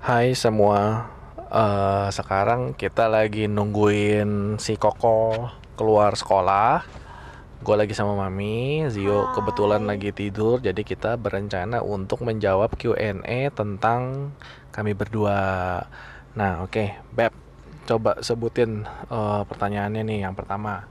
Hai 0.00 0.32
semua, 0.32 1.12
Eh 1.52 2.08
sekarang 2.08 2.72
kita 2.72 3.04
lagi 3.04 3.44
nungguin 3.44 4.56
si 4.56 4.80
Koko 4.80 5.52
keluar 5.76 6.16
sekolah. 6.16 6.88
Gue 7.60 7.76
lagi 7.76 7.92
sama 7.92 8.16
Mami, 8.16 8.88
Zio 8.88 9.28
kebetulan 9.36 9.84
lagi 9.84 10.08
tidur, 10.16 10.56
jadi 10.64 10.80
kita 10.80 11.20
berencana 11.20 11.84
untuk 11.84 12.24
menjawab 12.24 12.80
Q&A 12.80 13.52
tentang 13.52 14.32
kami 14.72 14.96
berdua. 14.96 15.36
Nah, 16.32 16.64
oke, 16.64 16.96
Beb, 17.12 17.36
coba 17.84 18.24
sebutin 18.24 18.88
eh, 18.88 19.42
pertanyaannya 19.44 20.00
nih 20.00 20.18
yang 20.24 20.32
pertama. 20.32 20.88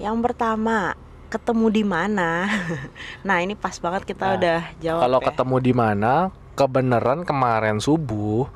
Yang 0.00 0.16
pertama, 0.24 0.96
ketemu 1.28 1.66
di 1.68 1.84
mana? 1.84 2.48
Nah, 3.28 3.44
ini 3.44 3.52
pas 3.60 3.76
banget 3.76 4.08
kita 4.08 4.24
Nah, 4.24 4.36
udah 4.40 4.60
jawab 4.80 5.00
Kalau 5.04 5.20
ya. 5.20 5.26
ketemu 5.28 5.56
di 5.60 5.72
mana, 5.76 6.12
kebenaran 6.52 7.24
kemarin 7.24 7.80
subuh 7.80 8.48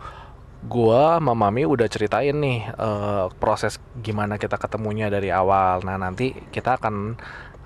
gua 0.66 1.22
sama 1.22 1.36
Mami 1.36 1.62
udah 1.62 1.86
ceritain 1.86 2.34
nih 2.34 2.66
eh, 2.66 3.26
proses 3.38 3.78
gimana 4.02 4.36
kita 4.36 4.58
ketemunya 4.58 5.06
dari 5.12 5.30
awal. 5.30 5.84
Nah, 5.86 5.96
nanti 5.96 6.34
kita 6.50 6.80
akan 6.80 7.16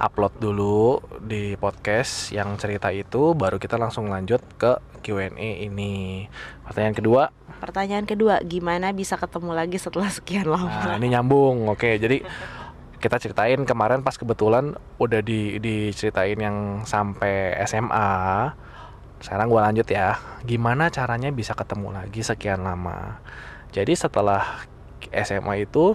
upload 0.00 0.32
dulu 0.40 1.00
di 1.20 1.56
podcast 1.60 2.32
yang 2.32 2.56
cerita 2.56 2.88
itu 2.88 3.36
baru 3.36 3.60
kita 3.60 3.76
langsung 3.76 4.08
lanjut 4.08 4.40
ke 4.56 4.80
Q&A 5.04 5.64
ini. 5.64 6.24
Pertanyaan 6.64 6.96
kedua, 6.96 7.22
Pertanyaan 7.60 8.08
kedua, 8.08 8.40
gimana 8.40 8.88
bisa 8.96 9.20
ketemu 9.20 9.52
lagi 9.52 9.76
setelah 9.76 10.08
sekian 10.08 10.48
nah 10.48 10.64
lama? 10.64 10.96
ini 10.96 11.12
nyambung. 11.12 11.68
Oke, 11.68 12.00
jadi 12.00 12.24
kita 12.96 13.20
ceritain 13.20 13.60
kemarin 13.68 14.00
pas 14.00 14.16
kebetulan 14.16 14.72
udah 14.96 15.20
di 15.20 15.60
diceritain 15.60 16.40
yang 16.40 16.56
sampai 16.88 17.60
SMA. 17.68 18.08
Sekarang 19.20 19.52
gua 19.52 19.68
lanjut 19.68 19.86
ya. 19.86 20.16
Gimana 20.48 20.88
caranya 20.88 21.28
bisa 21.30 21.52
ketemu 21.52 21.92
lagi 21.92 22.24
sekian 22.24 22.64
lama? 22.64 23.20
Jadi 23.70 23.94
setelah 23.94 24.66
SMA 25.12 25.68
itu 25.68 25.94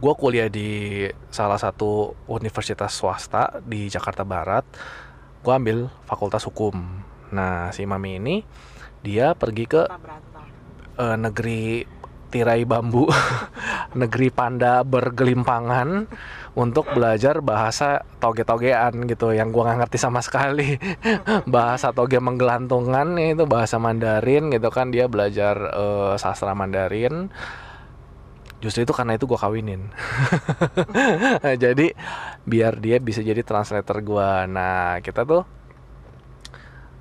gue 0.00 0.14
kuliah 0.16 0.48
di 0.48 1.04
salah 1.28 1.60
satu 1.60 2.16
universitas 2.24 2.96
swasta 2.96 3.60
di 3.60 3.90
Jakarta 3.92 4.24
Barat. 4.24 4.64
Gue 5.44 5.52
ambil 5.52 5.78
fakultas 6.08 6.44
hukum. 6.48 6.72
Nah, 7.32 7.68
si 7.74 7.84
Mami 7.84 8.16
ini 8.16 8.36
dia 9.04 9.36
pergi 9.36 9.64
ke 9.68 9.82
eh, 10.96 11.16
negeri 11.20 11.84
tirai 12.30 12.62
bambu, 12.62 13.10
negeri 14.00 14.30
panda 14.30 14.86
bergelimpangan 14.86 16.06
untuk 16.54 16.86
belajar 16.94 17.42
bahasa 17.42 18.06
toge-togean 18.22 19.06
gitu 19.10 19.34
yang 19.34 19.50
gua 19.50 19.70
nggak 19.70 19.86
ngerti 19.86 19.98
sama 19.98 20.22
sekali. 20.22 20.78
bahasa 21.54 21.90
toge 21.90 22.22
menggelantungan 22.22 23.18
itu 23.18 23.44
bahasa 23.50 23.82
Mandarin 23.82 24.54
gitu 24.54 24.70
kan 24.70 24.94
dia 24.94 25.10
belajar 25.10 25.58
eh, 25.58 26.14
sastra 26.16 26.54
Mandarin. 26.54 27.28
Justru 28.60 28.84
itu 28.84 28.92
karena 28.94 29.18
itu 29.18 29.26
gua 29.26 29.40
kawinin. 29.42 29.90
jadi 31.62 31.96
biar 32.46 32.78
dia 32.78 33.02
bisa 33.02 33.20
jadi 33.20 33.42
translator 33.42 33.98
gua. 34.06 34.46
Nah, 34.46 35.02
kita 35.02 35.26
tuh 35.26 35.42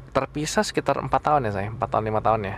terpisah 0.09 0.65
sekitar 0.65 0.97
empat 0.99 1.21
tahun 1.21 1.47
ya 1.47 1.51
saya, 1.53 1.67
empat 1.69 1.89
tahun 1.89 2.05
lima 2.09 2.21
tahun 2.23 2.41
ya. 2.49 2.57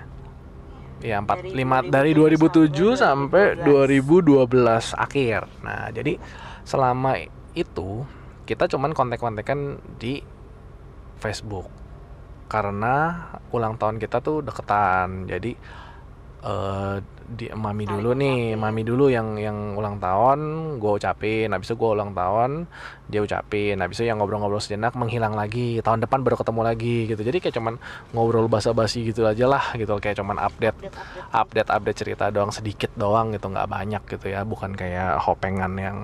Iya 1.01 1.17
empat 1.21 1.41
Dari 1.41 1.57
lima 1.57 1.81
2007 1.81 1.89
dari 1.89 2.11
2007 2.13 2.93
sampai 2.93 3.43
sampai 3.57 3.59
2012 3.65 4.93
akhir. 4.93 5.39
Nah 5.65 5.89
jadi 5.89 6.13
selama 6.61 7.17
itu 7.57 8.05
kita 8.45 8.69
cuman 8.69 8.93
kontek-kontekan 8.93 9.81
di 9.97 10.21
Facebook 11.21 11.67
karena 12.51 13.27
ulang 13.55 13.79
tahun 13.81 13.97
kita 13.97 14.21
tuh 14.21 14.45
deketan. 14.45 15.25
Jadi 15.25 15.51
eh 16.41 16.97
di 17.31 17.47
mami 17.55 17.87
dulu 17.87 18.11
nih, 18.11 18.59
mami 18.59 18.83
dulu 18.83 19.07
yang 19.07 19.39
yang 19.39 19.79
ulang 19.79 19.97
tahun, 20.03 20.39
gue 20.77 20.91
ucapin. 20.99 21.47
Habis 21.51 21.71
itu 21.71 21.75
gue 21.79 21.89
ulang 21.95 22.11
tahun, 22.11 22.67
dia 23.07 23.23
ucapin. 23.23 23.79
Habis 23.79 24.03
itu 24.03 24.11
yang 24.11 24.19
ngobrol-ngobrol 24.19 24.59
sejenak 24.59 24.93
menghilang 24.99 25.33
lagi. 25.33 25.79
Tahun 25.79 26.03
depan 26.03 26.21
baru 26.21 26.35
ketemu 26.35 26.61
lagi 26.67 26.97
gitu. 27.07 27.21
Jadi 27.23 27.37
kayak 27.39 27.55
cuman 27.55 27.75
ngobrol 28.11 28.51
basa-basi 28.51 29.07
gitu 29.07 29.23
aja 29.23 29.47
lah 29.47 29.71
gitu. 29.79 29.95
Kayak 30.03 30.19
cuman 30.19 30.37
update 30.43 30.77
Update-update. 30.81 31.29
update-update 31.31 31.97
cerita 32.01 32.25
doang 32.33 32.51
sedikit 32.51 32.91
doang 32.97 33.31
gitu 33.31 33.47
nggak 33.47 33.69
banyak 33.69 34.03
gitu 34.07 34.25
ya 34.33 34.41
bukan 34.41 34.73
kayak 34.73 35.21
hopengan 35.21 35.73
yang 35.77 35.97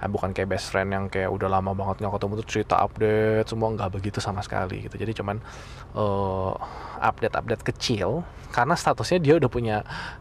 eh, 0.00 0.08
bukan 0.08 0.32
kayak 0.32 0.48
best 0.56 0.72
friend 0.72 0.90
yang 0.90 1.04
kayak 1.12 1.28
udah 1.28 1.48
lama 1.52 1.76
banget 1.76 2.00
nggak 2.00 2.12
ketemu 2.16 2.32
tuh 2.40 2.48
cerita 2.48 2.74
update 2.80 3.46
semua 3.46 3.68
nggak 3.76 3.90
begitu 3.92 4.18
sama 4.18 4.40
sekali 4.40 4.88
gitu 4.88 4.96
jadi 4.96 5.12
cuman 5.12 5.36
eh, 5.96 6.52
update-update 7.04 7.64
kecil 7.68 8.24
karena 8.52 8.76
statusnya 8.76 9.18
dia 9.20 9.34
udah 9.40 9.50
punya 9.52 9.76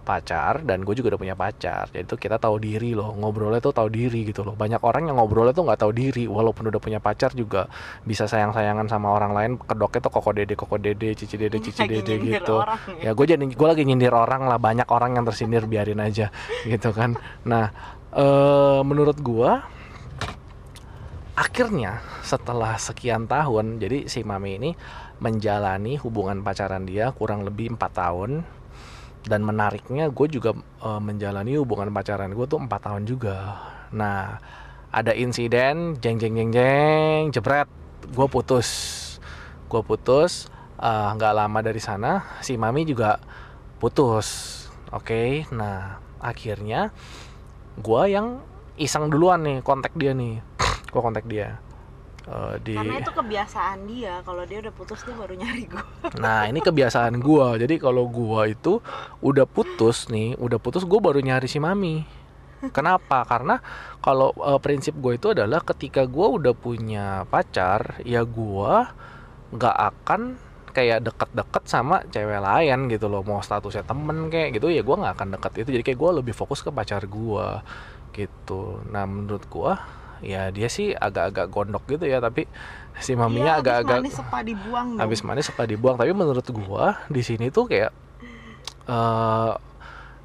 pacar 0.08 0.51
dan 0.60 0.84
gue 0.84 0.92
juga 0.92 1.16
udah 1.16 1.22
punya 1.24 1.36
pacar. 1.40 1.88
Jadi 1.96 2.04
tuh 2.04 2.20
kita 2.20 2.36
tahu 2.36 2.60
diri 2.60 2.92
loh 2.92 3.16
ngobrolnya 3.16 3.64
tuh 3.64 3.72
tahu 3.72 3.88
diri 3.88 4.28
gitu 4.28 4.44
loh. 4.44 4.60
Banyak 4.60 4.84
orang 4.84 5.08
yang 5.08 5.16
ngobrolnya 5.16 5.56
tuh 5.56 5.64
nggak 5.64 5.80
tahu 5.80 5.92
diri 5.96 6.28
walaupun 6.28 6.68
udah 6.68 6.82
punya 6.84 7.00
pacar 7.00 7.32
juga 7.32 7.72
bisa 8.04 8.28
sayang-sayangan 8.28 8.92
sama 8.92 9.16
orang 9.16 9.32
lain 9.32 9.52
kedoknya 9.56 10.00
tuh 10.04 10.12
koko 10.12 10.30
dede 10.36 10.54
koko 10.60 10.76
dede 10.76 11.16
cici 11.16 11.40
dede 11.40 11.58
cici 11.64 11.88
dede 11.88 12.14
gitu. 12.20 12.60
orang 12.60 12.78
ya. 13.00 13.10
Ya. 13.10 13.12
gue 13.16 13.26
jadi 13.26 13.44
gue 13.48 13.68
lagi 13.68 13.84
nyindir 13.88 14.12
orang 14.12 14.52
lah 14.52 14.60
banyak 14.60 14.88
orang 14.92 15.16
yang 15.16 15.24
tersindir 15.24 15.64
biarin 15.64 16.04
aja 16.04 16.28
gitu 16.72 16.92
kan. 16.92 17.16
Nah 17.48 17.72
eh 18.12 18.82
menurut 18.84 19.16
gue 19.24 19.52
akhirnya 21.32 22.04
setelah 22.22 22.76
sekian 22.76 23.26
tahun 23.26 23.80
jadi 23.80 24.06
si 24.12 24.22
mami 24.22 24.60
ini 24.60 24.72
menjalani 25.22 25.96
hubungan 26.02 26.42
pacaran 26.42 26.84
dia 26.84 27.14
kurang 27.14 27.46
lebih 27.46 27.78
empat 27.78 27.92
tahun 27.94 28.44
dan 29.26 29.46
menariknya 29.46 30.10
gue 30.10 30.28
juga 30.30 30.58
eh, 30.58 31.02
menjalani 31.02 31.58
hubungan 31.58 31.94
pacaran 31.94 32.34
gue 32.34 32.46
tuh 32.50 32.60
empat 32.62 32.82
tahun 32.90 33.04
juga. 33.06 33.58
Nah 33.94 34.42
ada 34.92 35.16
insiden 35.16 35.98
jeng 36.02 36.18
jeng 36.18 36.36
jeng 36.38 36.52
jeng 36.52 37.22
jebret. 37.34 37.70
Gue 38.12 38.28
putus. 38.28 38.70
Gue 39.70 39.82
putus 39.86 40.50
eh, 40.82 41.08
nggak 41.16 41.34
lama 41.38 41.60
dari 41.62 41.82
sana 41.82 42.26
si 42.42 42.58
mami 42.58 42.86
juga 42.86 43.22
putus. 43.78 44.60
Oke 44.92 45.46
nah 45.54 46.02
akhirnya 46.22 46.92
gue 47.80 48.04
yang 48.10 48.42
iseng 48.78 49.10
duluan 49.10 49.46
nih 49.46 49.58
kontak 49.62 49.94
dia 49.94 50.14
nih. 50.18 50.42
Gue 50.92 51.02
kontak 51.02 51.26
dia 51.30 51.62
Eh, 52.22 52.56
di 52.62 52.78
Karena 52.78 53.02
itu 53.02 53.12
kebiasaan 53.18 53.90
dia, 53.90 54.22
kalau 54.22 54.46
dia 54.46 54.62
udah 54.62 54.74
putus 54.78 55.02
dia 55.02 55.18
baru 55.18 55.34
nyari 55.34 55.66
gue. 55.66 55.86
Nah 56.22 56.46
ini 56.46 56.62
kebiasaan 56.62 57.18
gua. 57.18 57.58
Jadi 57.58 57.82
kalau 57.82 58.06
gua 58.06 58.46
itu 58.46 58.78
udah 59.26 59.50
putus 59.50 60.06
nih, 60.14 60.38
udah 60.38 60.62
putus 60.62 60.86
gue 60.86 61.00
baru 61.02 61.18
nyari 61.18 61.50
si 61.50 61.58
mami. 61.58 62.06
Kenapa? 62.70 63.26
Karena 63.26 63.58
kalau 64.06 64.30
eh, 64.38 64.60
prinsip 64.62 64.94
gue 65.02 65.18
itu 65.18 65.34
adalah 65.34 65.66
ketika 65.66 66.06
gua 66.06 66.30
udah 66.30 66.54
punya 66.54 67.26
pacar, 67.26 67.98
ya 68.06 68.22
gua 68.22 68.94
nggak 69.50 69.78
akan 69.82 70.22
kayak 70.72 71.04
deket-deket 71.04 71.64
sama 71.68 72.06
cewek 72.14 72.38
lain 72.38 72.86
gitu 72.86 73.10
loh. 73.10 73.26
Mau 73.26 73.42
statusnya 73.42 73.82
temen 73.82 74.30
kayak 74.30 74.62
gitu 74.62 74.70
ya 74.70 74.86
gua 74.86 75.02
nggak 75.02 75.14
akan 75.18 75.30
deket 75.42 75.52
itu. 75.66 75.70
Jadi 75.74 75.84
kayak 75.90 75.98
gua 75.98 76.22
lebih 76.22 76.38
fokus 76.38 76.62
ke 76.62 76.70
pacar 76.70 77.02
gua 77.10 77.66
gitu. 78.14 78.78
Nah 78.94 79.10
menurut 79.10 79.42
gua 79.50 80.01
ya 80.22 80.54
dia 80.54 80.70
sih 80.70 80.94
agak-agak 80.94 81.50
gondok 81.50 81.84
gitu 81.90 82.06
ya, 82.06 82.22
tapi 82.22 82.46
si 83.02 83.18
maminya 83.18 83.58
Iya, 83.58 83.58
habis 83.58 83.62
agak-agak 83.66 83.98
manis 83.98 84.16
sepa 84.16 84.40
dibuang 84.46 84.88
dong. 84.94 85.02
habis 85.02 85.20
manis 85.26 85.46
suka 85.50 85.64
dibuang. 85.66 85.96
Tapi 85.98 86.12
menurut 86.14 86.46
gua 86.54 87.02
di 87.10 87.22
sini 87.26 87.50
tuh 87.50 87.66
kayak 87.68 87.92
eh 88.90 89.54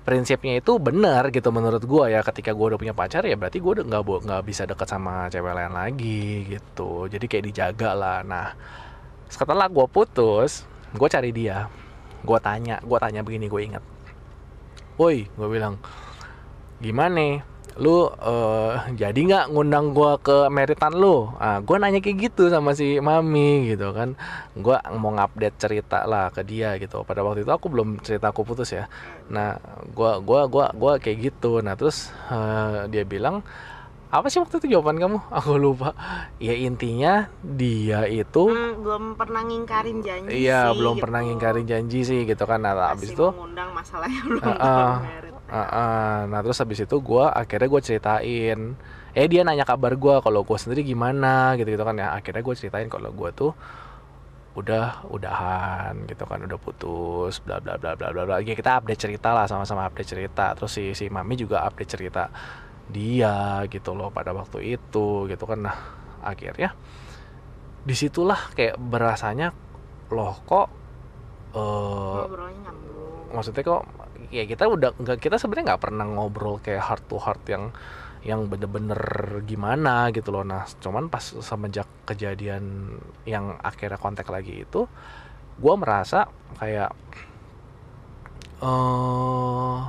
prinsipnya 0.06 0.62
itu 0.62 0.79
benar 0.79 1.35
gitu 1.35 1.49
menurut 1.51 1.83
gua 1.83 2.12
ya. 2.12 2.21
Ketika 2.23 2.55
gua 2.55 2.77
udah 2.77 2.81
punya 2.81 2.95
pacar 2.95 3.25
ya 3.27 3.35
berarti 3.35 3.59
gua 3.59 3.81
udah 3.81 3.85
nggak 3.91 4.03
nggak 4.29 4.43
bisa 4.47 4.62
deket 4.69 4.87
sama 4.87 5.27
cewek 5.33 5.53
lain 5.56 5.73
lagi 5.75 6.47
gitu. 6.47 7.11
Jadi 7.11 7.25
kayak 7.27 7.45
dijaga 7.51 7.91
lah. 7.97 8.19
Nah 8.23 8.55
setelah 9.26 9.67
gua 9.67 9.88
putus 9.91 10.62
gua 10.94 11.09
cari 11.11 11.32
dia. 11.35 11.67
Gua 12.26 12.43
tanya 12.43 12.82
gua 12.82 12.99
tanya 12.99 13.23
begini 13.23 13.47
gue 13.47 13.62
inget 13.62 13.85
woi 14.97 15.29
gua 15.37 15.47
bilang 15.47 15.75
gimana 16.81 17.44
lu 17.76 18.08
eh, 18.08 18.73
jadi 18.96 19.17
nggak 19.17 19.44
ngundang 19.52 19.93
gua 19.93 20.17
ke 20.17 20.49
meritan 20.49 20.96
lu? 20.96 21.28
Ah 21.37 21.61
gua 21.61 21.76
nanya 21.76 22.00
kayak 22.00 22.32
gitu 22.32 22.49
sama 22.49 22.73
si 22.73 22.96
mami 22.99 23.69
gitu 23.69 23.93
kan. 23.93 24.17
Gua 24.56 24.81
mau 24.96 25.12
ngupdate 25.12 25.56
cerita 25.56 26.05
lah 26.05 26.32
ke 26.32 26.40
dia 26.40 26.76
gitu. 26.76 27.05
Pada 27.05 27.20
waktu 27.20 27.44
itu 27.44 27.52
aku 27.52 27.69
belum 27.69 28.00
cerita 28.00 28.32
aku 28.32 28.43
putus 28.43 28.73
ya. 28.73 28.88
Nah 29.28 29.61
gua 29.93 30.19
gua 30.19 30.49
gua 30.49 30.67
gua 30.73 30.93
kayak 30.96 31.32
gitu. 31.32 31.61
Nah 31.61 31.76
terus 31.76 32.08
eh, 32.28 32.88
dia 32.88 33.05
bilang 33.05 33.44
apa 34.06 34.31
sih 34.31 34.38
waktu 34.38 34.62
itu 34.62 34.72
jawaban 34.72 34.96
kamu? 34.96 35.19
Aku 35.43 35.58
lupa. 35.58 35.93
Ya 36.38 36.55
intinya 36.55 37.26
dia 37.43 38.06
itu 38.06 38.49
Hmm, 38.49 38.81
belum 38.81 39.05
pernah 39.19 39.43
ngingkarin 39.43 39.99
janji 40.00 40.46
iya 40.46 40.70
sih, 40.70 40.79
belum 40.79 40.94
gitu. 40.96 41.02
pernah 41.05 41.20
ngingkarin 41.26 41.67
janji 41.67 42.00
sih 42.06 42.20
gitu 42.22 42.44
kan. 42.46 42.62
Nah 42.62 42.72
abis 42.88 43.12
itu 43.12 43.26
mengundang 43.26 43.75
masalahnya 43.75 44.20
belum 44.25 44.40
Ah, 44.40 44.56
ah. 44.56 44.93
Ah, 45.46 45.62
ah. 45.62 46.16
nah 46.26 46.43
terus 46.43 46.58
habis 46.58 46.82
itu 46.82 46.96
gua 46.98 47.31
akhirnya 47.31 47.70
gue 47.70 47.82
ceritain. 47.82 48.58
Eh 49.16 49.26
dia 49.31 49.46
nanya 49.46 49.62
kabar 49.62 49.94
gua 49.94 50.19
kalau 50.19 50.43
gue 50.43 50.58
sendiri 50.58 50.82
gimana 50.82 51.54
gitu 51.54 51.70
gitu 51.70 51.84
kan 51.87 51.96
ya. 51.96 52.12
Akhirnya 52.19 52.43
gue 52.43 52.54
ceritain 52.58 52.88
kalau 52.90 53.10
gue 53.14 53.31
tuh 53.31 53.52
udah 54.56 55.04
udahan 55.12 56.08
gitu 56.08 56.25
kan 56.25 56.40
udah 56.40 56.56
putus 56.56 57.44
bla 57.44 57.60
bla 57.60 57.76
bla 57.78 57.94
bla 57.94 58.10
bla 58.10 58.22
bla. 58.26 58.37
Ya 58.43 58.56
kita 58.58 58.82
update 58.82 59.00
cerita 59.08 59.31
lah 59.37 59.46
sama-sama 59.46 59.87
update 59.87 60.10
cerita. 60.19 60.52
Terus 60.58 60.72
si 60.75 60.84
si 60.98 61.06
mami 61.12 61.38
juga 61.38 61.62
update 61.62 61.90
cerita 61.94 62.28
dia 62.90 63.62
gitu 63.70 63.94
loh 63.94 64.10
pada 64.10 64.34
waktu 64.34 64.78
itu 64.78 65.31
gitu 65.31 65.44
kan. 65.46 65.62
Nah 65.62 65.78
akhirnya 66.26 66.75
di 67.87 67.94
situlah 67.94 68.50
kayak 68.58 68.82
berasanya 68.82 69.54
loh 70.10 70.34
kok 70.43 70.66
nyambung. 71.56 73.32
maksudnya 73.32 73.62
kok 73.62 73.82
ya 74.31 74.44
kita 74.44 74.67
udah 74.67 74.96
nggak 74.99 75.19
kita 75.23 75.37
sebenarnya 75.38 75.75
nggak 75.75 75.82
pernah 75.82 76.06
ngobrol 76.06 76.58
kayak 76.62 76.82
heart 76.82 77.05
to 77.06 77.17
heart 77.20 77.43
yang 77.49 77.70
yang 78.26 78.50
bener-bener 78.50 78.99
gimana 79.46 80.11
gitu 80.11 80.34
loh. 80.34 80.43
Nah 80.43 80.67
cuman 80.82 81.06
pas 81.06 81.23
semenjak 81.23 81.87
kejadian 82.08 82.96
yang 83.23 83.55
akhirnya 83.62 83.99
kontak 84.02 84.26
lagi 84.31 84.67
itu 84.67 84.90
gue 85.56 85.75
merasa 85.78 86.28
kayak 86.58 86.90
eh 88.61 89.81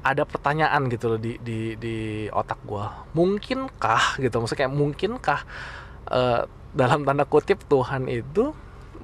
ada 0.00 0.22
pertanyaan 0.24 0.88
gitu 0.88 1.12
loh 1.12 1.20
di 1.20 1.36
di 1.44 1.76
di 1.76 1.96
otak 2.32 2.60
gue 2.64 2.84
mungkinkah 3.12 4.16
gitu 4.16 4.32
maksudnya 4.40 4.60
kayak 4.64 4.74
mungkinkah 4.74 5.40
eh, 6.08 6.42
dalam 6.72 7.04
tanda 7.04 7.24
kutip 7.28 7.66
Tuhan 7.68 8.08
itu 8.08 8.54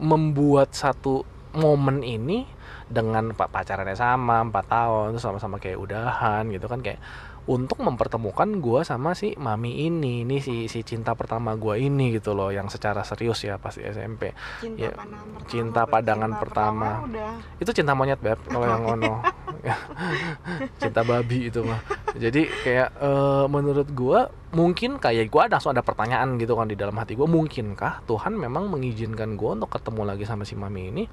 membuat 0.00 0.72
satu 0.72 1.24
momen 1.56 2.04
ini 2.04 2.44
dengan 2.86 3.34
pak 3.34 3.50
pacarannya 3.50 3.96
sama 3.96 4.44
empat 4.44 4.64
tahun 4.68 5.06
terus 5.16 5.24
sama-sama 5.24 5.56
kayak 5.58 5.80
udahan 5.80 6.46
gitu 6.52 6.68
kan 6.68 6.84
kayak 6.84 7.00
untuk 7.46 7.78
mempertemukan 7.78 8.58
gua 8.58 8.82
sama 8.82 9.14
si 9.14 9.38
mami 9.38 9.86
ini 9.86 10.26
ini 10.26 10.42
si 10.42 10.66
si 10.66 10.82
cinta 10.82 11.14
pertama 11.14 11.54
gua 11.54 11.78
ini 11.78 12.10
gitu 12.10 12.34
loh 12.34 12.50
yang 12.50 12.66
secara 12.66 13.06
serius 13.06 13.42
ya 13.42 13.54
pas 13.56 13.70
di 13.70 13.86
SMP 13.86 14.34
cinta 14.58 14.82
Ya, 14.82 14.90
pertama 14.90 15.38
cinta 15.46 15.80
berarti 15.82 15.92
pandangan 15.94 16.30
cinta 16.30 16.42
pertama. 16.42 16.88
udah. 17.06 17.32
Itu 17.62 17.70
cinta 17.70 17.92
monyet 17.94 18.18
beb 18.18 18.38
kalau 18.46 18.66
yang 18.66 18.82
ono 18.82 19.14
cinta 20.82 21.00
babi 21.02 21.48
itu 21.48 21.62
mah 21.62 21.80
jadi 22.16 22.42
kayak 22.64 22.88
eh, 22.98 23.46
menurut 23.46 23.88
gua 23.92 24.28
mungkin 24.56 24.96
kayak 24.96 25.28
ada 25.28 25.60
langsung 25.60 25.76
ada 25.76 25.84
pertanyaan 25.84 26.40
gitu 26.40 26.56
kan 26.56 26.66
di 26.66 26.76
dalam 26.76 26.96
hati 26.96 27.14
gua 27.14 27.28
mungkinkah 27.28 28.08
Tuhan 28.08 28.34
memang 28.34 28.72
mengizinkan 28.72 29.36
gua 29.36 29.54
untuk 29.54 29.70
ketemu 29.76 30.02
lagi 30.02 30.24
sama 30.24 30.48
si 30.48 30.56
mami 30.56 30.90
ini 30.90 31.04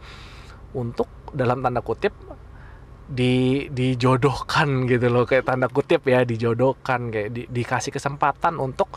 untuk 0.74 1.08
dalam 1.36 1.62
tanda 1.62 1.84
kutip 1.86 2.14
di 3.04 3.68
dijodohkan 3.68 4.88
gitu 4.88 5.12
loh 5.12 5.28
kayak 5.28 5.46
tanda 5.46 5.68
kutip 5.68 6.08
ya 6.08 6.24
dijodohkan 6.24 7.12
kayak 7.12 7.30
di- 7.36 7.50
dikasih 7.52 7.92
kesempatan 7.92 8.58
untuk 8.58 8.90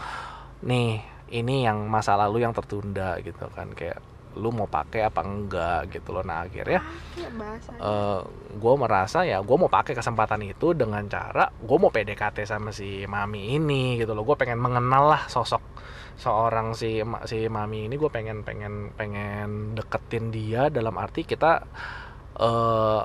nih 0.62 1.02
ini 1.34 1.66
yang 1.66 1.90
masa 1.90 2.14
lalu 2.14 2.46
yang 2.46 2.54
tertunda 2.54 3.18
gitu 3.20 3.50
kan 3.50 3.74
kayak 3.74 3.98
lu 4.36 4.52
mau 4.52 4.68
pakai 4.68 5.08
apa 5.08 5.24
enggak 5.24 5.88
gitu 5.96 6.12
loh. 6.12 6.20
Nah 6.20 6.44
akhirnya 6.44 6.84
bahasanya. 7.36 7.80
eh 7.80 8.20
gue 8.56 8.74
merasa 8.76 9.24
ya 9.24 9.40
gue 9.40 9.56
mau 9.56 9.72
pakai 9.72 9.96
kesempatan 9.96 10.44
itu 10.44 10.76
dengan 10.76 11.04
cara 11.08 11.48
gue 11.48 11.76
mau 11.80 11.88
PDKT 11.88 12.44
sama 12.44 12.70
si 12.70 13.08
mami 13.08 13.56
ini 13.56 13.96
gitu 13.96 14.12
loh. 14.12 14.22
Gue 14.28 14.36
pengen 14.36 14.60
mengenal 14.60 15.08
lah 15.08 15.22
sosok 15.26 15.64
seorang 16.20 16.76
si 16.76 17.00
si 17.24 17.48
mami 17.48 17.88
ini. 17.88 17.96
Gue 17.96 18.12
pengen 18.12 18.44
pengen 18.44 18.92
pengen 18.92 19.72
deketin 19.72 20.28
dia 20.28 20.68
dalam 20.68 20.94
arti 21.00 21.24
kita 21.24 21.64
eh 22.36 23.02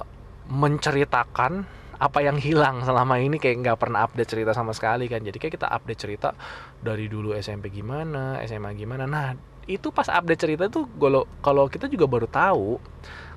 menceritakan 0.51 1.79
apa 2.01 2.19
yang 2.25 2.35
hilang 2.41 2.83
selama 2.83 3.21
ini. 3.23 3.39
Kayak 3.39 3.57
nggak 3.63 3.79
pernah 3.79 4.03
update 4.03 4.29
cerita 4.35 4.51
sama 4.51 4.75
sekali 4.75 5.07
kan. 5.07 5.23
Jadi 5.23 5.37
kayak 5.39 5.53
kita 5.55 5.67
update 5.71 6.01
cerita 6.01 6.35
dari 6.81 7.07
dulu 7.07 7.31
SMP 7.37 7.71
gimana 7.71 8.41
SMA 8.43 8.75
gimana. 8.75 9.05
Nah 9.07 9.50
itu 9.69 9.87
pas 9.93 10.07
update 10.09 10.41
cerita 10.41 10.65
tuh 10.71 10.85
kalau 10.97 11.23
kalau 11.45 11.65
kita 11.69 11.85
juga 11.89 12.05
baru 12.09 12.27
tahu 12.29 12.81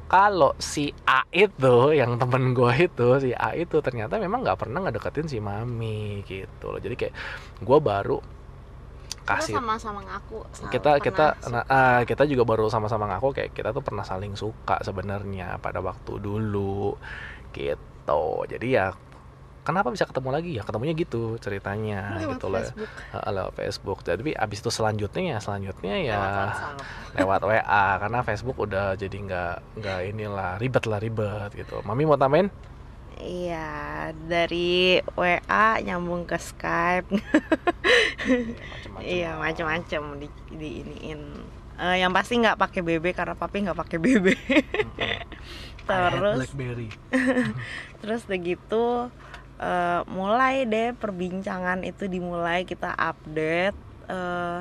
kalau 0.08 0.52
si 0.60 0.92
A 1.08 1.24
itu 1.32 1.96
yang 1.96 2.20
temen 2.20 2.52
gue 2.52 2.72
itu 2.86 3.08
si 3.24 3.30
A 3.34 3.56
itu 3.56 3.80
ternyata 3.80 4.20
memang 4.20 4.44
nggak 4.44 4.60
pernah 4.60 4.84
ngedeketin 4.84 5.26
si 5.26 5.40
mami 5.40 6.22
gitu 6.28 6.70
loh. 6.70 6.80
Jadi 6.80 6.94
kayak 6.94 7.14
gue 7.64 7.78
baru 7.80 8.18
kasih 9.24 9.56
sama-sama 9.56 10.04
ngaku 10.04 10.44
sa- 10.52 10.68
kita 10.68 11.00
kita 11.00 11.26
nah, 11.48 11.64
ah, 11.64 12.00
kita 12.04 12.28
juga 12.28 12.44
baru 12.44 12.68
sama-sama 12.68 13.08
ngaku 13.08 13.32
kayak 13.32 13.50
kita 13.56 13.72
tuh 13.72 13.80
pernah 13.80 14.04
saling 14.04 14.36
suka 14.36 14.76
sebenarnya 14.84 15.56
pada 15.64 15.80
waktu 15.80 16.20
dulu 16.20 16.92
gitu. 17.56 18.24
Jadi 18.44 18.66
ya 18.76 18.92
kenapa 19.64 19.88
bisa 19.88 20.04
ketemu 20.04 20.28
lagi 20.30 20.50
ya 20.54 20.62
ketemunya 20.62 20.94
gitu 20.94 21.40
ceritanya 21.40 22.20
lewat 22.20 22.36
gitu 22.36 22.46
loh 22.52 22.62
Ah, 23.10 23.32
lewat 23.32 23.52
Facebook 23.56 24.04
jadi 24.04 24.20
abis 24.36 24.60
itu 24.60 24.70
selanjutnya 24.70 25.34
ya 25.34 25.38
selanjutnya 25.40 25.94
ya 26.04 26.20
lewat 26.20 26.52
lewat 27.16 27.40
WA 27.48 27.86
karena 27.98 28.18
Facebook 28.22 28.56
udah 28.60 28.94
jadi 28.94 29.16
nggak 29.16 29.54
nggak 29.80 30.00
inilah 30.12 30.50
ribet 30.60 30.84
lah 30.84 31.00
ribet 31.00 31.50
gitu 31.56 31.80
mami 31.82 32.04
mau 32.04 32.20
tambahin 32.20 32.52
Iya, 33.14 34.10
dari 34.26 34.98
WA 35.14 35.78
nyambung 35.86 36.26
ke 36.26 36.34
Skype. 36.34 37.06
Iya, 38.98 39.38
lah. 39.38 39.46
macam-macam 39.54 40.18
di, 40.18 40.26
di 40.50 40.82
iniin. 40.82 41.22
Eh, 41.78 42.02
yang 42.02 42.10
pasti 42.10 42.42
nggak 42.42 42.58
pakai 42.58 42.82
BB 42.82 43.14
karena 43.14 43.38
papi 43.38 43.70
nggak 43.70 43.78
pakai 43.78 43.98
BB. 44.02 44.26
Terus 45.84 46.36
BlackBerry 46.40 46.88
terus 48.00 48.24
udah 48.24 48.40
gitu 48.40 48.84
eh, 49.64 50.00
mulai 50.06 50.64
deh 50.64 50.92
perbincangan 50.92 51.80
itu 51.82 52.04
dimulai 52.04 52.62
kita 52.62 52.92
update 52.92 53.78
eh, 54.06 54.60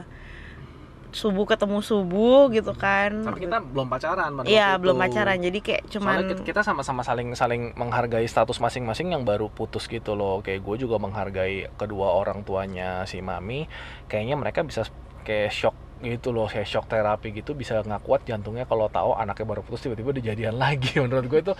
subuh 1.14 1.46
ketemu 1.46 1.78
subuh 1.80 2.50
gitu 2.50 2.74
kan. 2.74 3.22
tapi 3.22 3.46
kita 3.46 3.62
belum 3.62 3.86
pacaran 3.86 4.34
Iya, 4.50 4.82
belum 4.82 4.98
pacaran. 4.98 5.38
Jadi 5.38 5.60
kayak 5.62 5.86
cuman 5.86 6.10
Soalnya 6.18 6.30
kita- 6.34 6.46
kita 6.50 6.62
sama-sama 6.66 7.06
saling 7.06 7.38
saling 7.38 7.70
menghargai 7.76 8.26
status 8.26 8.58
masing-masing 8.58 9.14
yang 9.14 9.22
baru 9.22 9.46
putus 9.46 9.86
gitu 9.86 10.18
loh. 10.18 10.42
Kayak 10.42 10.66
gue 10.66 10.76
juga 10.82 10.98
menghargai 10.98 11.70
kedua 11.78 12.18
orang 12.18 12.42
tuanya 12.42 13.06
si 13.06 13.22
mami. 13.22 13.70
Kayaknya 14.10 14.36
mereka 14.42 14.66
bisa 14.66 14.90
kayak 15.22 15.54
shock 15.54 15.78
gitu 16.04 16.36
loh, 16.36 16.46
kayak 16.52 16.68
shock 16.68 16.86
terapi 16.92 17.32
gitu 17.32 17.56
bisa 17.56 17.80
nggak 17.80 18.04
kuat 18.04 18.22
jantungnya 18.28 18.68
kalau 18.68 18.92
tahu 18.92 19.16
anaknya 19.16 19.46
baru 19.48 19.62
putus 19.64 19.88
tiba-tiba 19.88 20.12
udah 20.14 20.24
jadian 20.24 20.56
lagi. 20.64 21.00
Menurut 21.00 21.26
gue 21.32 21.40
itu 21.40 21.54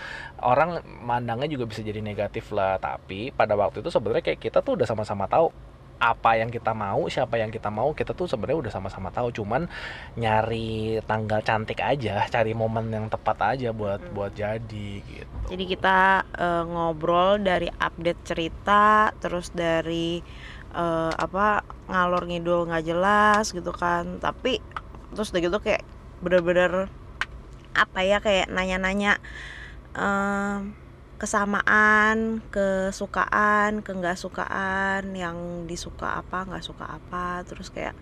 orang 0.44 0.84
mandangnya 1.02 1.48
juga 1.48 1.64
bisa 1.64 1.80
jadi 1.80 2.04
negatif 2.04 2.52
lah. 2.52 2.76
Tapi 2.76 3.32
pada 3.32 3.56
waktu 3.56 3.80
itu 3.80 3.88
sebenarnya 3.88 4.22
kayak 4.22 4.40
kita 4.44 4.58
tuh 4.60 4.76
udah 4.76 4.86
sama-sama 4.86 5.24
tahu 5.26 5.48
apa 5.94 6.36
yang 6.36 6.50
kita 6.52 6.74
mau, 6.76 7.06
siapa 7.08 7.38
yang 7.40 7.48
kita 7.48 7.70
mau, 7.72 7.94
kita 7.96 8.12
tuh 8.12 8.28
sebenarnya 8.28 8.68
udah 8.68 8.72
sama-sama 8.74 9.08
tahu. 9.08 9.30
Cuman 9.32 9.64
nyari 10.20 11.00
tanggal 11.06 11.40
cantik 11.40 11.80
aja, 11.80 12.26
cari 12.28 12.52
momen 12.52 12.92
yang 12.92 13.06
tepat 13.08 13.56
aja 13.56 13.72
buat 13.72 14.02
Hmm. 14.02 14.12
buat 14.12 14.32
jadi 14.34 14.90
gitu. 15.00 15.36
Jadi 15.48 15.64
kita 15.64 16.26
eh, 16.34 16.64
ngobrol 16.66 17.40
dari 17.40 17.70
update 17.70 18.20
cerita, 18.26 19.14
terus 19.22 19.54
dari 19.54 20.20
eh, 20.74 21.12
apa 21.24 21.64
ngalor 21.90 22.22
ngidul 22.28 22.60
nggak 22.68 22.84
jelas 22.90 23.44
gitu 23.56 23.70
kan. 23.74 24.04
Tapi 24.24 24.58
terus 25.14 25.30
udah 25.32 25.42
gitu 25.46 25.58
kayak 25.62 25.82
bener-bener 26.24 26.72
apa 27.74 28.00
ya 28.06 28.18
kayak 28.22 28.46
nanya-nanya 28.54 29.18
em, 29.98 30.74
kesamaan, 31.20 32.42
kesukaan, 32.54 33.80
ke 33.86 33.90
nggak 33.94 34.18
sukaan, 34.18 35.14
yang 35.16 35.38
disuka 35.70 36.20
apa, 36.20 36.44
nggak 36.48 36.64
suka 36.66 36.84
apa, 36.98 37.42
terus 37.48 37.68
kayak 37.74 37.94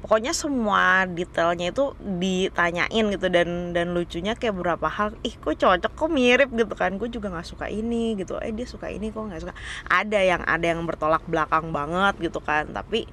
pokoknya 0.00 0.32
semua 0.32 1.04
detailnya 1.04 1.70
itu 1.72 1.92
ditanyain 2.00 3.04
gitu 3.14 3.26
dan 3.28 3.76
dan 3.76 3.92
lucunya 3.96 4.32
kayak 4.34 4.56
beberapa 4.56 4.88
hal 4.88 5.12
ih 5.22 5.34
kok 5.36 5.56
cocok 5.60 5.92
kok 5.92 6.10
mirip 6.10 6.50
gitu 6.56 6.74
kan. 6.74 6.96
Gue 7.00 7.08
juga 7.12 7.28
nggak 7.32 7.48
suka 7.48 7.66
ini 7.68 8.16
gitu. 8.20 8.40
Eh 8.40 8.52
dia 8.56 8.66
suka 8.68 8.88
ini 8.88 9.12
kok 9.12 9.28
nggak 9.28 9.42
suka? 9.44 9.54
Ada 9.88 10.18
yang 10.24 10.42
ada 10.48 10.66
yang 10.66 10.80
bertolak 10.88 11.22
belakang 11.28 11.70
banget 11.76 12.14
gitu 12.20 12.40
kan. 12.40 12.72
Tapi 12.72 13.04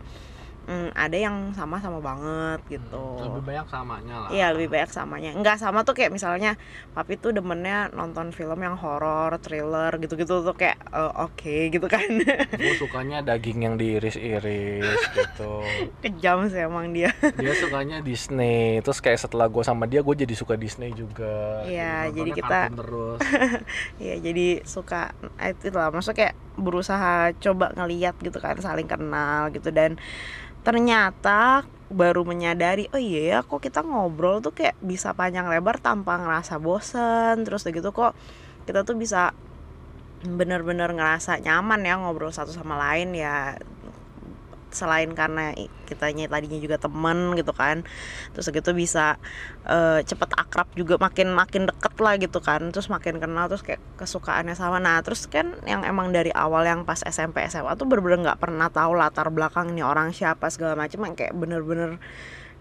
mm, 0.67 0.89
ada 0.93 1.17
yang 1.17 1.35
sama 1.51 1.79
sama 1.79 1.97
banget 1.97 2.59
gitu 2.69 3.05
Lebih 3.17 3.41
banyak 3.41 3.67
samanya 3.67 4.15
lah. 4.21 4.29
Iya 4.29 4.47
lebih 4.51 4.69
banyak 4.69 4.91
samanya 4.91 5.31
Enggak 5.31 5.57
sama 5.57 5.81
tuh 5.81 5.93
kayak 5.93 6.11
misalnya 6.11 6.59
Papi 6.91 7.15
tuh 7.15 7.31
demennya 7.31 7.87
nonton 7.89 8.29
film 8.29 8.59
yang 8.59 8.75
horor, 8.75 9.31
thriller 9.37 9.95
gitu-gitu 9.95 10.41
tuh 10.41 10.53
kayak 10.53 10.75
eh, 10.87 11.11
oke 11.17 11.55
gitu 11.69 11.87
kan 11.87 12.03
Gue 12.59 12.73
sukanya 12.75 13.19
daging 13.21 13.59
yang 13.61 13.75
diiris-iris 13.75 15.01
gitu. 15.09 15.63
Kejam 16.03 16.45
sih 16.45 16.61
emang 16.61 16.91
dia 16.91 17.11
Dia 17.39 17.53
sukanya 17.53 17.99
Disney. 17.99 18.79
Terus 18.79 18.99
kayak 18.99 19.19
setelah 19.19 19.47
gue 19.47 19.61
sama 19.61 19.85
dia, 19.85 20.01
gue 20.01 20.15
jadi 20.17 20.33
suka 20.33 20.53
Disney 20.53 20.91
juga. 20.91 21.63
Iya, 21.63 22.07
Nontonnya 22.07 22.17
jadi 22.17 22.31
kita- 22.33 22.69
terus. 22.73 23.19
Iya 23.97 24.15
jadi 24.19 24.47
suka 24.63 25.11
eh, 25.37 25.51
itu 25.51 25.69
lah 25.69 25.89
Maksudnya 25.89 26.17
kayak 26.17 26.35
berusaha 26.55 27.13
coba 27.37 27.69
ngeliat 27.71 28.17
gitu 28.17 28.37
kan 28.37 28.57
Saling 28.57 28.85
kenal 28.85 29.49
gitu 29.49 29.69
Dan 29.69 29.95
ternyata 30.67 31.63
baru 31.87 32.27
menyadari 32.27 32.91
oh 32.91 32.99
iya 32.99 33.21
ya 33.31 33.39
kok 33.39 33.63
kita 33.63 33.79
ngobrol 33.87 34.43
tuh 34.43 34.51
kayak 34.51 34.75
bisa 34.83 35.15
panjang 35.15 35.47
lebar 35.47 35.79
tanpa 35.79 36.19
ngerasa 36.19 36.59
bosen. 36.59 37.47
Terus 37.47 37.63
udah 37.63 37.73
gitu 37.79 37.89
kok 37.95 38.11
kita 38.67 38.83
tuh 38.83 38.99
bisa 38.99 39.31
bener-bener 40.27 40.91
ngerasa 40.91 41.39
nyaman 41.39 41.87
ya 41.87 41.95
ngobrol 41.95 42.35
satu 42.35 42.51
sama 42.51 42.75
lain 42.75 43.15
ya 43.15 43.55
selain 44.77 45.09
karena 45.17 45.57
kitanya 45.89 46.29
tadinya 46.29 46.61
juga 46.61 46.77
temen 46.77 47.33
gitu 47.33 47.49
kan 47.57 47.81
terus 48.37 48.53
gitu 48.53 48.71
bisa 48.77 49.17
eh, 49.65 50.05
cepet 50.05 50.29
akrab 50.37 50.69
juga 50.77 51.01
makin 51.01 51.33
makin 51.33 51.65
deket 51.65 51.95
lah 51.97 52.13
gitu 52.21 52.39
kan 52.39 52.69
terus 52.69 52.87
makin 52.93 53.17
kenal 53.17 53.49
terus 53.49 53.65
kayak 53.65 53.81
kesukaannya 53.97 54.53
sama. 54.53 54.77
Nah 54.77 55.01
terus 55.01 55.25
kan 55.25 55.57
yang 55.65 55.81
emang 55.81 56.13
dari 56.13 56.29
awal 56.29 56.63
yang 56.63 56.85
pas 56.85 57.01
SMP 57.01 57.41
SMA 57.49 57.73
tuh 57.73 57.89
bener-bener 57.89 58.29
nggak 58.29 58.39
pernah 58.39 58.69
tahu 58.69 58.93
latar 58.93 59.27
belakang 59.33 59.73
nih 59.73 59.81
orang 59.81 60.13
siapa 60.13 60.47
segala 60.53 60.77
macam 60.77 61.09
yang 61.09 61.15
kayak 61.17 61.33
bener-bener 61.33 61.97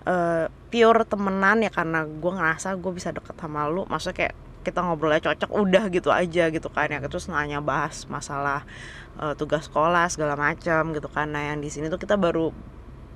eh, 0.08 0.46
pure 0.72 1.02
temenan 1.04 1.60
ya 1.66 1.70
karena 1.70 2.08
gue 2.08 2.32
ngerasa 2.32 2.78
gue 2.80 2.92
bisa 2.96 3.12
deket 3.12 3.36
sama 3.36 3.68
lu. 3.68 3.84
Maksudnya 3.86 4.16
kayak 4.16 4.34
kita 4.66 4.82
ngobrolnya 4.82 5.22
cocok 5.22 5.50
udah 5.52 5.84
gitu 5.94 6.10
aja 6.10 6.50
gitu 6.50 6.68
kan 6.72 6.88
ya. 6.90 6.98
Terus 7.04 7.28
nanya 7.28 7.60
bahas 7.60 8.08
masalah 8.08 8.64
eh, 9.20 9.34
tugas 9.38 9.68
sekolah 9.68 10.08
segala 10.12 10.34
macam 10.36 10.92
gitu 10.92 11.08
kan. 11.10 11.30
Nah 11.32 11.52
yang 11.52 11.58
di 11.60 11.68
sini 11.72 11.88
tuh 11.92 12.00
kita 12.00 12.16
baru 12.16 12.52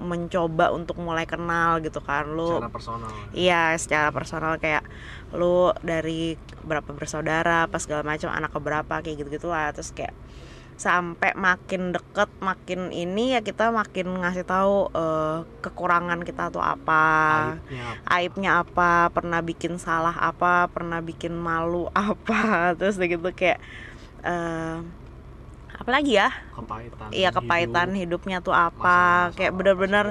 mencoba 0.01 0.73
untuk 0.73 0.97
mulai 0.97 1.29
kenal 1.29 1.79
gitu 1.85 2.01
kan. 2.01 2.25
Lu 2.33 2.57
secara 2.57 2.73
personal 2.73 3.11
Iya, 3.37 3.77
secara 3.77 4.09
personal. 4.11 4.53
Kayak 4.57 4.89
lu 5.37 5.71
dari 5.85 6.41
berapa 6.65 6.89
bersaudara, 6.97 7.69
pas 7.69 7.85
segala 7.85 8.03
macam 8.03 8.33
anak 8.33 8.51
keberapa 8.51 8.95
kayak 9.05 9.17
gitu-gitu 9.21 9.53
lah. 9.53 9.71
Terus 9.77 9.93
kayak 9.93 10.17
sampai 10.81 11.37
makin 11.37 11.93
deket, 11.93 12.33
makin 12.41 12.89
ini 12.89 13.37
ya 13.37 13.45
kita 13.45 13.69
makin 13.69 14.25
ngasih 14.25 14.49
tahu 14.49 14.89
eh, 14.97 15.45
kekurangan 15.61 16.25
kita 16.25 16.49
tuh 16.49 16.65
apa, 16.65 17.05
aibnya 17.61 17.85
aibnya 18.09 18.51
apa, 18.65 19.13
pernah 19.13 19.45
bikin 19.45 19.77
salah 19.77 20.17
apa, 20.17 20.73
pernah 20.73 21.05
bikin 21.05 21.37
malu 21.37 21.93
apa. 22.09 22.73
Terus 22.81 22.97
gitu 22.97 23.29
kayak 23.37 23.61
eh 24.25 24.81
apa 25.81 25.91
lagi 25.97 26.21
ya? 26.21 26.29
kepahitan 26.53 27.09
Iya 27.09 27.29
kepahitan 27.33 27.89
hidup, 27.97 28.21
hidupnya 28.21 28.45
tuh 28.45 28.53
apa, 28.53 28.77
masalah-masalah, 29.33 29.33
kayak 29.33 29.53
bener-bener 29.57 30.07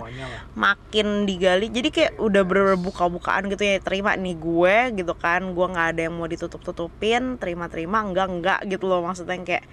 makin 0.58 1.08
digali. 1.30 1.70
Jadi 1.70 1.90
kayak 1.94 2.14
udah 2.18 2.42
bener 2.42 2.74
buka-bukaan 2.82 3.54
gitu 3.54 3.62
ya 3.62 3.78
terima 3.78 4.18
nih 4.18 4.34
gue 4.34 4.76
gitu 4.98 5.14
kan. 5.14 5.46
Gue 5.54 5.70
nggak 5.70 5.88
ada 5.94 6.02
yang 6.10 6.18
mau 6.18 6.26
ditutup-tutupin 6.26 7.38
terima-terima 7.38 8.02
enggak 8.02 8.28
enggak 8.34 8.60
gitu 8.66 8.90
loh 8.90 9.06
maksudnya 9.06 9.38
yang 9.38 9.46
kayak 9.46 9.66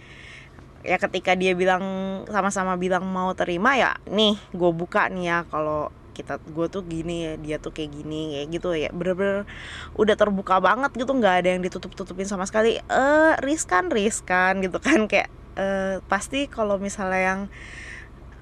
ya 0.87 1.00
ketika 1.00 1.33
dia 1.35 1.57
bilang 1.57 1.83
sama-sama 2.31 2.76
bilang 2.76 3.03
mau 3.09 3.35
terima 3.35 3.75
ya 3.75 3.99
nih 4.07 4.38
gue 4.55 4.71
buka 4.71 5.11
nih 5.11 5.25
ya 5.26 5.38
kalau 5.50 5.91
kita 6.15 6.38
gue 6.47 6.67
tuh 6.71 6.81
gini 6.87 7.37
dia 7.43 7.59
tuh 7.59 7.73
kayak 7.73 7.91
gini 7.97 8.37
kayak 8.37 8.47
gitu 8.53 8.69
ya. 8.76 8.93
Bener-bener 8.93 9.49
udah 9.97 10.12
terbuka 10.12 10.61
banget 10.61 10.93
gitu 10.93 11.09
nggak 11.09 11.35
ada 11.41 11.49
yang 11.57 11.65
ditutup-tutupin 11.65 12.29
sama 12.29 12.45
sekali. 12.45 12.76
Eh 12.76 13.33
riskan 13.41 13.88
riskan 13.88 14.61
gitu 14.61 14.76
kan. 14.76 15.09
Kayak 15.09 15.33
eh 15.57 15.99
pasti 16.05 16.47
kalau 16.47 16.77
misalnya 16.77 17.21
yang 17.21 17.41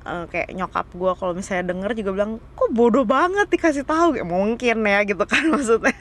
eh, 0.04 0.25
kayak 0.28 0.52
nyokap 0.52 0.87
gue 0.92 1.12
kalau 1.16 1.33
misalnya 1.33 1.73
denger 1.73 1.97
juga 1.97 2.11
bilang 2.12 2.33
kok 2.52 2.71
bodoh 2.75 3.06
banget 3.06 3.49
dikasih 3.49 3.87
tahu? 3.87 4.18
Kayak 4.18 4.28
mungkin 4.28 4.76
ya 4.85 5.00
gitu 5.02 5.25
kan 5.25 5.44
maksudnya. 5.54 5.94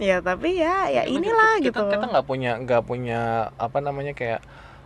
Ya 0.00 0.18
tapi 0.18 0.58
ya 0.58 0.88
ya 0.88 1.02
inilah 1.04 1.60
kita, 1.60 1.68
gitu. 1.68 1.82
kita 1.84 1.94
kita 2.00 2.06
nggak 2.10 2.26
punya 2.26 2.52
nggak 2.58 2.82
punya 2.82 3.20
apa 3.60 3.78
namanya 3.78 4.16
kayak 4.16 4.40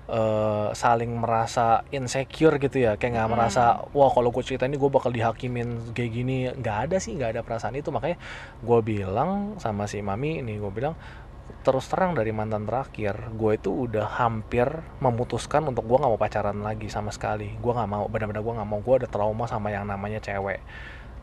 eh, 0.07 0.69
saling 0.75 1.12
merasa 1.15 1.83
insecure 1.91 2.59
gitu 2.59 2.79
ya. 2.79 2.95
Kayak 2.95 3.12
nggak 3.23 3.29
Mm. 3.31 3.35
merasa 3.38 3.62
wah 3.91 4.11
kalau 4.11 4.31
gue 4.31 4.43
cerita 4.43 4.67
ini 4.67 4.76
gue 4.76 4.91
bakal 4.91 5.11
dihakimin 5.11 5.95
kayak 5.95 6.11
gini. 6.11 6.37
Nggak 6.53 6.76
ada 6.91 6.97
sih 6.99 7.15
nggak 7.15 7.38
ada 7.38 7.41
perasaan 7.43 7.75
itu. 7.75 7.91
Makanya 7.91 8.19
gue 8.61 8.79
bilang 8.83 9.59
sama 9.59 9.87
si 9.87 10.03
mami 10.03 10.43
ini 10.43 10.59
gue 10.59 10.71
bilang 10.71 10.95
terus 11.67 11.91
terang 11.91 12.15
dari 12.15 12.31
mantan 12.31 12.62
terakhir 12.62 13.35
gue 13.35 13.59
itu 13.59 13.71
udah 13.91 14.07
hampir 14.23 14.71
memutuskan 15.03 15.67
untuk 15.67 15.83
gue 15.91 15.99
nggak 15.99 16.12
mau 16.15 16.21
pacaran 16.21 16.59
lagi 16.62 16.87
sama 16.87 17.11
sekali. 17.11 17.59
Gue 17.59 17.75
nggak 17.75 17.91
mau 17.91 18.07
benar-benar 18.07 18.43
gue 18.43 18.55
nggak 18.55 18.69
mau. 18.71 18.79
Gue 18.79 19.03
ada 19.03 19.09
trauma 19.11 19.50
sama 19.50 19.75
yang 19.75 19.87
namanya 19.87 20.23
cewek. 20.23 20.62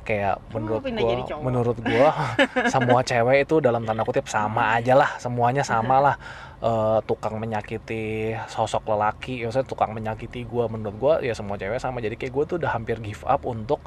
Kayak 0.03 0.43
Oh, 0.43 0.59
menurut 0.59 0.83
gue 0.83 1.39
menurut 1.39 1.77
gue 1.79 2.07
semua 2.75 3.07
cewek 3.07 3.47
itu 3.47 3.63
dalam 3.63 3.87
tanda 3.87 4.03
kutip 4.03 4.27
sama 4.27 4.75
aja 4.75 4.99
lah. 4.99 5.15
Semuanya 5.15 5.63
sama 5.63 6.03
lah. 6.03 6.15
Eh, 6.63 6.99
tukang 7.07 7.39
menyakiti 7.39 8.35
sosok 8.51 8.87
lelaki 8.87 9.43
maksudnya 9.43 9.67
tukang 9.67 9.91
menyakiti 9.91 10.47
gue 10.47 10.63
menurut 10.67 10.95
gue 10.99 11.13
ya 11.27 11.35
semua 11.35 11.55
cewek 11.55 11.79
sama. 11.79 12.03
Jadi 12.03 12.19
kayak 12.19 12.35
gue 12.35 12.43
tuh 12.43 12.55
udah 12.59 12.71
hampir 12.75 12.99
give 12.99 13.23
up 13.23 13.47
untuk 13.47 13.79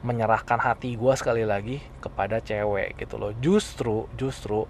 menyerahkan 0.00 0.56
hati 0.62 0.94
gue 0.94 1.12
sekali 1.20 1.44
lagi 1.44 1.84
kepada 2.00 2.40
cewek 2.40 2.96
gitu 2.96 3.20
loh. 3.20 3.36
Justru 3.36 4.08
justru 4.16 4.64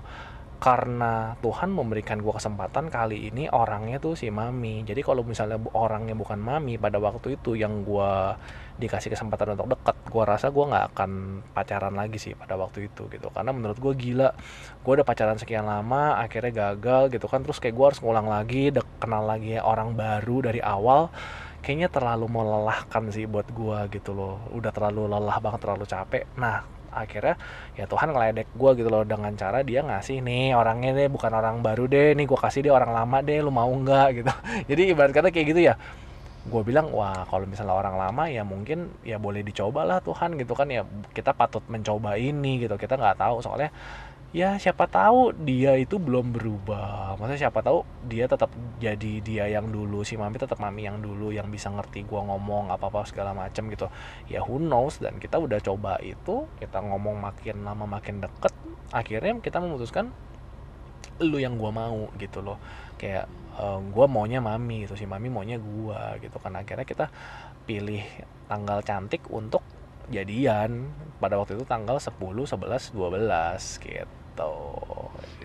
karena 0.59 1.39
Tuhan 1.39 1.71
memberikan 1.71 2.19
gue 2.19 2.35
kesempatan 2.35 2.91
kali 2.91 3.31
ini 3.31 3.47
orangnya 3.47 4.03
tuh 4.03 4.19
si 4.19 4.27
mami. 4.27 4.83
Jadi 4.83 5.07
kalau 5.07 5.23
misalnya 5.23 5.55
orangnya 5.79 6.19
bukan 6.19 6.35
mami 6.43 6.75
pada 6.75 6.99
waktu 6.99 7.39
itu 7.39 7.55
yang 7.55 7.87
gue 7.87 8.35
dikasih 8.79 9.15
kesempatan 9.15 9.55
untuk 9.59 9.75
deket 9.75 9.97
gue 10.07 10.25
rasa 10.27 10.51
gue 10.51 10.65
nggak 10.67 10.87
akan 10.95 11.11
pacaran 11.55 11.95
lagi 11.95 12.19
sih 12.19 12.35
pada 12.35 12.59
waktu 12.59 12.91
itu 12.91 13.07
gitu. 13.07 13.31
Karena 13.31 13.55
menurut 13.55 13.79
gue 13.79 13.95
gila 13.95 14.35
gue 14.83 14.93
udah 14.99 15.07
pacaran 15.07 15.39
sekian 15.39 15.63
lama 15.63 16.19
akhirnya 16.19 16.75
gagal 16.75 17.15
gitu 17.15 17.31
kan. 17.31 17.47
Terus 17.47 17.63
kayak 17.63 17.75
gue 17.79 17.87
harus 17.95 18.01
ngulang 18.03 18.27
lagi 18.27 18.75
kenal 18.99 19.31
lagi 19.31 19.63
orang 19.63 19.95
baru 19.95 20.51
dari 20.51 20.59
awal. 20.59 21.15
Kayaknya 21.63 21.89
terlalu 21.91 22.27
melelahkan 22.27 23.15
sih 23.15 23.31
buat 23.31 23.47
gue 23.55 23.79
gitu 23.95 24.11
loh. 24.11 24.43
Udah 24.51 24.75
terlalu 24.75 25.07
lelah 25.07 25.39
banget 25.39 25.63
terlalu 25.63 25.87
capek. 25.87 26.27
Nah 26.35 26.78
akhirnya 26.99 27.35
ya 27.79 27.87
Tuhan 27.87 28.11
ngeledek 28.11 28.49
gue 28.53 28.71
gitu 28.83 28.89
loh 28.91 29.07
dengan 29.07 29.33
cara 29.39 29.63
dia 29.63 29.87
ngasih 29.87 30.19
nih 30.21 30.59
orangnya 30.59 30.91
deh 30.99 31.09
bukan 31.09 31.31
orang 31.31 31.63
baru 31.63 31.87
deh 31.87 32.19
nih 32.19 32.27
gue 32.27 32.39
kasih 32.39 32.67
dia 32.67 32.75
orang 32.75 32.91
lama 32.91 33.23
deh 33.23 33.39
lu 33.39 33.55
mau 33.55 33.71
nggak 33.71 34.09
gitu. 34.23 34.33
Jadi 34.71 34.83
ibarat 34.93 35.13
kata 35.15 35.31
kayak 35.31 35.47
gitu 35.55 35.61
ya. 35.63 35.75
Gue 36.49 36.63
bilang 36.65 36.89
wah 36.91 37.29
kalau 37.29 37.45
misalnya 37.45 37.77
orang 37.77 37.97
lama 38.01 38.25
ya 38.27 38.43
mungkin 38.43 38.91
ya 39.05 39.21
boleh 39.21 39.45
dicoba 39.45 39.85
lah 39.87 39.99
Tuhan 40.03 40.35
gitu 40.41 40.53
kan. 40.59 40.67
Ya 40.69 40.83
kita 41.15 41.33
patut 41.37 41.63
mencoba 41.71 42.19
ini 42.19 42.63
gitu 42.65 42.75
kita 42.75 42.99
nggak 42.99 43.21
tahu. 43.21 43.45
Soalnya 43.45 43.71
ya 44.29 44.61
siapa 44.61 44.85
tahu 44.85 45.33
dia 45.33 45.73
itu 45.81 45.97
belum 45.97 46.37
berubah. 46.37 47.17
Maksudnya 47.17 47.49
siapa 47.49 47.65
tahu 47.65 47.81
dia 48.05 48.29
tetap 48.29 48.53
jadi 48.77 49.25
dia 49.25 49.45
yang 49.49 49.73
dulu 49.73 50.05
si 50.05 50.21
mami 50.21 50.37
tetap 50.37 50.61
mami 50.61 50.85
yang 50.85 51.01
dulu 51.01 51.33
yang 51.33 51.49
bisa 51.49 51.73
ngerti 51.73 52.05
gua 52.05 52.29
ngomong 52.29 52.69
apa 52.69 52.93
apa 52.93 53.09
segala 53.09 53.33
macam 53.33 53.73
gitu. 53.73 53.89
Ya 54.29 54.45
who 54.45 54.61
knows? 54.61 55.01
Dan 55.01 55.17
kita 55.17 55.41
udah 55.41 55.57
coba 55.65 55.97
itu 56.05 56.45
kita 56.61 56.77
ngomong 56.85 57.25
makin 57.25 57.65
lama 57.65 57.89
makin 57.89 58.21
deket 58.21 58.53
akhirnya 58.93 59.41
kita 59.41 59.61
memutuskan 59.65 60.13
lu 61.25 61.41
yang 61.41 61.57
gua 61.57 61.73
mau 61.73 62.13
gitu 62.21 62.45
loh. 62.45 62.61
Kayak 63.01 63.33
eh, 63.57 63.81
gua 63.97 64.07
maunya 64.13 64.45
mami 64.45 64.85
gitu 64.85 64.93
si 64.93 65.09
mami 65.09 65.33
maunya 65.33 65.57
gua 65.57 66.21
gitu 66.21 66.37
kan. 66.37 66.53
Akhirnya 66.53 66.85
kita 66.85 67.09
pilih 67.65 68.05
tanggal 68.45 68.85
cantik 68.85 69.25
untuk 69.33 69.65
jadian. 70.13 70.93
Pada 71.17 71.41
waktu 71.41 71.57
itu 71.57 71.65
tanggal 71.65 71.97
10, 71.97 72.13
11, 72.45 72.93
12 72.93 73.81
gitu. 73.81 74.18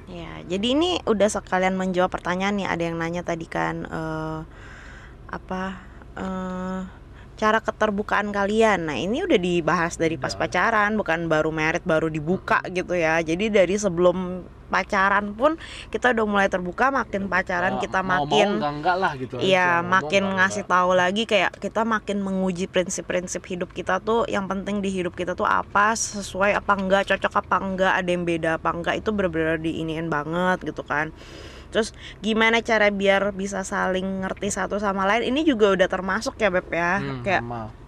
Ya, 0.07 0.43
jadi 0.45 0.75
ini 0.75 0.99
udah 1.07 1.29
sekalian 1.31 1.79
menjawab 1.79 2.11
pertanyaan 2.11 2.59
nih. 2.59 2.67
Ada 2.67 2.83
yang 2.91 2.95
nanya 2.99 3.23
tadi 3.23 3.47
kan 3.47 3.87
eh, 3.87 4.39
apa 5.31 5.61
eh, 6.19 6.81
cara 7.39 7.59
keterbukaan 7.59 8.29
kalian. 8.29 8.87
Nah, 8.87 8.97
ini 8.99 9.25
udah 9.25 9.39
dibahas 9.39 9.97
dari 9.97 10.19
pas 10.19 10.35
Udah. 10.35 10.45
pacaran, 10.45 10.93
bukan 10.99 11.25
baru 11.31 11.49
merit 11.49 11.83
baru 11.83 12.11
dibuka 12.11 12.61
gitu 12.69 12.93
ya. 12.93 13.19
Jadi 13.23 13.49
dari 13.49 13.75
sebelum 13.79 14.45
pacaran 14.73 15.37
pun 15.37 15.61
kita 15.93 16.17
udah 16.17 16.25
mulai 16.25 16.47
terbuka, 16.49 16.89
makin 16.89 17.29
pacaran 17.29 17.77
kita 17.77 18.01
makin 18.01 18.57
enggak 18.57 18.73
enggak 18.81 18.95
lah 18.97 19.11
gitu 19.13 19.35
Iya, 19.37 19.85
makin 19.85 20.23
enggak 20.25 20.37
ngasih 20.41 20.63
enggak. 20.65 20.73
tahu 20.73 20.91
lagi 20.97 21.23
kayak 21.29 21.51
kita 21.61 21.81
makin 21.85 22.17
menguji 22.25 22.65
prinsip-prinsip 22.65 23.45
hidup 23.45 23.69
kita 23.69 24.01
tuh 24.01 24.25
yang 24.25 24.49
penting 24.49 24.81
di 24.81 24.89
hidup 24.89 25.13
kita 25.13 25.37
tuh 25.37 25.45
apa 25.45 25.93
sesuai 25.93 26.57
apa 26.57 26.73
enggak, 26.73 27.13
cocok 27.13 27.33
apa 27.45 27.55
enggak, 27.61 27.93
ada 27.93 28.09
yang 28.09 28.25
beda 28.25 28.57
apa 28.57 28.69
enggak 28.73 28.95
itu 28.97 29.13
bener-bener 29.13 29.61
diiniin 29.61 30.09
banget 30.09 30.65
gitu 30.65 30.81
kan. 30.81 31.13
Terus 31.69 31.89
gimana 32.21 32.61
cara 32.61 32.89
biar 32.93 33.33
bisa 33.33 33.65
saling 33.65 34.21
ngerti 34.25 34.49
satu 34.53 34.77
sama 34.77 35.09
lain 35.09 35.29
ini 35.33 35.41
juga 35.41 35.73
udah 35.73 35.89
termasuk 35.89 36.37
ya 36.37 36.49
Beb 36.53 36.69
ya. 36.69 37.01
Hmm, 37.01 37.21
kayak 37.21 37.41
sama. 37.45 37.82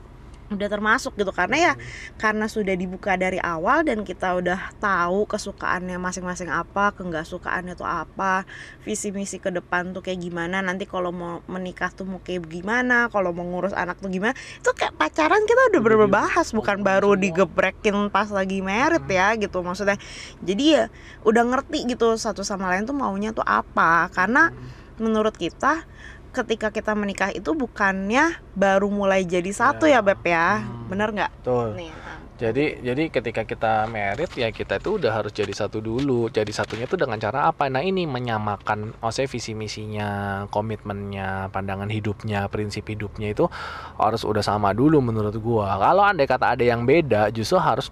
Udah 0.54 0.68
termasuk 0.70 1.18
gitu. 1.18 1.34
Karena 1.34 1.72
ya 1.72 1.74
karena 2.22 2.46
sudah 2.46 2.78
dibuka 2.78 3.18
dari 3.18 3.42
awal 3.42 3.82
dan 3.88 4.06
kita 4.06 4.38
udah 4.38 4.78
tahu 4.78 5.26
kesukaannya 5.26 5.98
masing-masing 5.98 6.50
apa, 6.54 6.94
keenggak 6.94 7.26
sukaannya 7.26 7.74
tuh 7.74 7.88
apa, 7.88 8.46
visi 8.86 9.10
misi 9.10 9.42
ke 9.42 9.50
depan 9.50 9.92
tuh 9.96 10.06
kayak 10.06 10.22
gimana, 10.22 10.62
nanti 10.62 10.86
kalau 10.86 11.10
mau 11.10 11.42
menikah 11.50 11.90
tuh 11.90 12.06
mau 12.06 12.22
kayak 12.22 12.46
gimana, 12.46 13.10
kalau 13.10 13.34
mau 13.34 13.46
ngurus 13.46 13.74
anak 13.74 13.98
tuh 13.98 14.10
gimana, 14.14 14.34
itu 14.36 14.70
kayak 14.78 14.94
pacaran 14.96 15.42
kita 15.46 15.62
udah 15.74 15.82
Udah 15.82 15.82
bener 15.82 16.00
di- 16.06 16.14
bahas 16.14 16.48
bukan 16.54 16.78
baru 16.86 17.18
digebrekin 17.18 18.14
pas 18.14 18.30
lagi 18.30 18.62
merit 18.62 19.04
Hmm. 19.06 19.18
ya 19.18 19.28
gitu 19.38 19.62
maksudnya. 19.66 19.98
Jadi 20.46 20.78
ya 20.78 20.86
udah 21.26 21.44
ngerti 21.46 21.90
gitu 21.90 22.16
satu 22.22 22.46
sama 22.46 22.70
lain 22.72 22.86
tuh 22.86 22.94
maunya 22.96 23.34
tuh 23.34 23.46
apa, 23.46 24.08
karena 24.14 24.54
menurut 24.96 25.36
kita 25.36 25.84
ketika 26.36 26.68
kita 26.70 26.92
menikah 26.92 27.32
itu 27.32 27.56
bukannya 27.56 28.36
baru 28.52 28.92
mulai 28.92 29.24
jadi 29.24 29.48
satu 29.50 29.88
ya, 29.88 30.00
Ya. 30.00 30.00
Beb 30.04 30.22
ya, 30.28 30.60
Hmm. 30.60 30.92
bener 30.92 31.10
nggak? 31.16 31.32
Betul. 31.40 31.68
Nih, 31.80 31.92
nah, 31.96 32.20
Jadi 32.36 32.84
jadi 32.84 33.08
ketika 33.08 33.48
kita 33.48 33.88
merit 33.88 34.28
ya 34.36 34.52
kita 34.52 34.76
itu 34.84 35.00
udah 35.00 35.08
harus 35.08 35.32
jadi 35.32 35.56
satu 35.56 35.80
dulu. 35.80 36.28
Jadi 36.28 36.52
satunya 36.52 36.84
tuh 36.84 37.00
dengan 37.00 37.16
cara 37.16 37.48
apa? 37.48 37.72
Nah 37.72 37.80
ini 37.80 38.04
menyamakan, 38.04 38.92
maksudnya 39.00 39.32
visi 39.32 39.56
misinya, 39.56 40.10
komitmennya, 40.52 41.48
pandangan 41.56 41.88
hidupnya, 41.88 42.52
prinsip 42.52 42.92
hidupnya 42.92 43.32
itu 43.32 43.48
harus 43.96 44.28
udah 44.28 44.44
sama 44.44 44.76
dulu 44.76 45.00
menurut 45.00 45.32
gua. 45.40 45.80
Kalau 45.80 46.04
andai 46.04 46.28
kata 46.28 46.60
ada 46.60 46.64
yang 46.68 46.84
beda, 46.84 47.32
justru 47.32 47.56
harus 47.56 47.88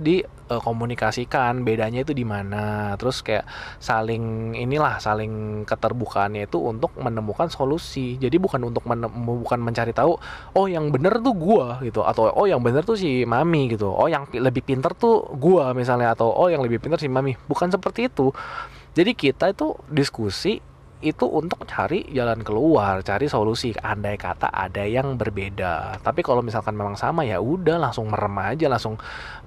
dikomunikasikan 0.50 1.64
bedanya 1.64 2.04
itu 2.04 2.12
di 2.12 2.26
mana. 2.28 2.94
Terus 3.00 3.24
kayak 3.24 3.46
saling 3.80 4.54
inilah 4.58 5.00
saling 5.00 5.64
keterbukaannya 5.64 6.50
itu 6.50 6.60
untuk 6.60 6.96
menemukan 7.00 7.48
solusi. 7.48 8.20
Jadi 8.20 8.36
bukan 8.42 8.68
untuk 8.68 8.84
bukan 8.86 9.60
mencari 9.62 9.96
tahu 9.96 10.18
oh 10.58 10.66
yang 10.68 10.90
bener 10.90 11.20
tuh 11.24 11.36
gua 11.38 11.80
gitu 11.86 12.04
atau 12.04 12.30
oh 12.34 12.46
yang 12.50 12.60
bener 12.60 12.84
tuh 12.84 13.00
si 13.00 13.24
mami 13.24 13.72
gitu. 13.72 13.88
Oh 13.88 14.12
yang 14.12 14.28
pi- 14.28 14.42
lebih 14.42 14.66
pinter 14.66 14.92
tuh 14.98 15.30
gua 15.38 15.72
misalnya 15.72 16.12
atau 16.18 16.30
oh 16.30 16.50
yang 16.52 16.60
lebih 16.66 16.82
pinter 16.84 17.00
si 17.00 17.08
mami. 17.08 17.38
Bukan 17.48 17.72
seperti 17.72 18.12
itu. 18.12 18.34
Jadi 18.94 19.18
kita 19.18 19.50
itu 19.50 19.74
diskusi 19.90 20.62
itu 21.04 21.28
untuk 21.28 21.68
cari 21.68 22.08
jalan 22.16 22.40
keluar, 22.40 23.04
cari 23.04 23.28
solusi. 23.28 23.76
Andai 23.76 24.16
kata 24.16 24.48
ada 24.48 24.88
yang 24.88 25.20
berbeda. 25.20 26.00
Tapi 26.00 26.24
kalau 26.24 26.40
misalkan 26.40 26.80
memang 26.80 26.96
sama 26.96 27.28
ya 27.28 27.44
udah 27.44 27.76
langsung 27.76 28.08
merem 28.08 28.34
aja, 28.40 28.72
langsung 28.72 28.96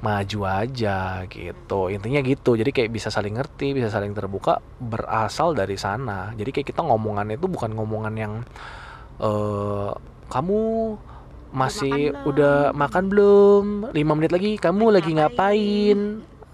maju 0.04 0.40
aja 0.44 1.24
gitu. 1.32 1.88
Intinya 1.88 2.20
gitu. 2.20 2.60
Jadi 2.60 2.70
kayak 2.70 2.92
bisa 2.92 3.08
saling 3.08 3.40
ngerti, 3.40 3.72
bisa 3.72 3.88
saling 3.88 4.12
terbuka 4.12 4.60
berasal 4.76 5.56
dari 5.56 5.80
sana. 5.80 6.36
Jadi 6.36 6.52
kayak 6.52 6.68
kita 6.76 6.84
ngomongan 6.84 7.32
itu 7.32 7.48
bukan 7.48 7.72
ngomongan 7.72 8.14
yang 8.14 8.32
eh 9.16 9.90
kamu 10.28 10.60
masih 11.56 12.12
makan 12.12 12.20
belum?" 12.20 12.28
udah 12.28 12.56
makan 12.76 13.04
belum? 13.08 13.64
5 13.96 14.16
menit 14.20 14.30
lagi 14.36 14.50
kamu 14.60 14.84
Lagi 14.92 14.94
lagi 14.94 15.10
ngapain? 15.16 15.98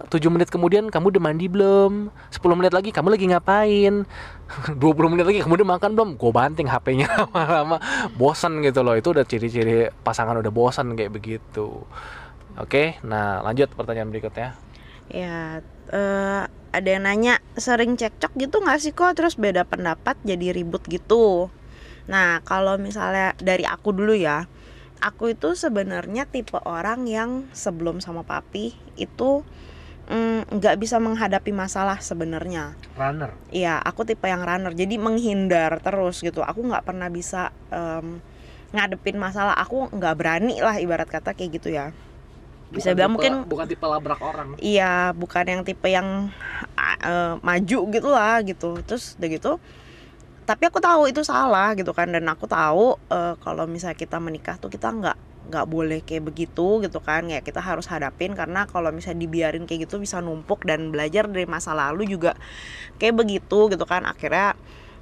7 0.08 0.32
menit 0.32 0.48
kemudian 0.50 0.88
kamu 0.90 1.14
udah 1.14 1.22
mandi 1.22 1.46
belum? 1.46 2.08
10 2.30 2.58
menit 2.58 2.72
lagi 2.74 2.90
kamu 2.90 3.14
lagi 3.14 3.26
ngapain? 3.30 3.94
20 4.80 5.12
menit 5.12 5.26
lagi 5.26 5.38
kamu 5.42 5.62
udah 5.62 5.70
makan 5.78 5.90
belum? 5.94 6.10
Gue 6.18 6.32
banting 6.34 6.66
HP-nya 6.66 7.08
lama-lama 7.20 7.76
bosan 8.16 8.62
gitu 8.64 8.82
loh. 8.82 8.96
Itu 8.98 9.14
udah 9.14 9.22
ciri-ciri 9.22 9.92
pasangan 10.02 10.38
udah 10.38 10.50
bosan 10.50 10.96
kayak 10.98 11.12
begitu. 11.12 11.84
Oke, 12.58 13.00
nah 13.06 13.40
lanjut 13.44 13.72
pertanyaan 13.72 14.12
berikutnya. 14.12 14.56
Ya, 15.12 15.60
eh, 15.92 16.42
ada 16.72 16.88
yang 16.88 17.04
nanya 17.04 17.40
sering 17.56 18.00
cekcok 18.00 18.32
gitu 18.40 18.64
nggak 18.64 18.80
sih 18.80 18.92
kok 18.96 19.12
terus 19.12 19.36
beda 19.36 19.68
pendapat 19.68 20.16
jadi 20.24 20.56
ribut 20.56 20.80
gitu. 20.88 21.52
Nah, 22.08 22.40
kalau 22.42 22.80
misalnya 22.80 23.36
dari 23.38 23.62
aku 23.68 23.94
dulu 23.94 24.16
ya, 24.16 24.48
aku 25.02 25.34
itu 25.34 25.58
sebenarnya 25.58 26.26
tipe 26.30 26.58
orang 26.62 27.04
yang 27.10 27.46
sebelum 27.52 27.98
sama 27.98 28.22
papi 28.22 28.74
itu 28.96 29.42
mm, 30.12 30.60
nggak 30.60 30.76
bisa 30.76 31.00
menghadapi 31.00 31.50
masalah 31.56 31.98
sebenarnya. 32.04 32.76
Runner. 32.94 33.32
Iya, 33.48 33.80
aku 33.80 34.04
tipe 34.04 34.28
yang 34.28 34.44
runner, 34.44 34.76
jadi 34.76 35.00
menghindar 35.00 35.80
terus 35.80 36.20
gitu. 36.20 36.44
Aku 36.44 36.60
nggak 36.68 36.84
pernah 36.84 37.08
bisa 37.08 37.48
em, 37.72 38.20
ngadepin 38.76 39.16
masalah. 39.16 39.56
Aku 39.56 39.88
nggak 39.88 40.14
berani 40.20 40.60
lah 40.60 40.76
ibarat 40.76 41.08
kata 41.08 41.32
kayak 41.32 41.50
gitu 41.56 41.72
ya. 41.72 41.96
Bisa 42.72 42.96
bilang 42.96 43.16
mungkin 43.16 43.44
bukan 43.48 43.68
tipe 43.68 43.84
labrak 43.84 44.20
orang. 44.20 44.56
Iya, 44.60 45.12
bukan 45.16 45.44
yang 45.44 45.62
tipe 45.64 45.88
yang 45.88 46.28
eh, 47.04 47.34
maju 47.40 47.78
gitu 47.88 48.08
lah 48.12 48.40
gitu. 48.44 48.80
Terus 48.84 49.16
udah 49.16 49.28
gitu. 49.28 49.52
Tapi 50.42 50.62
aku 50.68 50.82
tahu 50.82 51.06
itu 51.08 51.22
salah 51.22 51.72
gitu 51.78 51.92
kan 51.96 52.12
dan 52.12 52.24
aku 52.28 52.44
tahu 52.48 52.96
eh, 53.12 53.34
kalau 53.40 53.64
misalnya 53.68 53.96
kita 53.96 54.16
menikah 54.20 54.56
tuh 54.56 54.72
kita 54.72 54.88
nggak 54.88 55.31
nggak 55.48 55.66
boleh 55.70 56.00
kayak 56.06 56.24
begitu 56.28 56.82
gitu 56.84 56.98
kan. 57.02 57.26
Ya 57.32 57.40
kita 57.42 57.60
harus 57.62 57.86
hadapin 57.92 58.32
karena 58.38 58.64
kalau 58.70 58.90
misalnya 58.94 59.26
dibiarin 59.26 59.64
kayak 59.68 59.88
gitu 59.90 59.98
bisa 60.02 60.18
numpuk 60.22 60.62
dan 60.68 60.90
belajar 60.94 61.26
dari 61.30 61.46
masa 61.50 61.72
lalu 61.76 62.06
juga 62.14 62.32
kayak 63.00 63.14
begitu 63.20 63.70
gitu 63.72 63.84
kan. 63.88 64.02
Akhirnya 64.08 64.56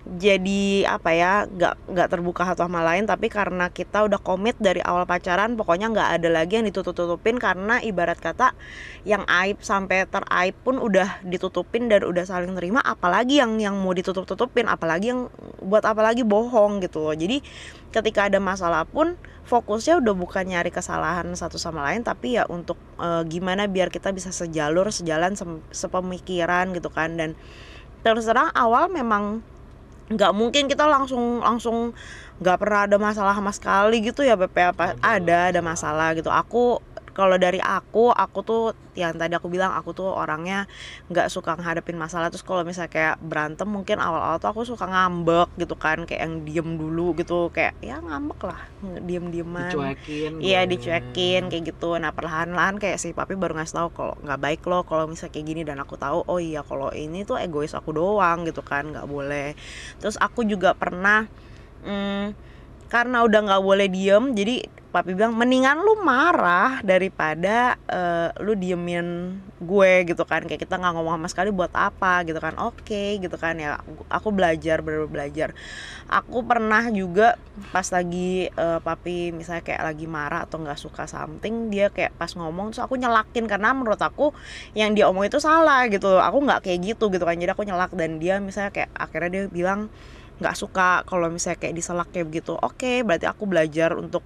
jadi 0.08 0.88
apa 0.88 1.12
ya 1.12 1.44
nggak 1.44 1.92
nggak 1.92 2.08
terbuka 2.08 2.48
satu 2.48 2.64
sama 2.64 2.80
lain 2.80 3.04
tapi 3.04 3.28
karena 3.28 3.68
kita 3.68 4.08
udah 4.08 4.16
komit 4.16 4.56
dari 4.56 4.80
awal 4.80 5.04
pacaran 5.04 5.60
pokoknya 5.60 5.92
nggak 5.92 6.10
ada 6.16 6.28
lagi 6.32 6.56
yang 6.56 6.64
ditutup-tutupin 6.64 7.36
karena 7.36 7.84
ibarat 7.84 8.16
kata 8.16 8.56
yang 9.04 9.28
aib 9.28 9.60
sampai 9.60 10.08
teraib 10.08 10.56
pun 10.64 10.80
udah 10.80 11.20
ditutupin 11.20 11.92
dan 11.92 12.08
udah 12.08 12.24
saling 12.24 12.56
terima 12.56 12.80
apalagi 12.80 13.44
yang 13.44 13.60
yang 13.60 13.76
mau 13.76 13.92
ditutup-tutupin 13.92 14.72
apalagi 14.72 15.12
yang 15.12 15.28
buat 15.60 15.84
apalagi 15.84 16.24
bohong 16.24 16.80
gitu 16.80 17.04
loh. 17.04 17.12
Jadi 17.12 17.44
ketika 17.92 18.32
ada 18.32 18.40
masalah 18.40 18.88
pun 18.88 19.20
fokusnya 19.44 20.00
udah 20.00 20.14
bukan 20.16 20.48
nyari 20.48 20.72
kesalahan 20.72 21.28
satu 21.36 21.60
sama 21.60 21.84
lain 21.92 22.00
tapi 22.00 22.40
ya 22.40 22.48
untuk 22.48 22.80
eh, 22.96 23.22
gimana 23.28 23.68
biar 23.68 23.92
kita 23.92 24.16
bisa 24.16 24.32
sejalur 24.32 24.88
sejalan 24.88 25.36
sem- 25.36 25.64
sepemikiran 25.68 26.72
gitu 26.72 26.88
kan. 26.88 27.20
Dan 27.20 27.36
terus 28.00 28.24
terang 28.24 28.48
awal 28.56 28.88
memang 28.88 29.44
nggak 30.10 30.32
mungkin 30.34 30.66
kita 30.66 30.90
langsung 30.90 31.38
langsung 31.38 31.94
nggak 32.42 32.56
pernah 32.58 32.80
ada 32.90 32.96
masalah 32.98 33.34
sama 33.38 33.54
sekali 33.54 34.02
gitu 34.02 34.26
ya 34.26 34.34
PP 34.34 34.56
apa 34.74 34.98
ada 34.98 35.54
ada 35.54 35.60
masalah 35.62 36.12
gitu. 36.18 36.28
Aku 36.32 36.82
kalau 37.20 37.36
dari 37.36 37.60
aku 37.60 38.08
aku 38.08 38.40
tuh 38.40 38.62
yang 38.96 39.20
tadi 39.20 39.36
aku 39.36 39.52
bilang 39.52 39.76
aku 39.76 39.92
tuh 39.92 40.08
orangnya 40.08 40.64
nggak 41.12 41.28
suka 41.28 41.60
ngadepin 41.60 42.00
masalah 42.00 42.32
terus 42.32 42.40
kalau 42.40 42.64
misalnya 42.64 42.88
kayak 42.88 43.16
berantem 43.20 43.68
mungkin 43.68 44.00
awal-awal 44.00 44.40
tuh 44.40 44.48
aku 44.48 44.64
suka 44.64 44.88
ngambek 44.88 45.52
gitu 45.60 45.76
kan 45.76 46.08
kayak 46.08 46.24
yang 46.24 46.34
diem 46.48 46.68
dulu 46.80 47.12
gitu 47.20 47.52
kayak 47.52 47.76
ya 47.84 48.00
ngambek 48.00 48.40
lah 48.48 48.60
diem-dieman 48.80 49.68
Dicuekin. 49.68 50.32
Iya 50.40 50.64
gue. 50.64 50.70
dicuekin 50.72 51.42
kayak 51.52 51.64
gitu. 51.68 52.00
Nah 52.00 52.16
perlahan-lahan 52.16 52.80
kayak 52.80 52.96
si 52.96 53.12
papi 53.12 53.36
baru 53.36 53.60
ngasih 53.60 53.76
tahu 53.76 53.88
kalau 53.92 54.14
nggak 54.24 54.40
baik 54.40 54.62
loh 54.64 54.82
kalau 54.88 55.04
misalnya 55.04 55.36
kayak 55.36 55.46
gini 55.46 55.62
dan 55.68 55.78
aku 55.84 56.00
tahu 56.00 56.24
oh 56.24 56.40
iya 56.40 56.64
kalau 56.64 56.88
ini 56.96 57.28
tuh 57.28 57.36
egois 57.36 57.76
aku 57.76 57.92
doang 57.92 58.48
gitu 58.48 58.64
kan 58.64 58.88
nggak 58.88 59.04
boleh. 59.04 59.52
Terus 60.00 60.16
aku 60.16 60.48
juga 60.48 60.72
pernah 60.72 61.28
mm, 61.84 62.32
karena 62.88 63.22
udah 63.22 63.40
nggak 63.46 63.62
boleh 63.62 63.86
diem 63.86 64.32
jadi 64.32 64.79
papi 64.90 65.14
bilang 65.14 65.38
mendingan 65.38 65.78
lu 65.80 66.02
marah 66.02 66.82
daripada 66.82 67.78
eh, 67.86 68.28
lu 68.42 68.58
diemin 68.58 69.38
gue 69.62 69.92
gitu 70.10 70.26
kan. 70.26 70.42
Kayak 70.44 70.66
kita 70.66 70.76
nggak 70.76 70.92
ngomong 70.98 71.22
sama 71.22 71.28
sekali 71.30 71.50
buat 71.54 71.70
apa 71.72 72.26
gitu 72.26 72.42
kan. 72.42 72.58
Oke 72.58 73.22
gitu 73.22 73.38
kan 73.38 73.54
ya. 73.56 73.78
Aku 74.10 74.34
belajar 74.34 74.82
bener 74.82 75.06
belajar. 75.06 75.54
Aku 76.10 76.42
pernah 76.42 76.90
juga 76.90 77.38
pas 77.70 77.86
lagi 77.94 78.50
eh, 78.50 78.80
papi 78.82 79.30
misalnya 79.30 79.62
kayak 79.62 79.82
lagi 79.86 80.06
marah 80.10 80.44
atau 80.44 80.58
nggak 80.58 80.78
suka 80.78 81.06
something 81.06 81.70
dia 81.70 81.88
kayak 81.94 82.12
pas 82.18 82.34
ngomong 82.34 82.74
terus 82.74 82.82
aku 82.82 82.98
nyelakin 82.98 83.46
karena 83.46 83.70
menurut 83.70 84.02
aku 84.02 84.34
yang 84.74 84.92
dia 84.92 85.06
omong 85.06 85.30
itu 85.30 85.38
salah 85.38 85.86
gitu. 85.86 86.18
Aku 86.18 86.42
nggak 86.42 86.66
kayak 86.66 86.94
gitu 86.94 87.08
gitu 87.14 87.22
kan. 87.22 87.38
Jadi 87.38 87.50
aku 87.54 87.62
nyelak 87.62 87.94
dan 87.94 88.18
dia 88.18 88.42
misalnya 88.42 88.74
kayak 88.74 88.90
akhirnya 88.98 89.30
dia 89.30 89.44
bilang 89.46 89.86
nggak 90.40 90.56
suka 90.56 91.04
kalau 91.04 91.28
misalnya 91.28 91.60
kayak 91.60 91.76
diselak 91.76 92.08
kayak 92.10 92.26
begitu. 92.32 92.56
Oke 92.56 93.04
berarti 93.04 93.28
aku 93.28 93.44
belajar 93.44 93.92
untuk 93.94 94.24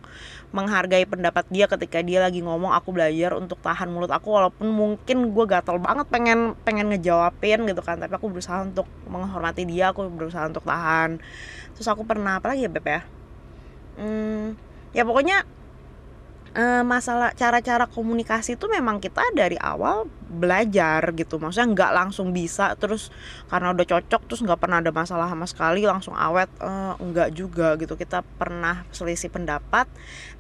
menghargai 0.55 1.03
pendapat 1.05 1.45
dia 1.51 1.67
ketika 1.67 1.99
dia 2.01 2.23
lagi 2.23 2.39
ngomong 2.41 2.71
aku 2.71 2.95
belajar 2.95 3.35
untuk 3.35 3.59
tahan 3.59 3.91
mulut 3.91 4.15
aku 4.15 4.31
walaupun 4.31 4.71
mungkin 4.71 5.35
gue 5.35 5.45
gatel 5.51 5.83
banget 5.83 6.07
pengen 6.09 6.55
pengen 6.63 6.95
ngejawabin 6.95 7.67
gitu 7.67 7.83
kan. 7.83 7.99
Tapi 7.99 8.15
aku 8.15 8.31
berusaha 8.31 8.63
untuk 8.63 8.87
menghormati 9.11 9.67
dia 9.67 9.91
aku 9.91 10.07
berusaha 10.07 10.47
untuk 10.47 10.63
tahan. 10.63 11.19
Terus 11.75 11.89
aku 11.91 12.07
pernah 12.07 12.39
apa 12.39 12.55
lagi 12.55 12.65
ya 12.65 12.71
beb 12.71 12.87
ya? 12.87 13.03
Hmm, 13.99 14.55
ya 14.95 15.03
pokoknya 15.03 15.43
eh, 16.55 16.83
masalah 16.87 17.35
cara-cara 17.35 17.91
komunikasi 17.91 18.55
itu 18.55 18.67
memang 18.71 19.03
kita 19.03 19.21
dari 19.35 19.59
awal 19.59 20.07
belajar 20.31 21.03
gitu. 21.15 21.39
Maksudnya 21.43 21.69
nggak 21.75 21.93
langsung 21.95 22.31
bisa 22.31 22.75
terus 22.79 23.11
karena 23.51 23.75
udah 23.75 23.87
cocok 23.87 24.23
terus 24.31 24.41
nggak 24.43 24.61
pernah 24.63 24.79
ada 24.83 24.91
masalah 24.95 25.27
sama 25.31 25.47
sekali 25.51 25.83
langsung 25.87 26.15
awet 26.15 26.51
eh, 26.63 26.95
nggak 26.95 27.29
juga 27.35 27.75
gitu. 27.79 27.99
Kita 27.99 28.23
pernah 28.23 28.87
selisih 28.95 29.31
pendapat 29.35 29.91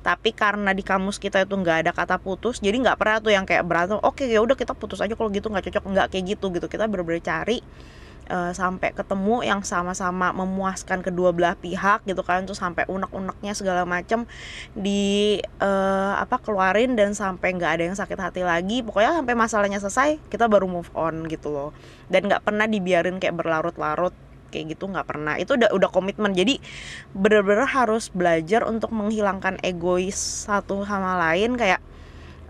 tapi 0.06 0.30
karena 0.30 0.70
di 0.70 0.86
kamus 0.86 1.18
kita 1.18 1.42
itu 1.42 1.54
nggak 1.54 1.88
ada 1.88 1.92
kata 1.96 2.16
putus 2.20 2.60
jadi 2.60 2.76
nggak 2.78 2.98
pernah 3.00 3.18
tuh 3.24 3.32
yang 3.34 3.44
kayak 3.48 3.64
berantem 3.66 3.98
oke 3.98 4.22
ya 4.22 4.38
udah 4.44 4.54
kita 4.54 4.76
putus 4.76 5.02
aja 5.02 5.14
kalau 5.18 5.30
gitu 5.34 5.50
nggak 5.50 5.66
cocok. 5.70 5.82
Nggak 5.90 6.06
kayak 6.14 6.24
gitu 6.38 6.46
gitu. 6.54 6.66
Kita 6.70 6.86
bener-bener 6.86 7.22
cari 7.22 7.58
eh, 8.28 8.52
sampai 8.52 8.92
ketemu 8.92 9.44
yang 9.44 9.60
sama-sama 9.64 10.32
memuaskan 10.32 11.00
kedua 11.04 11.30
belah 11.32 11.56
pihak 11.58 12.04
gitu 12.08 12.20
kan 12.24 12.44
terus 12.44 12.60
sampai 12.60 12.84
unek-uneknya 12.88 13.52
segala 13.56 13.82
macam 13.88 14.28
di 14.76 15.38
eh, 15.40 16.14
apa 16.14 16.40
keluarin 16.40 16.96
dan 16.98 17.12
sampai 17.12 17.56
nggak 17.56 17.72
ada 17.80 17.84
yang 17.88 17.96
sakit 17.96 18.18
hati 18.18 18.42
lagi. 18.44 18.80
Pokoknya 18.84 19.20
sampai 19.20 19.34
masalahnya 19.36 19.78
selesai 19.80 20.20
kita 20.28 20.48
baru 20.48 20.68
move 20.68 20.90
on 20.96 21.26
gitu 21.28 21.50
loh. 21.52 21.70
Dan 22.08 22.28
nggak 22.28 22.44
pernah 22.44 22.68
dibiarin 22.68 23.18
kayak 23.20 23.36
berlarut-larut 23.36 24.14
kayak 24.54 24.78
gitu 24.78 24.86
nggak 24.86 25.06
pernah. 25.10 25.34
Itu 25.34 25.58
udah 25.58 25.74
udah 25.74 25.90
komitmen. 25.90 26.30
Jadi 26.32 26.62
bener-bener 27.10 27.66
harus 27.66 28.14
belajar 28.14 28.62
untuk 28.62 28.94
menghilangkan 28.94 29.58
egois 29.66 30.14
satu 30.46 30.86
sama 30.86 31.18
lain. 31.18 31.58
Kayak 31.58 31.82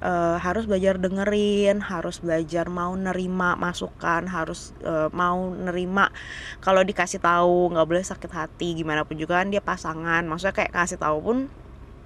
eh, 0.05 0.37
harus 0.45 0.64
belajar 0.69 0.95
dengerin, 1.01 1.81
harus 1.81 2.21
belajar 2.21 2.69
mau 2.69 2.93
nerima 2.95 3.57
masukan, 3.57 4.29
harus 4.29 4.77
eh, 4.85 5.09
mau 5.17 5.51
nerima 5.57 6.12
kalau 6.61 6.85
dikasih 6.85 7.21
tahu 7.25 7.73
nggak 7.73 7.87
boleh 7.88 8.05
sakit 8.05 8.31
hati 8.31 8.69
gimana 8.81 9.03
pun 9.09 9.17
juga 9.17 9.40
kan 9.40 9.49
dia 9.53 9.62
pasangan, 9.64 10.23
maksudnya 10.29 10.55
kayak 10.55 10.73
kasih 10.77 10.99
tahu 11.01 11.19
pun 11.25 11.38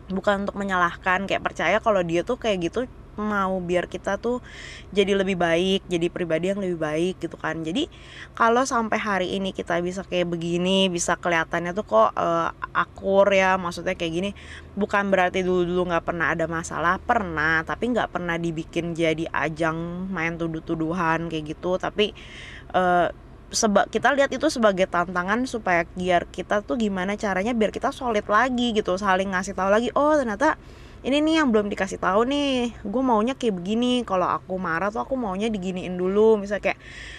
bukan 0.09 0.47
untuk 0.49 0.57
menyalahkan, 0.57 1.29
kayak 1.29 1.43
percaya 1.45 1.77
kalau 1.85 2.01
dia 2.07 2.23
tuh 2.25 2.39
kayak 2.41 2.71
gitu 2.71 2.81
mau 3.19 3.59
biar 3.59 3.91
kita 3.91 4.17
tuh 4.17 4.39
jadi 4.95 5.19
lebih 5.19 5.35
baik 5.35 5.85
jadi 5.91 6.07
pribadi 6.09 6.55
yang 6.55 6.63
lebih 6.63 6.79
baik 6.79 7.15
gitu 7.19 7.35
kan. 7.35 7.61
Jadi 7.67 7.91
kalau 8.39 8.63
sampai 8.63 8.99
hari 9.03 9.29
ini 9.35 9.51
kita 9.51 9.83
bisa 9.83 10.07
kayak 10.07 10.31
begini 10.31 10.87
bisa 10.89 11.19
kelihatannya 11.19 11.75
tuh 11.75 11.85
kok 11.85 12.15
uh, 12.15 12.55
akur 12.73 13.27
ya 13.35 13.59
maksudnya 13.59 13.99
kayak 13.99 14.13
gini 14.15 14.31
bukan 14.79 15.11
berarti 15.11 15.43
dulu 15.43 15.67
dulu 15.67 15.83
nggak 15.91 16.05
pernah 16.07 16.33
ada 16.33 16.47
masalah 16.47 17.03
pernah 17.03 17.67
tapi 17.67 17.91
nggak 17.91 18.15
pernah 18.15 18.39
dibikin 18.39 18.95
jadi 18.95 19.27
ajang 19.35 20.09
main 20.09 20.39
tuduh-tuduhan 20.39 21.27
kayak 21.27 21.59
gitu. 21.59 21.77
Tapi 21.77 22.15
uh, 22.73 23.11
seba 23.49 23.89
kita 23.89 24.13
lihat 24.13 24.29
itu 24.29 24.45
sebagai 24.53 24.85
tantangan 24.85 25.49
supaya 25.49 25.89
biar 25.97 26.29
kita 26.29 26.61
tuh 26.61 26.77
gimana 26.77 27.17
caranya 27.17 27.57
biar 27.57 27.73
kita 27.73 27.97
solid 27.97 28.29
lagi 28.29 28.77
gitu 28.77 29.01
saling 29.01 29.33
ngasih 29.33 29.57
tahu 29.57 29.73
lagi 29.73 29.89
oh 29.97 30.13
ternyata 30.21 30.61
ini 31.07 31.23
nih 31.23 31.35
yang 31.39 31.49
belum 31.55 31.71
dikasih 31.71 32.03
tahu 32.03 32.27
nih. 32.27 32.75
Gue 32.83 33.03
maunya 33.07 33.39
kayak 33.39 33.55
begini. 33.63 34.03
Kalau 34.03 34.27
aku 34.27 34.59
marah 34.59 34.91
tuh 34.91 34.99
aku 34.99 35.15
maunya 35.15 35.47
diginiin 35.47 35.95
dulu. 35.95 36.35
Misalnya 36.39 36.75
kayak 36.75 36.79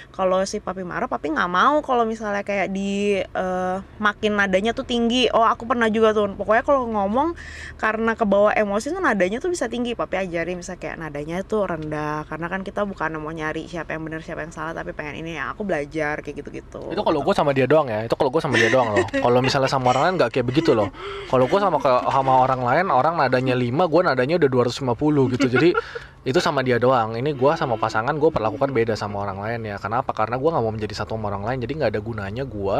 kalau 0.10 0.44
si 0.44 0.60
papi 0.60 0.84
marah 0.84 1.08
papi 1.08 1.32
nggak 1.32 1.48
mau. 1.48 1.80
Kalau 1.80 2.04
misalnya 2.04 2.44
kayak 2.44 2.76
di 2.76 3.24
uh, 3.24 3.80
makin 4.04 4.36
nadanya 4.36 4.76
tuh 4.76 4.84
tinggi. 4.84 5.32
Oh 5.32 5.48
aku 5.48 5.63
pernah 5.63 5.88
juga 5.88 6.12
tuh. 6.12 6.28
Pokoknya 6.36 6.63
kalau 6.68 6.92
ngomong 6.92 7.39
karena 7.80 8.20
kebawa 8.20 8.52
emosi 8.52 8.92
tuh 8.92 9.00
nadanya 9.00 9.39
tuh 9.39 9.48
bisa 9.48 9.72
tinggi. 9.72 9.96
Papi 9.96 10.20
ajarin 10.20 10.60
misalnya 10.60 10.82
kayak 10.84 10.98
nadanya 11.00 11.36
tuh 11.48 11.63
rendah. 11.63 12.28
Karena 12.28 12.52
kan 12.52 12.68
kita 12.68 12.84
bukan 12.84 13.15
mau 13.15 13.32
nyari 13.32 13.63
siapa 13.72 13.96
yang 13.96 14.04
benar 14.04 14.20
siapa 14.20 14.44
yang 14.44 14.52
salah. 14.52 14.76
Tapi 14.76 14.92
pengen 14.92 15.24
ini 15.24 15.39
ya 15.39 15.56
aku 15.56 15.63
belajar 15.63 16.20
kayak 16.20 16.44
gitu 16.44 16.50
gitu 16.52 16.82
itu 16.89 17.02
kalau 17.06 17.20
gue 17.24 17.34
sama 17.38 17.52
dia 17.56 17.63
doang 17.70 17.88
ya. 17.88 18.04
Itu 18.04 18.15
kalau 18.20 18.28
gue 18.28 18.42
sama 18.44 18.60
dia 18.60 18.68
doang 18.68 18.92
loh. 18.92 19.06
Kalau 19.08 19.39
misalnya 19.39 19.72
sama 19.72 19.96
orang 19.96 20.04
lain 20.04 20.13
nggak 20.20 20.32
kayak 20.36 20.48
begitu 20.48 20.76
loh. 20.76 20.92
Kalau 21.32 21.46
gue 21.48 21.60
sama 21.60 21.78
sama 22.10 22.34
orang 22.44 22.62
lain 22.62 22.86
orang 22.92 23.15
nadanya 23.15 23.56
5 23.56 23.68
gue 23.75 24.01
nadanya 24.01 24.36
udah 24.39 24.49
250 24.71 25.34
gitu. 25.36 25.47
Jadi 25.51 25.69
itu 26.29 26.39
sama 26.41 26.65
dia 26.65 26.82
doang. 26.82 27.15
Ini 27.15 27.32
gue 27.38 27.51
sama 27.55 27.77
pasangan 27.77 28.12
gue 28.17 28.29
perlakukan 28.34 28.73
beda 28.73 28.93
sama 28.97 29.23
orang 29.23 29.39
lain 29.39 29.60
ya. 29.69 29.75
Kenapa 29.77 30.12
karena 30.12 30.36
gue 30.41 30.49
nggak 30.49 30.63
mau 30.63 30.73
menjadi 30.73 30.93
satu 31.03 31.15
sama 31.15 31.32
orang 31.32 31.43
lain. 31.45 31.58
Jadi 31.63 31.73
nggak 31.79 31.91
ada 31.93 32.01
gunanya 32.01 32.43
gue 32.43 32.77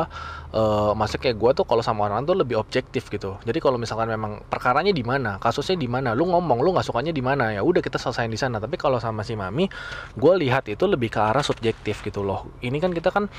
uh, 0.56 0.91
maksudnya 0.97 1.21
kayak 1.30 1.38
gue 1.38 1.52
tuh 1.62 1.65
kalau 1.69 1.84
sama 1.86 2.10
orang 2.10 2.23
lain 2.23 2.28
tuh 2.28 2.38
lebih 2.41 2.56
objektif 2.58 3.08
gitu. 3.08 3.38
Jadi 3.45 3.60
kalau 3.62 3.78
misalkan 3.78 4.10
memang 4.10 4.43
perkaranya 4.47 4.91
di 4.91 5.06
mana 5.06 5.38
kasusnya 5.38 5.78
di 5.78 5.88
mana 5.88 6.12
lu 6.17 6.28
ngomong 6.28 6.60
lu 6.60 6.73
nggak 6.75 6.86
sukanya 6.88 7.13
di 7.13 7.21
mana 7.21 7.54
ya 7.54 7.62
udah 7.62 7.80
kita 7.80 8.02
selesaiin 8.02 8.34
di 8.34 8.39
sana. 8.39 8.58
Tapi 8.58 8.75
kalau 8.75 8.97
sama 8.97 9.21
si 9.21 9.38
mami 9.38 9.69
gue 10.17 10.34
lihat 10.41 10.67
itu 10.67 10.84
lebih 10.89 11.13
ke 11.13 11.19
arah 11.21 11.45
subjektif 11.45 12.02
gitu 12.02 12.25
loh. 12.25 12.49
Ini 12.60 12.78
kan 12.82 12.91
kita 12.91 13.13
kan 13.13 13.30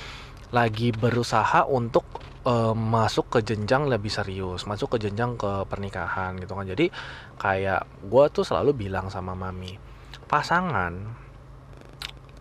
lagi 0.50 0.90
berusaha 0.90 1.66
untuk 1.66 2.29
uh, 2.44 2.74
masuk 2.76 3.29
ke 3.29 3.38
jenjang 3.44 3.88
lebih 3.88 4.12
serius, 4.12 4.64
masuk 4.64 4.96
ke 4.96 5.09
jenjang 5.09 5.37
ke 5.37 5.64
pernikahan 5.68 6.37
gitu 6.40 6.53
kan. 6.57 6.66
Jadi 6.68 6.88
kayak 7.37 7.85
gue 8.07 8.24
tuh 8.33 8.44
selalu 8.44 8.88
bilang 8.88 9.12
sama 9.12 9.37
mami, 9.37 9.76
pasangan 10.29 10.92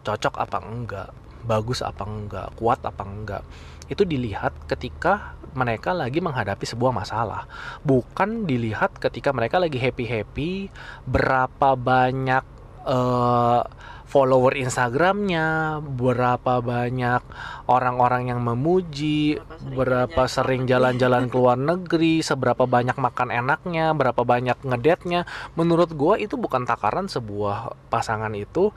cocok 0.03 0.35
apa 0.39 0.57
enggak, 0.63 1.09
bagus 1.43 1.83
apa 1.83 2.03
enggak, 2.07 2.47
kuat 2.55 2.79
apa 2.83 3.03
enggak, 3.03 3.43
itu 3.91 4.07
dilihat 4.07 4.55
ketika 4.69 5.35
mereka 5.57 5.97
lagi 5.97 6.21
menghadapi 6.21 6.61
sebuah 6.61 6.93
masalah, 6.93 7.49
bukan 7.81 8.45
dilihat 8.45 9.01
ketika 9.01 9.33
mereka 9.33 9.57
lagi 9.57 9.81
happy 9.81 10.05
happy, 10.05 10.51
berapa 11.09 11.73
banyak 11.73 12.45
uh, 12.85 13.65
follower 14.09 14.57
Instagramnya, 14.57 15.79
berapa 15.85 16.65
banyak 16.65 17.21
orang-orang 17.69 18.33
yang 18.33 18.41
memuji, 18.41 19.37
berapa 19.77 20.25
sering 20.25 20.65
jalan-jalan 20.65 21.27
ke 21.31 21.35
luar 21.37 21.61
negeri, 21.61 22.25
seberapa 22.25 22.65
banyak 22.65 22.97
makan 22.97 23.29
enaknya, 23.29 23.93
berapa 23.93 24.25
banyak 24.25 24.57
ngedetnya. 24.65 25.29
Menurut 25.53 25.93
gue 25.93 26.25
itu 26.25 26.35
bukan 26.35 26.65
takaran 26.65 27.05
sebuah 27.05 27.77
pasangan 27.93 28.33
itu 28.33 28.73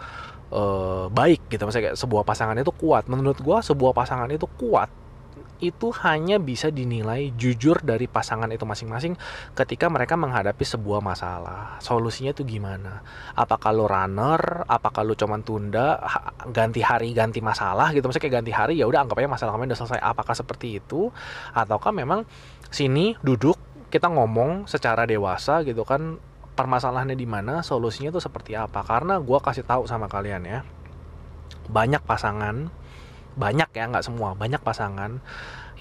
uh, 0.53 1.09
baik 1.09 1.49
gitu, 1.49 1.65
maksudnya 1.65 1.91
kayak 1.91 1.99
sebuah 1.99 2.23
pasangan 2.29 2.57
itu 2.61 2.71
kuat. 2.77 3.09
Menurut 3.09 3.41
gue 3.41 3.59
sebuah 3.65 3.97
pasangan 3.97 4.29
itu 4.29 4.45
kuat 4.61 5.02
itu 5.63 5.95
hanya 6.03 6.43
bisa 6.43 6.75
dinilai 6.75 7.31
jujur 7.39 7.79
dari 7.87 8.11
pasangan 8.11 8.51
itu 8.51 8.67
masing-masing 8.67 9.15
ketika 9.55 9.87
mereka 9.87 10.19
menghadapi 10.19 10.67
sebuah 10.67 10.99
masalah. 10.99 11.79
Solusinya 11.79 12.35
itu 12.35 12.43
gimana? 12.43 13.07
Apakah 13.39 13.71
lo 13.71 13.87
runner? 13.87 14.67
Apakah 14.67 15.07
lo 15.07 15.15
cuman 15.15 15.47
tunda 15.47 16.03
ganti 16.51 16.83
hari 16.83 17.15
ganti 17.15 17.39
masalah 17.39 17.95
gitu? 17.95 18.11
Maksudnya 18.11 18.27
kayak 18.27 18.37
ganti 18.43 18.53
hari 18.53 18.75
ya 18.83 18.91
udah 18.91 19.07
anggap 19.07 19.23
aja 19.23 19.31
masalah 19.31 19.55
kalian 19.55 19.71
udah 19.71 19.81
selesai. 19.87 20.03
Apakah 20.03 20.35
seperti 20.35 20.83
itu? 20.83 21.15
Ataukah 21.55 21.95
memang 21.95 22.27
sini 22.67 23.15
duduk 23.23 23.55
kita 23.95 24.11
ngomong 24.11 24.67
secara 24.67 25.07
dewasa 25.07 25.63
gitu 25.63 25.87
kan 25.87 26.19
permasalahannya 26.53 27.17
di 27.17 27.25
mana, 27.25 27.65
solusinya 27.65 28.13
itu 28.13 28.21
seperti 28.21 28.59
apa? 28.59 28.85
Karena 28.85 29.17
gue 29.23 29.39
kasih 29.41 29.65
tahu 29.65 29.89
sama 29.89 30.05
kalian 30.11 30.45
ya, 30.45 30.61
banyak 31.71 32.05
pasangan 32.05 32.69
banyak 33.35 33.69
ya 33.73 33.85
nggak 33.89 34.07
semua. 34.07 34.35
Banyak 34.37 34.61
pasangan 34.61 35.21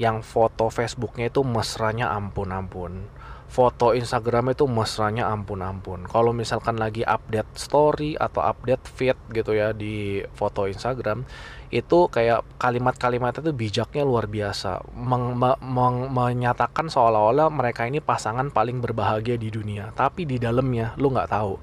yang 0.02 0.26
foto 0.26 0.74
Facebooknya 0.74 1.30
itu 1.30 1.46
mesranya 1.46 2.10
ampun-ampun. 2.16 3.06
Foto 3.52 3.92
Instagram 3.92 4.56
itu 4.56 4.64
mesranya 4.64 5.28
ampun-ampun. 5.28 6.08
Kalau 6.08 6.32
misalkan 6.32 6.80
lagi 6.80 7.04
update 7.04 7.52
story 7.60 8.16
atau 8.16 8.40
update 8.40 8.88
feed 8.88 9.18
gitu 9.36 9.52
ya 9.52 9.76
di 9.76 10.24
foto 10.34 10.72
Instagram 10.72 11.28
itu 11.68 12.08
kayak 12.08 12.48
kalimat-kalimat 12.56 13.44
itu 13.44 13.52
bijaknya 13.52 14.08
luar 14.08 14.32
biasa. 14.32 14.88
Meng, 14.96 15.36
meng, 15.60 15.98
menyatakan 16.16 16.88
seolah-olah 16.88 17.52
mereka 17.52 17.84
ini 17.84 18.00
pasangan 18.00 18.56
paling 18.56 18.80
berbahagia 18.80 19.36
di 19.36 19.52
dunia. 19.52 19.92
Tapi 19.92 20.24
di 20.24 20.40
dalamnya 20.40 20.96
lu 20.96 21.12
nggak 21.12 21.30
tahu. 21.32 21.54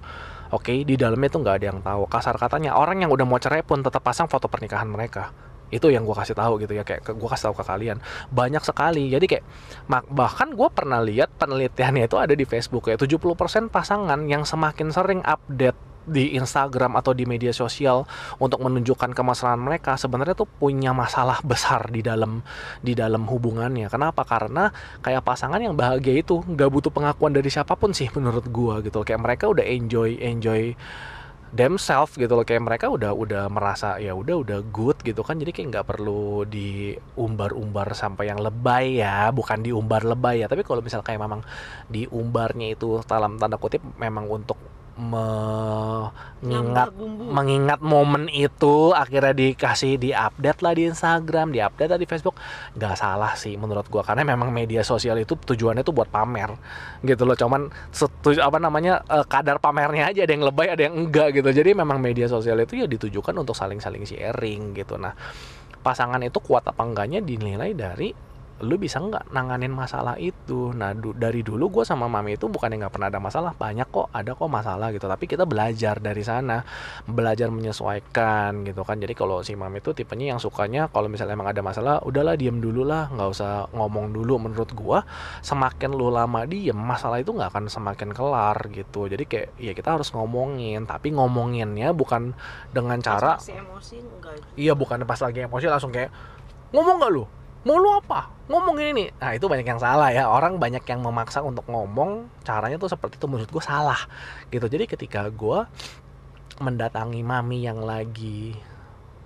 Oke, 0.48 0.72
okay, 0.72 0.78
di 0.84 0.96
dalamnya 0.96 1.28
tuh 1.28 1.40
nggak 1.40 1.56
ada 1.60 1.66
yang 1.72 1.80
tahu. 1.80 2.08
Kasar 2.08 2.36
katanya, 2.40 2.76
orang 2.76 3.04
yang 3.04 3.12
udah 3.12 3.24
mau 3.28 3.36
cerai 3.36 3.60
pun 3.60 3.84
tetap 3.84 4.00
pasang 4.00 4.28
foto 4.28 4.48
pernikahan 4.48 4.88
mereka 4.88 5.28
itu 5.68 5.86
yang 5.92 6.08
gue 6.08 6.16
kasih 6.16 6.36
tahu 6.36 6.60
gitu 6.64 6.72
ya 6.72 6.84
kayak 6.84 7.04
gue 7.04 7.28
kasih 7.28 7.52
tahu 7.52 7.60
ke 7.60 7.64
kalian. 7.64 7.98
Banyak 8.32 8.62
sekali. 8.64 9.12
Jadi 9.12 9.26
kayak 9.28 9.44
bahkan 10.08 10.52
gue 10.52 10.68
pernah 10.72 11.00
lihat 11.04 11.32
penelitiannya 11.36 12.08
itu 12.08 12.16
ada 12.16 12.32
di 12.32 12.44
Facebook 12.48 12.88
ya. 12.88 12.96
70% 12.96 13.68
pasangan 13.68 14.20
yang 14.26 14.42
semakin 14.48 14.88
sering 14.92 15.20
update 15.24 15.88
di 16.08 16.34
Instagram 16.40 16.96
atau 16.96 17.12
di 17.12 17.28
media 17.28 17.52
sosial 17.52 18.08
untuk 18.40 18.64
menunjukkan 18.64 19.12
kemesraan 19.12 19.60
mereka 19.60 20.00
sebenarnya 20.00 20.32
tuh 20.32 20.48
punya 20.48 20.96
masalah 20.96 21.38
besar 21.44 21.92
di 21.92 22.00
dalam 22.00 22.40
di 22.80 22.96
dalam 22.96 23.28
hubungannya. 23.28 23.92
Kenapa? 23.92 24.24
Karena 24.24 24.72
kayak 25.04 25.22
pasangan 25.22 25.60
yang 25.60 25.76
bahagia 25.76 26.24
itu 26.24 26.40
nggak 26.40 26.70
butuh 26.72 26.90
pengakuan 26.90 27.36
dari 27.36 27.52
siapa 27.52 27.76
pun 27.76 27.92
sih 27.92 28.08
menurut 28.16 28.48
gue 28.48 28.88
gitu. 28.88 29.04
Kayak 29.04 29.20
mereka 29.20 29.44
udah 29.52 29.62
enjoy 29.62 30.16
enjoy 30.18 30.72
themselves 31.52 32.14
gitu 32.16 32.32
loh. 32.32 32.44
Kayak 32.44 32.64
mereka 32.68 32.86
udah 32.88 33.12
udah 33.12 33.44
merasa 33.48 33.96
ya 34.00 34.12
udah 34.16 34.42
udah 34.44 34.58
good 34.72 34.98
gitu 35.04 35.20
kan. 35.24 35.40
Jadi 35.40 35.50
kayak 35.52 35.68
nggak 35.74 35.86
perlu 35.88 36.44
diumbar-umbar 36.48 37.92
sampai 37.92 38.30
yang 38.30 38.40
lebay 38.40 39.00
ya. 39.00 39.28
Bukan 39.32 39.64
diumbar 39.64 40.04
lebay 40.04 40.44
ya. 40.44 40.46
Tapi 40.48 40.64
kalau 40.64 40.84
misal 40.84 41.00
kayak 41.04 41.20
memang 41.20 41.40
diumbarnya 41.88 42.74
itu 42.76 43.00
dalam 43.04 43.36
tanda 43.36 43.56
kutip 43.56 43.80
memang 43.96 44.28
untuk 44.28 44.58
mengingat 44.98 46.90
mengingat 47.30 47.78
momen 47.78 48.26
itu 48.26 48.90
akhirnya 48.90 49.30
dikasih 49.30 49.94
di 49.94 50.10
update 50.10 50.58
lah 50.58 50.74
di 50.74 50.90
Instagram, 50.90 51.54
di 51.54 51.62
update 51.62 51.94
lah 51.94 52.00
di 52.02 52.04
Facebook, 52.10 52.34
nggak 52.74 52.98
salah 52.98 53.38
sih 53.38 53.54
menurut 53.54 53.86
gua 53.86 54.02
karena 54.02 54.26
memang 54.26 54.50
media 54.50 54.82
sosial 54.82 55.22
itu 55.22 55.38
tujuannya 55.38 55.86
tuh 55.86 55.94
buat 55.94 56.10
pamer 56.10 56.50
gitu 57.06 57.22
loh, 57.22 57.38
cuman 57.38 57.70
setuju 57.94 58.42
apa 58.42 58.58
namanya 58.58 59.06
eh, 59.06 59.22
kadar 59.24 59.62
pamernya 59.62 60.10
aja 60.10 60.26
ada 60.26 60.34
yang 60.34 60.44
lebay 60.44 60.66
ada 60.74 60.82
yang 60.82 60.98
enggak 60.98 61.30
gitu, 61.38 61.46
jadi 61.54 61.78
memang 61.78 62.02
media 62.02 62.26
sosial 62.26 62.58
itu 62.58 62.82
ya 62.82 62.90
ditujukan 62.90 63.38
untuk 63.38 63.54
saling-saling 63.54 64.02
sharing 64.02 64.74
gitu, 64.74 64.98
nah 64.98 65.14
pasangan 65.78 66.18
itu 66.26 66.42
kuat 66.42 66.66
apa 66.66 66.82
enggaknya 66.82 67.22
dinilai 67.22 67.70
dari 67.70 68.10
lu 68.64 68.74
bisa 68.76 68.98
nggak 68.98 69.30
nanganin 69.30 69.70
masalah 69.70 70.18
itu? 70.18 70.74
Nah 70.74 70.94
du 70.94 71.14
dari 71.14 71.46
dulu 71.46 71.70
gue 71.80 71.84
sama 71.86 72.10
mami 72.10 72.34
itu 72.34 72.50
bukan 72.50 72.74
yang 72.74 72.86
nggak 72.86 72.94
pernah 72.94 73.08
ada 73.10 73.20
masalah 73.22 73.52
banyak 73.54 73.86
kok 73.88 74.10
ada 74.10 74.34
kok 74.34 74.50
masalah 74.50 74.90
gitu. 74.90 75.06
Tapi 75.06 75.24
kita 75.30 75.44
belajar 75.46 76.02
dari 76.02 76.22
sana 76.26 76.62
belajar 77.06 77.48
menyesuaikan 77.54 78.66
gitu 78.66 78.82
kan. 78.82 78.98
Jadi 78.98 79.14
kalau 79.14 79.40
si 79.46 79.54
mami 79.54 79.78
itu 79.78 79.94
tipenya 79.94 80.34
yang 80.34 80.40
sukanya 80.42 80.90
kalau 80.90 81.06
misalnya 81.06 81.38
emang 81.38 81.50
ada 81.50 81.62
masalah 81.62 82.02
udahlah 82.02 82.34
diem 82.34 82.58
dulu 82.58 82.82
lah 82.82 83.08
nggak 83.14 83.28
usah 83.30 83.70
ngomong 83.74 84.10
dulu. 84.10 84.42
Menurut 84.42 84.70
gue 84.74 84.98
semakin 85.42 85.94
lu 85.94 86.10
lama 86.10 86.42
diem 86.44 86.76
masalah 86.76 87.22
itu 87.22 87.30
nggak 87.30 87.54
akan 87.54 87.64
semakin 87.70 88.10
kelar 88.10 88.58
gitu. 88.74 89.06
Jadi 89.06 89.24
kayak 89.26 89.48
ya 89.58 89.72
kita 89.74 89.94
harus 89.94 90.10
ngomongin 90.10 90.84
tapi 90.88 91.14
ngomonginnya 91.14 91.94
bukan 91.94 92.34
dengan 92.74 92.98
cara 93.02 93.38
emosi 93.38 93.96
iya 94.58 94.72
bukan 94.74 95.02
pas 95.06 95.20
lagi 95.22 95.44
emosi 95.46 95.66
langsung 95.70 95.94
kayak 95.94 96.10
ngomong 96.74 97.00
nggak 97.00 97.12
lu 97.12 97.24
mau 97.66 97.76
lu 97.78 97.90
apa? 97.94 98.30
Ngomong 98.46 98.76
ini. 98.78 99.10
Nah 99.18 99.34
itu 99.34 99.50
banyak 99.50 99.66
yang 99.66 99.80
salah 99.82 100.10
ya. 100.14 100.30
Orang 100.30 100.62
banyak 100.62 100.82
yang 100.86 101.00
memaksa 101.02 101.42
untuk 101.42 101.66
ngomong 101.66 102.30
caranya 102.46 102.78
tuh 102.78 102.90
seperti 102.90 103.18
itu. 103.18 103.26
Menurut 103.26 103.50
gue 103.50 103.64
salah 103.64 103.98
gitu. 104.52 104.66
Jadi 104.66 104.84
ketika 104.86 105.26
gue 105.28 105.66
mendatangi 106.58 107.22
mami 107.22 107.62
yang 107.62 107.82
lagi 107.82 108.54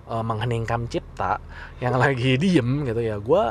uh, 0.05 0.21
mengheningkan 0.21 0.85
cipta 0.85 1.41
yang 1.81 1.97
lagi 1.97 2.37
diem 2.41 2.85
gitu 2.85 3.01
ya 3.01 3.17
gue 3.17 3.43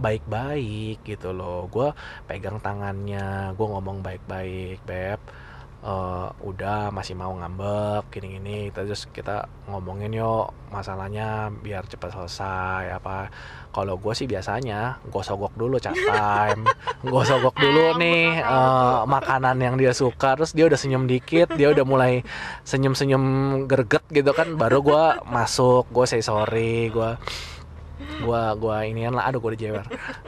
baik-baik 0.00 1.04
gitu 1.04 1.36
loh. 1.36 1.68
Gue 1.68 1.92
pegang 2.24 2.58
tangannya 2.60 3.52
gue 3.54 3.66
ngomong 3.66 4.00
baik-baik 4.00 4.80
beb 4.88 5.20
eh, 5.80 6.28
udah 6.44 6.92
masih 6.92 7.16
mau 7.16 7.32
ngambek 7.32 8.12
gini-gini 8.12 8.68
terus 8.72 9.08
kita 9.10 9.48
ngomongin 9.68 10.12
yuk 10.12 10.52
masalahnya 10.70 11.50
biar 11.50 11.88
cepat 11.90 12.14
selesai 12.14 12.94
apa? 12.94 13.32
Kalau 13.70 13.94
gue 14.02 14.10
sih 14.18 14.26
biasanya 14.26 14.98
gue 15.06 15.22
sogok 15.22 15.54
dulu 15.54 15.78
chat 15.84 15.94
time 15.94 16.66
gue 17.00 17.22
sogok 17.24 17.56
dulu 17.56 17.96
nih 17.96 18.42
eh, 18.42 19.00
makanan 19.06 19.56
yang 19.62 19.74
dia 19.80 19.96
suka 19.96 20.36
terus 20.36 20.52
dia 20.52 20.66
udah 20.68 20.76
senyum 20.76 21.08
dikit 21.08 21.54
dia 21.54 21.72
udah 21.72 21.84
mulai 21.86 22.20
senyum-senyum 22.66 23.24
greget 23.70 24.04
gitu 24.10 24.34
kan 24.36 24.58
baru 24.58 24.84
gue 24.84 25.04
masuk 25.30 25.88
gue 25.88 26.04
say 26.04 26.20
sorry 26.20 26.90
gue 26.90 27.10
gua 28.20 28.52
gua 28.54 28.84
inian 28.84 29.16
lah 29.16 29.26
aduh 29.28 29.40
gua 29.40 29.52
dijewer. 29.56 29.84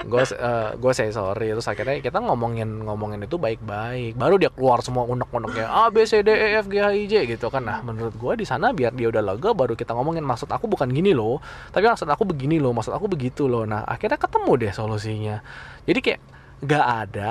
Gua 0.09 0.24
eh, 0.24 0.70
gua 0.81 0.92
say 0.96 1.12
sorry. 1.12 1.52
Terus 1.52 1.68
akhirnya 1.68 2.00
kita 2.00 2.18
ngomongin 2.18 2.83
ngomongin 2.83 3.20
itu 3.22 3.37
baik-baik. 3.37 4.16
Baru 4.16 4.40
dia 4.40 4.48
keluar 4.50 4.81
semua 4.81 5.05
unek-uneknya 5.07 5.68
A 5.68 5.92
B 5.92 6.02
C 6.09 6.24
D 6.24 6.33
E 6.33 6.59
F 6.61 6.66
G 6.66 6.81
H 6.81 6.88
I 6.96 7.05
J 7.07 7.14
gitu 7.28 7.52
kan. 7.52 7.62
Nah 7.62 7.85
menurut 7.85 8.16
gua 8.16 8.33
di 8.35 8.48
sana 8.48 8.72
biar 8.72 8.96
dia 8.96 9.12
udah 9.12 9.22
lega 9.22 9.52
baru 9.52 9.76
kita 9.76 9.92
ngomongin 9.92 10.24
maksud 10.24 10.50
aku 10.50 10.66
bukan 10.66 10.88
gini 10.90 11.12
loh 11.12 11.38
tapi 11.70 11.87
maksud 11.87 12.09
aku 12.09 12.24
begini 12.24 12.59
loh 12.59 12.72
maksud 12.72 12.96
aku 12.96 13.07
begitu 13.07 13.46
loh. 13.46 13.68
Nah 13.68 13.85
akhirnya 13.85 14.16
ketemu 14.16 14.52
deh 14.59 14.72
solusinya. 14.72 15.37
Jadi 15.85 15.98
kayak 16.00 16.20
nggak 16.64 16.87
ada 17.07 17.31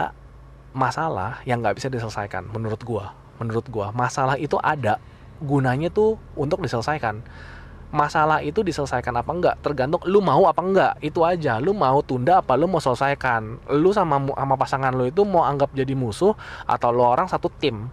masalah 0.72 1.44
yang 1.44 1.60
nggak 1.60 1.76
bisa 1.82 1.92
diselesaikan 1.92 2.48
menurut 2.54 2.80
gua. 2.86 3.18
Menurut 3.42 3.66
gua 3.68 3.90
masalah 3.90 4.38
itu 4.38 4.56
ada 4.62 5.02
gunanya 5.42 5.90
tuh 5.90 6.22
untuk 6.38 6.62
diselesaikan 6.62 7.26
masalah 7.92 8.40
itu 8.40 8.64
diselesaikan 8.64 9.14
apa 9.20 9.32
enggak 9.32 9.56
tergantung 9.60 10.00
lu 10.08 10.24
mau 10.24 10.48
apa 10.48 10.64
enggak 10.64 10.94
itu 11.04 11.22
aja. 11.22 11.60
Lu 11.60 11.76
mau 11.76 12.00
tunda 12.02 12.40
apa 12.40 12.56
lu 12.56 12.66
mau 12.72 12.80
selesaikan. 12.80 13.60
Lu 13.78 13.92
sama 13.92 14.18
sama 14.32 14.56
pasangan 14.56 14.96
lu 14.96 15.12
itu 15.12 15.28
mau 15.28 15.44
anggap 15.44 15.76
jadi 15.76 15.94
musuh 15.94 16.34
atau 16.66 16.90
lu 16.90 17.04
orang 17.04 17.28
satu 17.28 17.52
tim. 17.52 17.92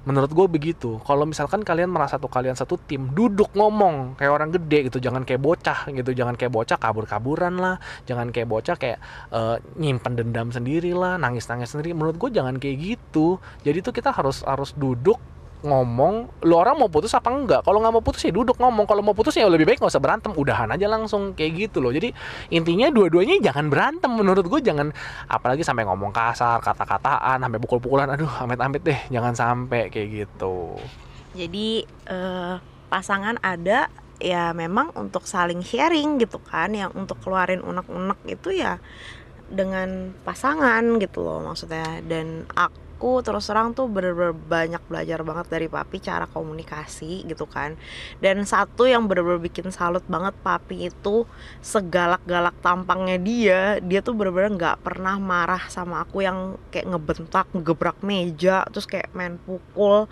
Menurut 0.00 0.32
gue 0.32 0.46
begitu. 0.48 0.96
Kalau 1.04 1.28
misalkan 1.28 1.60
kalian 1.60 1.92
merasa 1.92 2.16
tuh 2.16 2.32
kalian 2.32 2.56
satu 2.56 2.80
tim 2.80 3.12
duduk 3.12 3.52
ngomong 3.52 4.16
kayak 4.16 4.32
orang 4.32 4.48
gede 4.48 4.88
gitu 4.88 4.96
jangan 4.96 5.28
kayak 5.28 5.44
bocah 5.44 5.92
gitu 5.92 6.16
jangan 6.16 6.40
kayak 6.40 6.50
bocah 6.56 6.80
kabur-kaburan 6.80 7.60
lah. 7.60 7.76
Jangan 8.08 8.32
kayak 8.32 8.48
bocah 8.48 8.80
kayak 8.80 8.98
eh, 9.28 9.56
nyimpen 9.76 10.16
dendam 10.16 10.48
sendiri 10.48 10.96
lah 10.96 11.20
nangis-nangis 11.20 11.76
sendiri. 11.76 11.92
Menurut 11.92 12.16
gue 12.16 12.32
jangan 12.32 12.56
kayak 12.56 12.76
gitu. 12.80 13.36
Jadi 13.60 13.78
tuh 13.84 13.92
kita 13.92 14.08
harus 14.08 14.40
harus 14.48 14.72
duduk 14.72 15.20
ngomong 15.60 16.42
lu 16.44 16.54
orang 16.56 16.76
mau 16.80 16.88
putus 16.88 17.12
apa 17.12 17.28
enggak? 17.28 17.60
Kalau 17.64 17.78
nggak 17.80 17.94
mau 17.94 18.04
putus 18.04 18.24
ya 18.24 18.32
duduk 18.32 18.56
ngomong. 18.56 18.88
Kalau 18.88 19.04
mau 19.04 19.12
putus 19.12 19.36
ya 19.36 19.44
lebih 19.46 19.68
baik 19.68 19.78
nggak 19.80 19.92
usah 19.92 20.02
berantem. 20.02 20.32
Udahan 20.32 20.72
aja 20.72 20.86
langsung 20.88 21.36
kayak 21.36 21.68
gitu 21.68 21.84
loh. 21.84 21.92
Jadi 21.92 22.12
intinya 22.52 22.88
dua-duanya 22.88 23.36
jangan 23.40 23.68
berantem. 23.68 24.10
Menurut 24.12 24.44
gue 24.48 24.60
jangan 24.64 24.92
apalagi 25.28 25.60
sampai 25.60 25.84
ngomong 25.84 26.12
kasar 26.12 26.64
kata-kataan 26.64 27.44
sampai 27.44 27.58
pukul-pukulan. 27.60 28.08
Aduh 28.08 28.30
amit-amit 28.40 28.82
deh. 28.84 29.00
Jangan 29.12 29.32
sampai 29.36 29.92
kayak 29.92 30.08
gitu. 30.26 30.80
Jadi 31.36 31.84
eh, 32.08 32.54
pasangan 32.88 33.38
ada 33.44 33.92
ya 34.20 34.52
memang 34.52 34.92
untuk 34.96 35.28
saling 35.28 35.60
sharing 35.60 36.18
gitu 36.18 36.40
kan. 36.40 36.72
Yang 36.72 36.96
untuk 36.96 37.20
keluarin 37.20 37.60
unek-unek 37.60 38.20
itu 38.26 38.56
ya 38.56 38.80
dengan 39.50 40.16
pasangan 40.24 40.82
gitu 40.98 41.20
loh 41.20 41.44
maksudnya. 41.44 42.00
Dan 42.00 42.48
aku 42.56 42.89
terus 43.00 43.48
terang 43.48 43.72
tuh 43.72 43.88
bener-bener 43.88 44.36
banyak 44.36 44.82
belajar 44.84 45.24
banget 45.24 45.46
dari 45.48 45.66
papi 45.72 45.96
cara 46.04 46.28
komunikasi 46.28 47.24
gitu 47.24 47.48
kan. 47.48 47.80
Dan 48.20 48.44
satu 48.44 48.84
yang 48.84 49.08
bener-bener 49.08 49.40
bikin 49.40 49.72
salut 49.72 50.04
banget 50.04 50.36
papi 50.44 50.92
itu 50.92 51.24
segalak-galak 51.64 52.56
tampangnya 52.60 53.16
dia 53.16 53.60
dia 53.80 54.00
tuh 54.04 54.12
bener-bener 54.12 54.56
nggak 54.56 54.84
pernah 54.84 55.16
marah 55.16 55.64
sama 55.72 56.04
aku 56.04 56.24
yang 56.24 56.60
kayak 56.68 56.92
ngebentak 56.92 57.46
ngegebrak 57.56 57.98
meja 58.04 58.64
terus 58.68 58.84
kayak 58.84 59.08
main 59.16 59.40
pukul. 59.40 60.08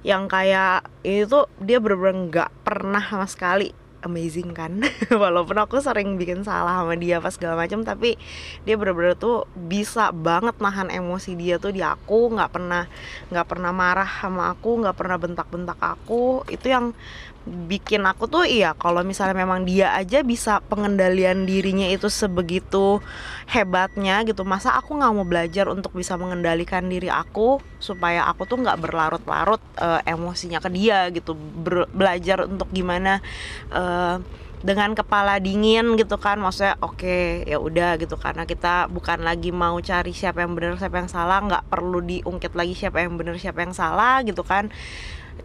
Yang 0.00 0.22
kayak 0.32 0.88
itu 1.04 1.44
dia 1.60 1.78
bener-bener 1.80 2.32
nggak 2.32 2.50
pernah 2.64 3.04
sama 3.04 3.26
sekali 3.28 3.79
amazing 4.02 4.52
kan. 4.56 4.80
Walaupun 5.22 5.56
aku 5.60 5.80
sering 5.80 6.16
bikin 6.16 6.42
salah 6.44 6.82
sama 6.82 6.94
dia 6.96 7.20
pas 7.20 7.32
segala 7.34 7.60
macam 7.60 7.84
tapi 7.84 8.16
dia 8.64 8.74
bener-bener 8.76 9.16
tuh 9.16 9.44
bisa 9.54 10.10
banget 10.14 10.56
nahan 10.58 10.88
emosi 10.88 11.36
dia 11.36 11.56
tuh 11.56 11.72
di 11.72 11.80
aku. 11.84 12.32
Nggak 12.34 12.50
pernah 12.52 12.84
nggak 13.32 13.46
pernah 13.46 13.72
marah 13.72 14.08
sama 14.08 14.52
aku 14.52 14.80
nggak 14.84 14.96
pernah 14.96 15.16
bentak-bentak 15.20 15.78
aku. 15.80 16.44
Itu 16.48 16.66
yang 16.68 16.92
bikin 17.40 18.04
aku 18.04 18.28
tuh 18.28 18.44
iya 18.44 18.76
kalau 18.76 19.00
misalnya 19.00 19.32
memang 19.32 19.64
dia 19.64 19.96
aja 19.96 20.20
bisa 20.20 20.60
pengendalian 20.68 21.48
dirinya 21.48 21.88
itu 21.88 22.12
sebegitu 22.12 23.00
hebatnya 23.48 24.20
gitu 24.28 24.44
masa 24.44 24.76
aku 24.76 25.00
nggak 25.00 25.12
mau 25.16 25.24
belajar 25.24 25.64
untuk 25.72 25.96
bisa 25.96 26.20
mengendalikan 26.20 26.84
diri 26.84 27.08
aku 27.08 27.56
supaya 27.80 28.28
aku 28.28 28.44
tuh 28.44 28.60
nggak 28.60 28.78
berlarut-larut 28.84 29.58
eh, 29.80 30.00
emosinya 30.12 30.60
ke 30.60 30.68
dia 30.68 31.08
gitu. 31.10 31.32
Ber- 31.34 31.88
belajar 31.90 32.44
untuk 32.44 32.68
gimana 32.70 33.24
eh, 33.90 34.16
dengan 34.60 34.92
kepala 34.92 35.40
dingin 35.40 35.96
gitu 35.96 36.20
kan 36.20 36.36
maksudnya 36.36 36.76
oke 36.84 37.48
ya 37.48 37.58
udah 37.58 37.96
gitu. 37.96 38.14
Karena 38.20 38.44
kita 38.44 38.86
bukan 38.92 39.24
lagi 39.24 39.50
mau 39.50 39.76
cari 39.80 40.12
siapa 40.12 40.44
yang 40.44 40.52
benar 40.52 40.76
siapa 40.76 41.00
yang 41.00 41.10
salah 41.10 41.40
nggak 41.40 41.64
perlu 41.72 42.04
diungkit 42.04 42.52
lagi 42.52 42.76
siapa 42.76 43.00
yang 43.00 43.16
benar 43.16 43.36
siapa 43.40 43.64
yang 43.64 43.74
salah 43.74 44.20
gitu 44.22 44.44
kan. 44.44 44.68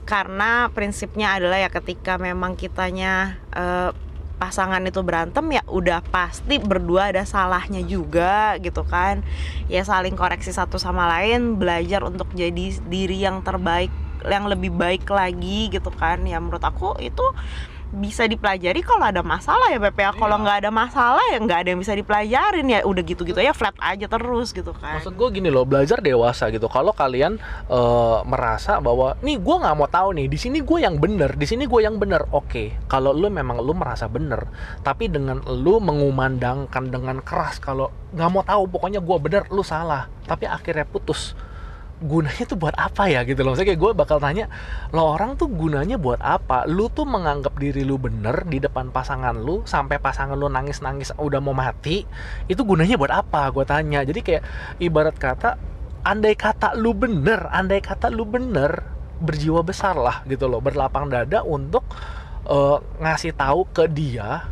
Karena 0.03 0.69
prinsipnya 0.69 1.39
adalah 1.39 1.57
ya 1.57 1.69
ketika 1.71 2.19
memang 2.19 2.59
kitanya 2.59 3.39
eh, 3.55 3.91
pasangan 4.35 4.83
itu 4.83 4.99
berantem 4.99 5.47
ya 5.47 5.63
udah 5.63 6.03
pasti 6.11 6.59
berdua 6.59 7.15
ada 7.15 7.23
salahnya 7.23 7.79
juga 7.87 8.59
gitu 8.59 8.83
kan. 8.83 9.23
Ya 9.71 9.87
saling 9.87 10.19
koreksi 10.19 10.51
satu 10.51 10.75
sama 10.75 11.07
lain 11.07 11.55
belajar 11.55 12.03
untuk 12.03 12.27
jadi 12.35 12.75
diri 12.91 13.23
yang 13.23 13.41
terbaik 13.47 13.89
yang 14.27 14.49
lebih 14.49 14.75
baik 14.75 15.07
lagi 15.07 15.71
gitu 15.71 15.89
kan. 15.95 16.27
Ya 16.27 16.37
menurut 16.43 16.61
aku 16.61 16.99
itu 16.99 17.23
bisa 17.95 18.27
dipelajari 18.27 18.83
kalau 18.83 19.07
ada 19.07 19.23
masalah 19.23 19.71
ya 19.71 19.79
PPA 19.79 20.11
kalau 20.15 20.43
nggak 20.43 20.67
ada 20.67 20.71
masalah 20.71 21.23
ya 21.31 21.39
nggak 21.39 21.59
ada 21.63 21.69
yang 21.71 21.79
bisa 21.79 21.95
dipelajarin 21.95 22.67
ya 22.67 22.79
udah 22.83 23.03
gitu-gitu 23.07 23.39
aja 23.39 23.55
flat 23.55 23.75
aja 23.79 24.05
terus 24.11 24.51
gitu 24.51 24.75
kan 24.75 25.05
Maksud 25.05 25.21
gue 25.21 25.29
gini 25.37 25.49
loh, 25.53 25.67
belajar 25.67 26.01
dewasa 26.01 26.49
gitu. 26.49 26.65
Kalau 26.65 26.89
kalian 26.89 27.37
eh, 27.69 28.19
merasa 28.25 28.81
bahwa 28.81 29.13
nih 29.21 29.37
gue 29.37 29.55
nggak 29.61 29.75
mau 29.77 29.85
tahu 29.85 30.17
nih, 30.17 30.27
di 30.31 30.37
sini 30.39 30.59
gue 30.65 30.79
yang 30.81 30.97
bener, 30.97 31.37
di 31.37 31.45
sini 31.45 31.69
gue 31.69 31.81
yang 31.83 32.01
bener. 32.01 32.25
Oke, 32.33 32.73
kalau 32.89 33.13
lu 33.13 33.29
memang 33.29 33.61
lu 33.61 33.77
merasa 33.77 34.09
bener, 34.09 34.49
tapi 34.81 35.11
dengan 35.11 35.45
lu 35.45 35.77
mengumandangkan 35.77 36.89
dengan 36.89 37.21
keras 37.21 37.61
kalau 37.61 37.93
nggak 38.15 38.29
mau 38.31 38.41
tahu, 38.41 38.65
pokoknya 38.71 39.03
gue 39.03 39.17
bener, 39.21 39.43
lu 39.53 39.61
salah. 39.61 40.09
Tapi 40.25 40.49
akhirnya 40.49 40.89
putus. 40.89 41.37
Gunanya 42.03 42.43
tuh 42.43 42.59
buat 42.59 42.75
apa 42.75 43.07
ya 43.07 43.23
gitu 43.23 43.39
loh. 43.43 43.55
Maksudnya 43.55 43.71
kayak 43.71 43.81
gue 43.81 43.91
bakal 43.95 44.17
tanya, 44.19 44.51
lo 44.91 45.15
orang 45.15 45.39
tuh 45.39 45.47
gunanya 45.47 45.95
buat 45.95 46.19
apa? 46.19 46.67
Lu 46.67 46.91
tuh 46.91 47.07
menganggap 47.07 47.55
diri 47.55 47.87
lu 47.87 47.95
bener 47.95 48.43
di 48.47 48.59
depan 48.59 48.91
pasangan 48.91 49.35
lu 49.35 49.63
sampai 49.63 49.99
pasangan 50.03 50.35
lu 50.35 50.51
nangis-nangis 50.51 51.15
udah 51.15 51.39
mau 51.39 51.55
mati, 51.55 52.03
itu 52.51 52.61
gunanya 52.67 52.99
buat 52.99 53.13
apa? 53.15 53.47
Gue 53.55 53.63
tanya. 53.63 54.03
Jadi 54.03 54.19
kayak 54.19 54.43
ibarat 54.83 55.15
kata 55.15 55.55
andai 56.05 56.37
kata 56.37 56.77
lu 56.77 56.93
bener 56.93 57.49
andai 57.49 57.81
kata 57.81 58.13
lu 58.13 58.29
bener 58.29 58.85
berjiwa 59.17 59.65
besar 59.65 59.97
lah 59.97 60.21
gitu 60.29 60.45
loh 60.45 60.61
berlapang 60.61 61.09
dada 61.09 61.41
untuk 61.41 61.81
eh, 62.45 62.77
ngasih 63.01 63.33
tahu 63.33 63.65
ke 63.73 63.89
dia 63.89 64.45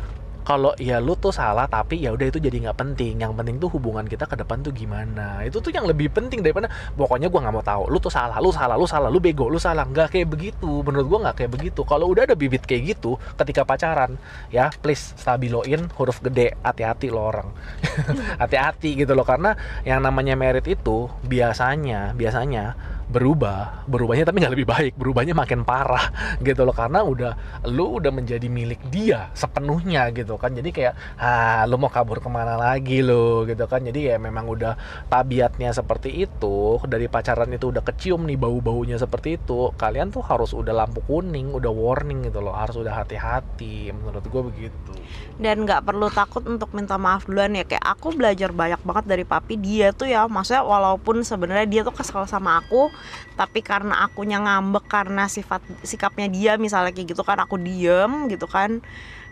kalau 0.44 0.76
ya 0.76 1.00
lu 1.00 1.16
tuh 1.16 1.32
salah 1.32 1.64
tapi 1.64 2.04
ya 2.04 2.12
udah 2.12 2.28
itu 2.28 2.36
jadi 2.36 2.68
nggak 2.68 2.76
penting. 2.76 3.24
Yang 3.24 3.32
penting 3.32 3.56
tuh 3.56 3.72
hubungan 3.72 4.04
kita 4.04 4.28
ke 4.28 4.36
depan 4.36 4.60
tuh 4.60 4.76
gimana. 4.76 5.40
Itu 5.40 5.64
tuh 5.64 5.72
yang 5.72 5.88
lebih 5.88 6.12
penting 6.12 6.44
daripada 6.44 6.68
pokoknya 6.94 7.32
gua 7.32 7.48
nggak 7.48 7.54
mau 7.56 7.64
tahu. 7.64 7.88
Lu 7.88 7.96
tuh 7.96 8.12
salah 8.12 8.36
lu 8.44 8.52
salah 8.52 8.76
lu 8.76 8.84
salah 8.84 9.08
lu 9.08 9.18
bego 9.18 9.48
lu 9.48 9.56
salah. 9.56 9.88
Nggak 9.88 10.12
kayak 10.12 10.28
begitu. 10.28 10.84
Menurut 10.84 11.06
gua 11.08 11.18
nggak 11.28 11.36
kayak 11.40 11.50
begitu. 11.56 11.80
Kalau 11.88 12.12
udah 12.12 12.28
ada 12.28 12.36
bibit 12.36 12.68
kayak 12.68 12.94
gitu 12.96 13.16
ketika 13.40 13.64
pacaran 13.64 14.20
ya 14.52 14.68
please 14.84 15.16
stabiloin 15.16 15.88
huruf 15.96 16.20
gede. 16.20 16.52
Hati-hati 16.60 17.08
lo 17.08 17.24
orang. 17.24 17.48
Hati-hati 18.42 19.00
gitu 19.00 19.16
loh. 19.16 19.24
Karena 19.24 19.56
yang 19.88 20.04
namanya 20.04 20.36
merit 20.36 20.68
itu 20.68 21.08
biasanya 21.24 22.12
biasanya 22.12 22.93
berubah 23.14 23.86
berubahnya 23.86 24.26
tapi 24.26 24.42
nggak 24.42 24.54
lebih 24.58 24.66
baik 24.66 24.92
berubahnya 24.98 25.38
makin 25.38 25.62
parah 25.62 26.10
gitu 26.42 26.66
loh. 26.66 26.74
Karena 26.74 27.06
udah 27.06 27.62
lu 27.70 28.02
udah 28.02 28.10
menjadi 28.10 28.50
milik 28.50 28.82
dia 28.90 29.30
sepenuhnya 29.38 30.10
gitu 30.10 30.34
kan. 30.34 30.50
Jadi 30.50 30.74
kayak 30.74 30.94
ah 31.22 31.62
lu 31.70 31.78
mau 31.78 31.86
kabur 31.86 32.18
ke 32.18 32.26
mana 32.26 32.58
lagi 32.58 32.98
lu? 33.00 33.46
gitu 33.46 33.64
kan. 33.70 33.86
Jadi 33.86 34.10
ya 34.10 34.16
memang 34.18 34.50
udah 34.50 34.74
tabiatnya 35.06 35.70
seperti 35.70 36.26
itu 36.26 36.82
dari 36.90 37.06
pacaran 37.06 37.48
itu 37.54 37.70
udah 37.70 37.86
kecium 37.86 38.26
nih 38.26 38.36
bau-baunya 38.36 38.98
seperti 38.98 39.38
itu 39.38 39.70
kalian 39.78 40.10
tuh 40.10 40.26
harus 40.26 40.50
udah 40.50 40.74
lampu 40.74 40.98
kuning 41.06 41.54
udah 41.54 41.70
warning 41.70 42.26
gitu 42.26 42.42
loh. 42.42 42.56
Harus 42.56 42.82
udah 42.82 43.04
hati-hati 43.04 43.94
menurut 43.94 44.24
gue 44.26 44.42
begitu 44.50 44.92
dan 45.36 45.66
nggak 45.66 45.82
perlu 45.82 46.06
takut 46.14 46.46
untuk 46.46 46.70
minta 46.72 46.94
maaf 46.94 47.26
duluan 47.26 47.54
ya. 47.54 47.66
Kayak 47.66 47.84
aku 47.84 48.14
belajar 48.14 48.54
banyak 48.54 48.80
banget 48.82 49.04
dari 49.10 49.24
papi. 49.26 49.58
Dia 49.58 49.90
tuh 49.90 50.06
ya 50.06 50.26
maksudnya 50.30 50.62
walaupun 50.62 51.22
sebenarnya 51.26 51.66
dia 51.66 51.80
tuh 51.82 51.94
kesel 51.94 52.26
sama 52.30 52.62
aku 52.62 52.90
tapi 53.34 53.60
karena 53.66 54.06
akunya 54.06 54.38
ngambek 54.38 54.86
karena 54.86 55.26
sifat 55.26 55.58
sikapnya 55.82 56.30
dia 56.30 56.52
misalnya 56.54 56.94
kayak 56.94 57.14
gitu 57.14 57.22
kan 57.26 57.42
aku 57.42 57.58
diem 57.58 58.30
gitu 58.30 58.46
kan 58.46 58.78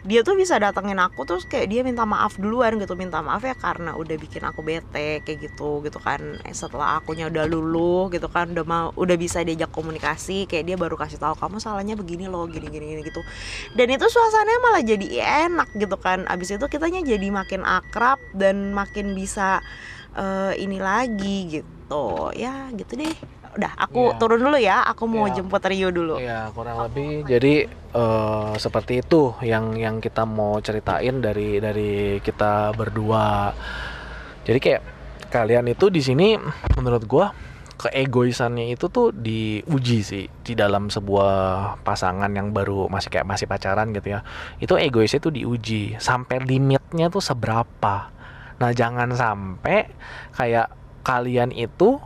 dia 0.03 0.27
tuh 0.27 0.35
bisa 0.35 0.59
datengin 0.59 0.99
aku 0.99 1.23
terus 1.23 1.47
kayak 1.47 1.71
dia 1.71 1.87
minta 1.87 2.03
maaf 2.03 2.35
duluan 2.35 2.75
gitu 2.75 2.99
minta 2.99 3.23
maaf 3.23 3.47
ya 3.47 3.55
karena 3.55 3.95
udah 3.95 4.17
bikin 4.19 4.43
aku 4.43 4.59
bete 4.67 5.23
kayak 5.23 5.39
gitu 5.39 5.79
gitu 5.87 6.03
kan. 6.03 6.43
Eh, 6.43 6.51
setelah 6.51 6.99
akunya 6.99 7.31
udah 7.31 7.47
luluh 7.47 8.11
gitu 8.11 8.27
kan 8.27 8.51
udah 8.51 8.67
mau 8.67 8.91
udah 8.99 9.15
bisa 9.15 9.47
diajak 9.47 9.71
komunikasi 9.71 10.51
kayak 10.51 10.65
dia 10.67 10.77
baru 10.77 10.99
kasih 10.99 11.23
tahu 11.23 11.39
kamu 11.39 11.63
salahnya 11.63 11.95
begini 11.95 12.27
loh 12.27 12.51
gini 12.51 12.67
gini 12.67 12.99
gini 12.99 13.03
gitu. 13.07 13.23
Dan 13.79 13.95
itu 13.95 14.07
suasananya 14.11 14.61
malah 14.63 14.83
jadi 14.83 15.07
enak 15.47 15.71
gitu 15.79 15.95
kan. 16.03 16.27
Abis 16.27 16.59
itu 16.59 16.67
kitanya 16.67 16.99
jadi 17.07 17.31
makin 17.31 17.63
akrab 17.63 18.19
dan 18.35 18.75
makin 18.75 19.15
bisa 19.15 19.63
uh, 20.19 20.51
ini 20.59 20.83
lagi 20.83 21.63
gitu. 21.63 22.35
Ya 22.35 22.75
gitu 22.75 22.99
deh 22.99 23.42
udah 23.53 23.73
aku 23.77 24.03
Iya. 24.09 24.17
turun 24.17 24.41
dulu 24.41 24.57
ya 24.57 24.81
aku 24.83 25.05
mau 25.05 25.29
Iya. 25.29 25.35
jemput 25.37 25.61
Rio 25.63 25.89
dulu 25.89 26.17
Ya 26.17 26.49
kurang 26.51 26.89
lebih 26.89 27.25
jadi 27.25 27.69
eh, 27.69 28.53
seperti 28.57 29.01
itu 29.01 29.37
yang 29.41 29.77
yang 29.77 30.01
kita 30.01 30.25
mau 30.25 30.57
ceritain 30.59 31.21
dari 31.21 31.61
dari 31.61 31.93
kita 32.19 32.73
berdua. 32.73 33.53
Jadi 34.43 34.59
kayak 34.59 34.83
kalian 35.29 35.69
itu 35.69 35.89
di 35.89 36.01
sini 36.01 36.35
menurut 36.75 37.05
gua 37.05 37.31
keegoisannya 37.79 38.71
itu 38.71 38.87
tuh 38.87 39.11
diuji 39.11 40.01
sih 40.01 40.25
di 40.31 40.55
dalam 40.55 40.87
sebuah 40.87 41.35
pasangan 41.83 42.31
yang 42.31 42.55
baru 42.55 42.87
masih 42.87 43.11
kayak 43.11 43.27
masih 43.27 43.45
pacaran 43.45 43.91
gitu 43.91 44.15
ya. 44.15 44.21
Itu 44.57 44.79
egoisnya 44.79 45.19
tuh 45.19 45.35
diuji 45.35 45.99
sampai 45.99 46.41
limitnya 46.41 47.11
tuh 47.11 47.19
seberapa. 47.19 48.09
Nah, 48.57 48.71
jangan 48.71 49.11
sampai 49.11 49.91
kayak 50.31 50.71
kalian 51.03 51.51
itu 51.51 51.99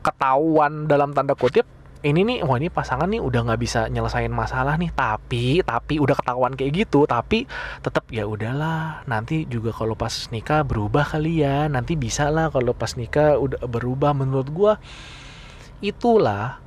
ketahuan 0.00 0.88
dalam 0.88 1.12
tanda 1.12 1.36
kutip 1.36 1.64
ini 2.00 2.24
nih 2.24 2.38
wah 2.48 2.56
ini 2.56 2.72
pasangan 2.72 3.12
nih 3.12 3.20
udah 3.20 3.40
nggak 3.44 3.60
bisa 3.60 3.80
nyelesain 3.92 4.32
masalah 4.32 4.80
nih. 4.80 4.88
Tapi 4.88 5.60
tapi 5.60 6.00
udah 6.00 6.16
ketahuan 6.16 6.56
kayak 6.56 6.72
gitu 6.88 7.04
tapi 7.04 7.44
tetap 7.84 8.08
ya 8.08 8.24
udahlah 8.24 9.04
nanti 9.04 9.44
juga 9.44 9.68
kalau 9.76 9.92
pas 9.92 10.32
nikah 10.32 10.64
berubah 10.64 11.04
kali 11.04 11.44
ya 11.44 11.68
nanti 11.68 12.00
bisa 12.00 12.32
lah 12.32 12.48
kalau 12.48 12.72
pas 12.72 12.96
nikah 12.96 13.36
udah 13.36 13.60
berubah 13.68 14.16
menurut 14.16 14.48
gua. 14.48 14.72
Itulah 15.84 16.60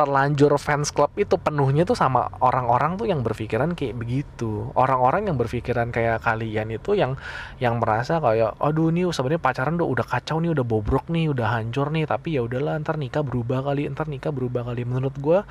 terlanjur 0.00 0.56
fans 0.56 0.88
club 0.88 1.12
itu 1.20 1.36
penuhnya 1.36 1.84
tuh 1.84 1.92
sama 1.92 2.32
orang-orang 2.40 2.96
tuh 2.96 3.04
yang 3.04 3.20
berpikiran 3.20 3.76
kayak 3.76 4.00
begitu. 4.00 4.72
Orang-orang 4.72 5.28
yang 5.28 5.36
berpikiran 5.36 5.92
kayak 5.92 6.24
kalian 6.24 6.72
itu 6.72 6.96
yang 6.96 7.20
yang 7.60 7.76
merasa 7.76 8.16
kayak 8.16 8.56
aduh 8.56 8.88
nih 8.88 9.12
sebenarnya 9.12 9.44
pacaran 9.44 9.76
udah 9.76 9.88
udah 10.00 10.06
kacau 10.08 10.40
nih 10.40 10.56
udah 10.56 10.64
bobrok 10.64 11.12
nih 11.12 11.28
udah 11.28 11.60
hancur 11.60 11.92
nih 11.92 12.08
tapi 12.08 12.40
ya 12.40 12.48
udahlah 12.48 12.80
ntar 12.80 12.96
nikah 12.96 13.20
berubah 13.20 13.60
kali 13.60 13.92
ntar 13.92 14.08
nikah 14.08 14.32
berubah 14.32 14.64
kali. 14.72 14.88
Menurut 14.88 15.12
gua 15.20 15.44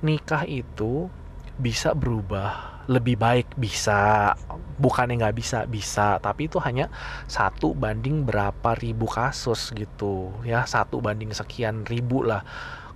nikah 0.00 0.48
itu 0.48 1.12
bisa 1.60 1.92
berubah 1.92 2.72
lebih 2.90 3.14
baik 3.14 3.54
bisa 3.54 4.32
bukannya 4.80 5.22
nggak 5.22 5.36
bisa 5.38 5.58
bisa 5.70 6.18
tapi 6.18 6.50
itu 6.50 6.58
hanya 6.58 6.90
satu 7.30 7.76
banding 7.78 8.26
berapa 8.26 8.74
ribu 8.74 9.06
kasus 9.06 9.70
gitu 9.70 10.34
ya 10.42 10.66
satu 10.66 10.98
banding 10.98 11.30
sekian 11.30 11.86
ribu 11.86 12.26
lah 12.26 12.42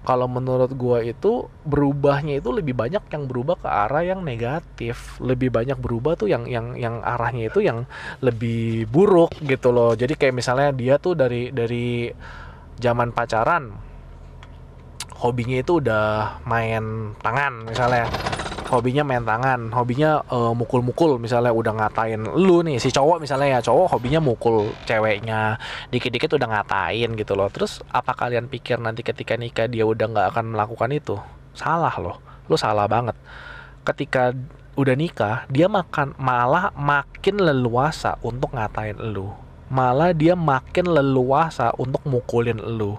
kalau 0.06 0.30
menurut 0.30 0.70
gua 0.78 1.02
itu 1.02 1.50
berubahnya 1.66 2.38
itu 2.38 2.54
lebih 2.54 2.78
banyak 2.78 3.10
yang 3.10 3.26
berubah 3.26 3.58
ke 3.58 3.66
arah 3.66 4.06
yang 4.06 4.22
negatif. 4.22 5.18
Lebih 5.18 5.50
banyak 5.50 5.74
berubah 5.82 6.14
tuh 6.14 6.30
yang 6.30 6.46
yang 6.46 6.78
yang 6.78 7.02
arahnya 7.02 7.50
itu 7.50 7.66
yang 7.66 7.90
lebih 8.22 8.86
buruk 8.86 9.34
gitu 9.42 9.74
loh. 9.74 9.98
Jadi 9.98 10.14
kayak 10.14 10.38
misalnya 10.38 10.70
dia 10.70 11.02
tuh 11.02 11.18
dari 11.18 11.50
dari 11.50 12.06
zaman 12.78 13.10
pacaran 13.10 13.74
hobinya 15.16 15.58
itu 15.58 15.80
udah 15.80 16.38
main 16.44 17.16
tangan 17.24 17.66
misalnya 17.66 18.04
hobinya 18.66 19.06
main 19.06 19.22
tangan 19.22 19.70
hobinya 19.70 20.22
eh, 20.26 20.52
mukul-mukul. 20.52 21.18
Misalnya 21.22 21.54
udah 21.54 21.72
ngatain 21.74 22.22
lu 22.34 22.66
nih 22.66 22.82
si 22.82 22.90
cowok 22.90 23.22
misalnya 23.22 23.58
ya 23.58 23.60
cowok 23.62 23.96
hobinya 23.96 24.18
mukul 24.18 24.70
ceweknya 24.84 25.58
dikit-dikit 25.90 26.34
udah 26.34 26.48
ngatain 26.50 27.14
gitu 27.14 27.32
loh. 27.38 27.48
Terus 27.50 27.80
apa 27.90 28.12
kalian 28.12 28.50
pikir 28.50 28.82
nanti 28.82 29.06
ketika 29.06 29.38
nikah 29.38 29.70
dia 29.70 29.86
udah 29.86 30.06
nggak 30.10 30.26
akan 30.34 30.44
melakukan 30.54 30.90
itu? 30.92 31.16
Salah 31.54 31.94
loh 31.98 32.18
lu 32.46 32.54
salah 32.58 32.86
banget. 32.86 33.14
Ketika 33.86 34.34
udah 34.76 34.94
nikah 34.94 35.48
dia 35.48 35.70
makan 35.70 36.12
malah 36.20 36.74
makin 36.74 37.38
leluasa 37.40 38.18
untuk 38.22 38.54
ngatain 38.54 38.98
lu. 38.98 39.30
Malah 39.66 40.14
dia 40.14 40.38
makin 40.38 40.86
leluasa 40.86 41.74
untuk 41.74 42.02
mukulin 42.06 42.58
lu. 42.58 42.94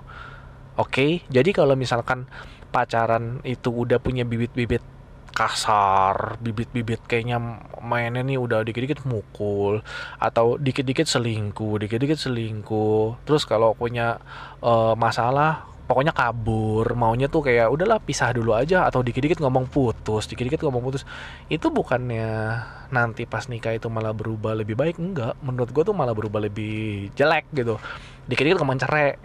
Oke? 0.75 1.23
Jadi 1.31 1.55
kalau 1.55 1.79
misalkan 1.79 2.27
pacaran 2.69 3.39
itu 3.47 3.71
udah 3.71 3.97
punya 4.03 4.27
bibit-bibit 4.27 4.96
kasar, 5.37 6.41
bibit-bibit 6.41 7.05
kayaknya 7.05 7.37
mainnya 7.77 8.25
nih 8.25 8.41
udah 8.41 8.65
dikit-dikit 8.65 9.05
mukul 9.05 9.85
atau 10.17 10.57
dikit-dikit 10.57 11.05
selingkuh, 11.05 11.77
dikit-dikit 11.77 12.17
selingkuh. 12.17 13.21
Terus 13.21 13.45
kalau 13.45 13.77
punya 13.77 14.17
eh, 14.65 14.93
masalah 14.97 15.77
pokoknya 15.87 16.11
kabur, 16.11 16.97
maunya 16.99 17.31
tuh 17.31 17.47
kayak 17.47 17.71
udahlah 17.71 18.01
pisah 18.03 18.35
dulu 18.35 18.51
aja 18.57 18.83
atau 18.89 18.99
dikit-dikit 18.99 19.39
ngomong 19.39 19.71
putus, 19.71 20.27
dikit-dikit 20.27 20.65
ngomong 20.65 20.83
putus. 20.83 21.07
Itu 21.47 21.71
bukannya 21.71 22.59
nanti 22.91 23.23
pas 23.29 23.47
nikah 23.47 23.77
itu 23.77 23.87
malah 23.87 24.11
berubah 24.11 24.57
lebih 24.57 24.75
baik 24.75 24.99
enggak? 24.99 25.37
Menurut 25.39 25.71
gue 25.71 25.83
tuh 25.87 25.95
malah 25.95 26.11
berubah 26.17 26.43
lebih 26.43 27.07
jelek 27.15 27.47
gitu. 27.55 27.79
Dikit-dikit 28.27 28.59
ngomong 28.59 28.81
cerai, 28.83 29.15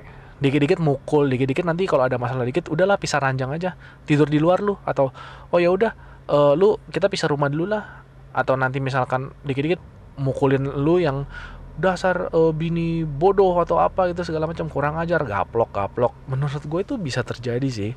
dikit-dikit 0.42 0.82
mukul, 0.82 1.30
dikit-dikit 1.30 1.62
nanti 1.62 1.86
kalau 1.86 2.02
ada 2.02 2.18
masalah 2.18 2.42
dikit 2.42 2.66
udahlah 2.66 2.98
pisah 2.98 3.22
ranjang 3.22 3.54
aja, 3.54 3.78
tidur 4.02 4.26
di 4.26 4.42
luar 4.42 4.58
lu 4.58 4.74
atau 4.82 5.14
oh 5.54 5.58
ya 5.62 5.70
udah 5.70 5.94
eh, 6.26 6.52
lu 6.58 6.82
kita 6.90 7.06
pisah 7.06 7.30
rumah 7.30 7.46
dulu 7.46 7.70
lah. 7.70 8.02
Atau 8.34 8.58
nanti 8.58 8.82
misalkan 8.82 9.30
dikit-dikit 9.46 9.78
mukulin 10.18 10.66
lu 10.82 10.98
yang 10.98 11.30
dasar 11.78 12.28
eh, 12.34 12.52
bini 12.52 13.06
bodoh 13.06 13.54
atau 13.62 13.78
apa 13.78 14.10
gitu 14.10 14.26
segala 14.26 14.50
macam 14.50 14.66
kurang 14.66 14.98
ajar 14.98 15.22
gaplok 15.22 15.70
gaplok. 15.70 16.12
Menurut 16.26 16.60
gue 16.66 16.80
itu 16.82 16.94
bisa 16.98 17.22
terjadi 17.22 17.68
sih. 17.70 17.92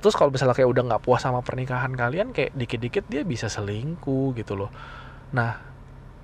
Terus 0.00 0.16
kalau 0.16 0.32
misalnya 0.32 0.56
kayak 0.56 0.70
udah 0.72 0.82
nggak 0.94 1.02
puas 1.04 1.20
sama 1.20 1.44
pernikahan 1.44 1.92
kalian 1.92 2.32
kayak 2.32 2.56
dikit-dikit 2.56 3.04
dia 3.12 3.22
bisa 3.28 3.52
selingkuh 3.52 4.32
gitu 4.34 4.56
loh. 4.56 4.72
Nah 5.36 5.60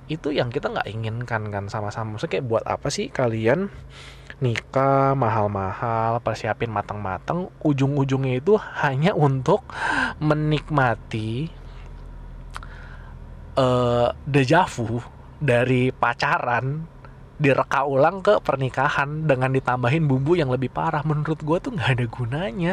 itu 0.06 0.30
yang 0.32 0.48
kita 0.48 0.72
nggak 0.72 0.88
inginkan 0.88 1.52
kan 1.52 1.64
sama-sama. 1.68 2.16
Maksudnya 2.16 2.32
kayak 2.40 2.46
buat 2.48 2.64
apa 2.64 2.88
sih 2.88 3.12
kalian 3.12 3.68
nikah 4.36 5.16
mahal-mahal 5.16 6.20
persiapin 6.20 6.68
matang-matang 6.68 7.48
ujung-ujungnya 7.64 8.36
itu 8.36 8.60
hanya 8.84 9.16
untuk 9.16 9.64
menikmati 10.20 11.48
eh 13.56 14.08
deja 14.28 14.68
vu 14.68 15.00
dari 15.40 15.88
pacaran 15.88 16.84
direka 17.36 17.84
ulang 17.84 18.24
ke 18.24 18.40
pernikahan 18.40 19.28
dengan 19.28 19.52
ditambahin 19.52 20.08
bumbu 20.08 20.40
yang 20.40 20.48
lebih 20.48 20.72
parah. 20.72 21.04
Menurut 21.04 21.40
gue 21.40 21.58
tuh 21.60 21.72
nggak 21.76 21.90
ada 21.96 22.06
gunanya. 22.08 22.72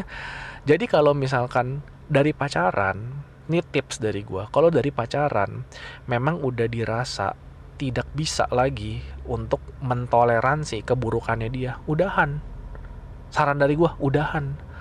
Jadi 0.64 0.88
kalau 0.88 1.12
misalkan 1.12 1.84
dari 2.08 2.32
pacaran 2.32 3.24
ini 3.48 3.60
tips 3.60 4.00
dari 4.00 4.24
gue 4.24 4.48
kalau 4.52 4.72
dari 4.72 4.92
pacaran 4.92 5.68
memang 6.08 6.40
udah 6.40 6.68
dirasa 6.68 7.36
tidak 7.76 8.08
bisa 8.14 8.46
lagi 8.54 9.02
untuk 9.26 9.60
mentoleransi 9.82 10.86
keburukannya 10.86 11.50
dia. 11.50 11.82
Udahan. 11.90 12.40
Saran 13.34 13.58
dari 13.58 13.74
gue 13.74 13.90
udahan. 13.98 14.72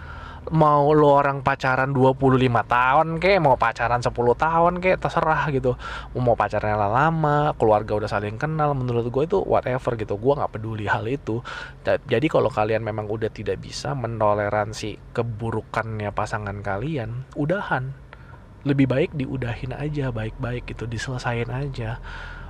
Mau 0.42 0.90
lo 0.90 1.22
orang 1.22 1.46
pacaran 1.46 1.94
25 1.94 2.18
tahun 2.66 3.22
kek 3.22 3.38
mau 3.38 3.54
pacaran 3.54 4.02
10 4.02 4.10
tahun 4.12 4.82
kek 4.82 4.98
terserah 4.98 5.46
gitu. 5.54 5.78
Mau 6.18 6.34
pacaran 6.34 6.76
lama 6.76 7.54
keluarga 7.54 7.94
udah 7.94 8.10
saling 8.10 8.42
kenal 8.42 8.74
menurut 8.74 9.06
gue 9.06 9.22
itu 9.22 9.38
whatever 9.38 9.94
gitu. 9.94 10.18
Gue 10.18 10.34
nggak 10.34 10.58
peduli 10.58 10.90
hal 10.90 11.06
itu. 11.06 11.40
Jadi 11.86 12.26
kalau 12.26 12.50
kalian 12.50 12.82
memang 12.82 13.06
udah 13.06 13.30
tidak 13.30 13.62
bisa 13.62 13.94
mentoleransi 13.94 15.14
keburukannya 15.14 16.10
pasangan 16.10 16.58
kalian 16.58 17.22
udahan. 17.38 17.94
Lebih 18.66 18.90
baik 18.90 19.10
diudahin 19.14 19.74
aja 19.74 20.10
baik-baik 20.10 20.74
gitu 20.74 20.90
diselesain 20.90 21.50
aja 21.54 22.02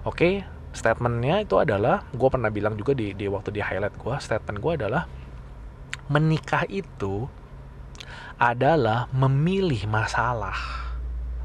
oke 0.03 0.45
statementnya 0.73 1.45
itu 1.45 1.61
adalah 1.61 2.07
gue 2.11 2.29
pernah 2.33 2.49
bilang 2.49 2.75
juga 2.75 2.97
di, 2.97 3.13
di 3.13 3.29
waktu 3.29 3.53
di 3.53 3.61
highlight 3.61 3.97
gue 4.01 4.15
statement 4.19 4.59
gue 4.59 4.73
adalah 4.81 5.05
menikah 6.09 6.65
itu 6.69 7.29
adalah 8.43 9.07
memilih 9.15 9.87
masalah. 9.87 10.83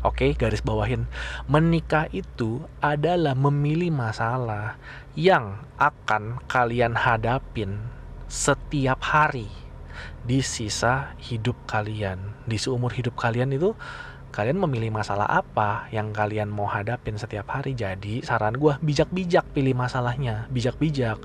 Oke, 0.02 0.34
garis 0.34 0.66
bawahin. 0.66 1.10
Menikah 1.46 2.10
itu 2.10 2.66
adalah 2.82 3.38
memilih 3.38 3.94
masalah 3.94 4.78
yang 5.18 5.62
akan 5.78 6.42
kalian 6.50 6.98
hadapin 6.98 7.82
setiap 8.26 9.02
hari 9.02 9.50
di 10.26 10.42
sisa 10.42 11.14
hidup 11.22 11.58
kalian. 11.70 12.34
Di 12.50 12.58
seumur 12.58 12.94
hidup 12.94 13.14
kalian 13.14 13.54
itu 13.54 13.74
kalian 14.38 14.62
memilih 14.62 14.94
masalah 14.94 15.26
apa 15.26 15.90
yang 15.90 16.14
kalian 16.14 16.54
mau 16.54 16.70
hadapin 16.70 17.18
setiap 17.18 17.50
hari? 17.50 17.74
Jadi 17.74 18.22
saran 18.22 18.54
gue 18.54 18.78
bijak-bijak 18.86 19.50
pilih 19.50 19.74
masalahnya. 19.74 20.46
Bijak-bijak. 20.54 21.18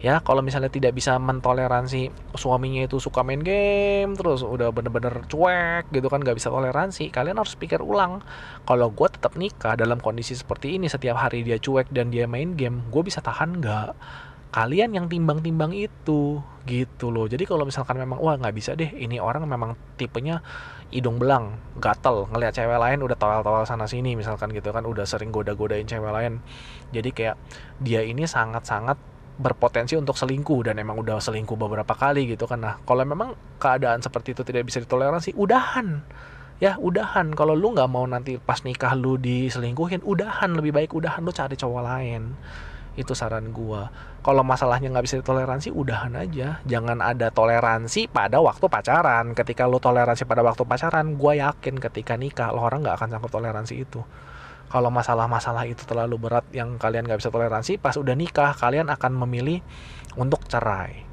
Ya 0.00 0.24
kalau 0.24 0.40
misalnya 0.40 0.72
tidak 0.72 0.96
bisa 0.96 1.20
mentoleransi 1.20 2.08
suaminya 2.32 2.88
itu 2.88 2.96
suka 2.96 3.20
main 3.24 3.40
game 3.40 4.12
terus 4.12 4.44
udah 4.44 4.68
bener-bener 4.68 5.24
cuek 5.24 5.88
gitu 5.88 6.08
kan 6.12 6.20
nggak 6.20 6.36
bisa 6.36 6.52
toleransi 6.52 7.12
kalian 7.12 7.36
harus 7.36 7.60
pikir 7.60 7.84
ulang. 7.84 8.24
Kalau 8.64 8.88
gue 8.88 9.08
tetap 9.12 9.36
nikah 9.36 9.76
dalam 9.76 10.00
kondisi 10.00 10.32
seperti 10.32 10.80
ini 10.80 10.88
setiap 10.88 11.20
hari 11.20 11.44
dia 11.44 11.60
cuek 11.60 11.92
dan 11.92 12.08
dia 12.08 12.24
main 12.24 12.56
game 12.56 12.88
gue 12.88 13.02
bisa 13.04 13.20
tahan 13.20 13.60
nggak? 13.60 13.92
Kalian 14.56 14.96
yang 14.96 15.12
timbang-timbang 15.12 15.76
itu 15.76 16.40
gitu 16.64 17.12
loh. 17.12 17.28
Jadi 17.28 17.44
kalau 17.44 17.68
misalkan 17.68 18.00
memang 18.00 18.16
wah 18.16 18.36
nggak 18.40 18.56
bisa 18.56 18.72
deh 18.72 18.88
ini 18.96 19.20
orang 19.20 19.44
memang 19.44 19.76
tipenya 20.00 20.40
hidung 20.94 21.18
belang 21.18 21.58
gatel 21.82 22.30
ngelihat 22.30 22.62
cewek 22.62 22.78
lain 22.78 23.02
udah 23.02 23.18
tawal-tawal 23.18 23.66
sana 23.66 23.90
sini 23.90 24.14
misalkan 24.14 24.54
gitu 24.54 24.70
kan 24.70 24.86
udah 24.86 25.02
sering 25.02 25.34
goda-godain 25.34 25.86
cewek 25.86 26.12
lain. 26.12 26.38
Jadi 26.94 27.10
kayak 27.10 27.36
dia 27.82 28.06
ini 28.06 28.24
sangat-sangat 28.24 28.96
berpotensi 29.36 29.98
untuk 29.98 30.16
selingkuh 30.16 30.64
dan 30.64 30.80
emang 30.80 30.96
udah 30.96 31.20
selingkuh 31.20 31.58
beberapa 31.58 31.92
kali 31.92 32.30
gitu 32.30 32.48
kan. 32.48 32.62
Nah 32.62 32.74
kalau 32.86 33.04
memang 33.04 33.36
keadaan 33.60 34.00
seperti 34.00 34.32
itu 34.32 34.42
tidak 34.46 34.66
bisa 34.70 34.80
ditoleransi 34.80 35.36
udahan. 35.36 36.00
Ya 36.56 36.80
udahan. 36.80 37.36
Kalau 37.36 37.52
lu 37.52 37.76
nggak 37.76 37.90
mau 37.90 38.08
nanti 38.08 38.40
pas 38.40 38.64
nikah 38.64 38.96
lu 38.96 39.20
diselingkuhin 39.20 40.00
udahan. 40.06 40.56
Lebih 40.56 40.72
baik 40.72 40.90
udahan 40.96 41.20
lu 41.20 41.34
cari 41.34 41.58
cowok 41.58 41.82
lain 41.84 42.32
itu 42.96 43.12
saran 43.12 43.52
gua. 43.52 43.92
Kalau 44.24 44.42
masalahnya 44.42 44.88
nggak 44.90 45.06
bisa 45.06 45.16
ditoleransi 45.20 45.70
udahan 45.70 46.16
aja. 46.16 46.64
Jangan 46.64 46.98
ada 47.04 47.28
toleransi 47.30 48.08
pada 48.08 48.40
waktu 48.40 48.66
pacaran. 48.66 49.36
Ketika 49.36 49.68
lu 49.68 49.78
toleransi 49.78 50.24
pada 50.24 50.40
waktu 50.42 50.64
pacaran 50.64 51.14
gua 51.14 51.36
yakin 51.36 51.76
ketika 51.76 52.16
nikah 52.16 52.50
lo 52.50 52.64
orang 52.64 52.82
nggak 52.82 52.96
akan 52.98 53.08
sanggup 53.12 53.30
toleransi 53.30 53.74
itu. 53.76 54.00
Kalau 54.66 54.90
masalah-masalah 54.90 55.68
itu 55.70 55.86
terlalu 55.86 56.18
berat 56.18 56.42
yang 56.50 56.74
kalian 56.74 57.06
nggak 57.06 57.22
bisa 57.22 57.30
toleransi 57.30 57.78
pas 57.78 57.94
udah 57.94 58.18
nikah 58.18 58.50
kalian 58.58 58.90
akan 58.90 59.14
memilih 59.14 59.62
untuk 60.18 60.42
cerai. 60.50 61.06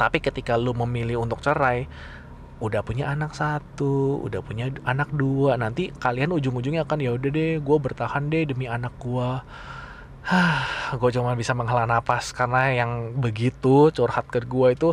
Tapi 0.00 0.24
ketika 0.24 0.56
lu 0.56 0.72
memilih 0.72 1.20
untuk 1.20 1.44
cerai 1.44 1.84
udah 2.56 2.80
punya 2.80 3.12
anak 3.12 3.36
satu, 3.36 4.24
udah 4.24 4.40
punya 4.40 4.72
anak 4.88 5.12
dua, 5.12 5.60
nanti 5.60 5.92
kalian 5.92 6.32
ujung-ujungnya 6.32 6.88
akan 6.88 7.04
ya 7.04 7.12
udah 7.12 7.28
deh, 7.28 7.60
gue 7.60 7.76
bertahan 7.76 8.32
deh 8.32 8.48
demi 8.48 8.64
anak 8.64 8.96
gue. 8.96 9.30
Gue 11.00 11.10
cuma 11.14 11.38
bisa 11.38 11.54
menghela 11.54 11.86
nafas 11.86 12.34
karena 12.34 12.74
yang 12.74 13.14
begitu 13.14 13.94
curhat 13.94 14.26
ke 14.26 14.42
gue 14.42 14.68
itu 14.74 14.88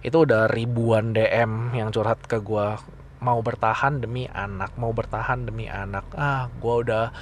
itu 0.00 0.16
udah 0.16 0.48
ribuan 0.48 1.12
DM 1.12 1.76
yang 1.76 1.92
curhat 1.92 2.24
ke 2.24 2.40
gue 2.40 2.66
mau 3.18 3.40
bertahan 3.42 3.98
demi 3.98 4.30
anak 4.30 4.72
mau 4.80 4.92
bertahan 4.96 5.44
demi 5.44 5.68
anak. 5.68 6.08
Ah 6.16 6.48
gue 6.48 6.74
udah 6.88 7.12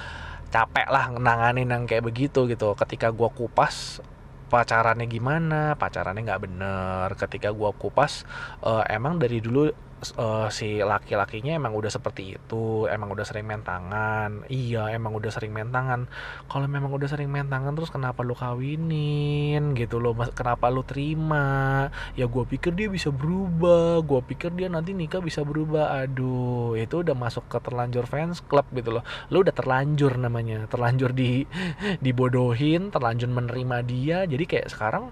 capek 0.47 0.87
lah 0.87 1.11
nanganin 1.11 1.67
yang 1.67 1.83
kayak 1.83 2.07
begitu 2.07 2.47
gitu. 2.47 2.71
Ketika 2.79 3.11
gue 3.11 3.29
kupas 3.35 3.99
pacarannya 4.47 5.07
gimana? 5.11 5.75
Pacarannya 5.75 6.23
nggak 6.23 6.43
bener. 6.47 7.07
Ketika 7.19 7.51
gue 7.51 7.71
kupas 7.75 8.23
uh, 8.63 8.87
emang 8.87 9.19
dari 9.19 9.43
dulu 9.43 9.67
uh, 10.17 10.47
si 10.53 10.77
laki-lakinya 10.79 11.57
emang 11.57 11.73
udah 11.73 11.89
seperti 11.89 12.37
itu, 12.37 12.85
emang 12.85 13.09
udah 13.09 13.25
sering 13.25 13.49
main 13.49 13.65
tangan. 13.65 14.45
Iya, 14.45 14.93
emang 14.93 15.17
udah 15.17 15.31
sering 15.33 15.51
main 15.53 15.73
tangan. 15.73 16.05
Kalau 16.45 16.67
memang 16.69 16.93
udah 16.93 17.09
sering 17.09 17.29
main 17.33 17.49
tangan 17.49 17.73
terus 17.73 17.89
kenapa 17.89 18.21
lu 18.21 18.37
kawinin 18.37 19.73
gitu 19.73 19.97
loh? 19.97 20.13
Kenapa 20.33 20.69
lu 20.69 20.85
terima? 20.85 21.89
Ya 22.13 22.29
gue 22.29 22.43
pikir 22.45 22.77
dia 22.77 22.87
bisa 22.91 23.09
berubah, 23.09 24.05
gue 24.05 24.21
pikir 24.21 24.53
dia 24.53 24.69
nanti 24.69 24.93
nikah 24.93 25.21
bisa 25.21 25.41
berubah. 25.41 26.05
Aduh, 26.05 26.77
itu 26.77 27.01
udah 27.01 27.15
masuk 27.17 27.49
ke 27.49 27.57
terlanjur 27.57 28.05
fans 28.05 28.45
club 28.45 28.69
gitu 28.77 29.01
loh. 29.01 29.03
Lu 29.33 29.41
udah 29.41 29.53
terlanjur 29.53 30.13
namanya, 30.21 30.69
terlanjur 30.69 31.11
di 31.11 31.43
dibodohin, 32.05 32.93
terlanjur 32.93 33.29
menerima 33.33 33.77
dia. 33.83 34.17
Jadi 34.29 34.43
kayak 34.45 34.69
sekarang 34.69 35.09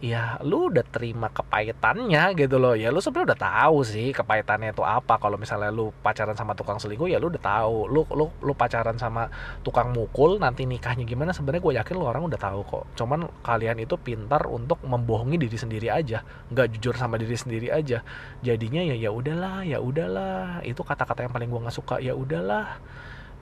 ya 0.00 0.36
lu 0.44 0.68
udah 0.68 0.84
terima 0.86 1.32
kepahitannya 1.32 2.36
gitu 2.36 2.56
loh. 2.60 2.74
Ya 2.76 2.92
lu 2.92 3.00
sebenarnya 3.00 3.32
udah 3.32 3.40
tahu 3.40 3.78
sih 3.86 4.12
kepahitannya 4.12 4.72
itu 4.76 4.84
apa. 4.84 5.16
Kalau 5.16 5.40
misalnya 5.40 5.72
lu 5.72 5.92
pacaran 6.04 6.36
sama 6.36 6.52
tukang 6.52 6.76
selingkuh 6.76 7.08
ya 7.08 7.16
lu 7.16 7.32
udah 7.32 7.42
tahu. 7.42 7.88
Lu 7.88 8.02
lu 8.12 8.26
lu 8.42 8.52
pacaran 8.52 8.96
sama 9.00 9.28
tukang 9.64 9.92
mukul 9.92 10.36
nanti 10.40 10.68
nikahnya 10.68 11.08
gimana 11.08 11.32
sebenarnya 11.32 11.62
gue 11.62 11.74
yakin 11.80 11.94
lu 11.96 12.04
orang 12.04 12.28
udah 12.28 12.40
tahu 12.40 12.60
kok. 12.66 12.84
Cuman 12.98 13.28
kalian 13.42 13.80
itu 13.80 13.96
pintar 13.96 14.44
untuk 14.48 14.80
membohongi 14.84 15.40
diri 15.40 15.56
sendiri 15.56 15.88
aja. 15.88 16.22
Nggak 16.52 16.76
jujur 16.76 16.94
sama 16.96 17.16
diri 17.16 17.36
sendiri 17.36 17.68
aja. 17.72 18.04
Jadinya 18.44 18.82
ya 18.84 18.96
ya 18.96 19.10
udahlah 19.10 19.64
ya 19.64 19.78
udahlah. 19.80 20.60
Itu 20.64 20.84
kata-kata 20.84 21.24
yang 21.24 21.32
paling 21.32 21.48
gue 21.48 21.60
nggak 21.66 21.76
suka. 21.76 21.96
Ya 22.02 22.12
udahlah 22.12 22.78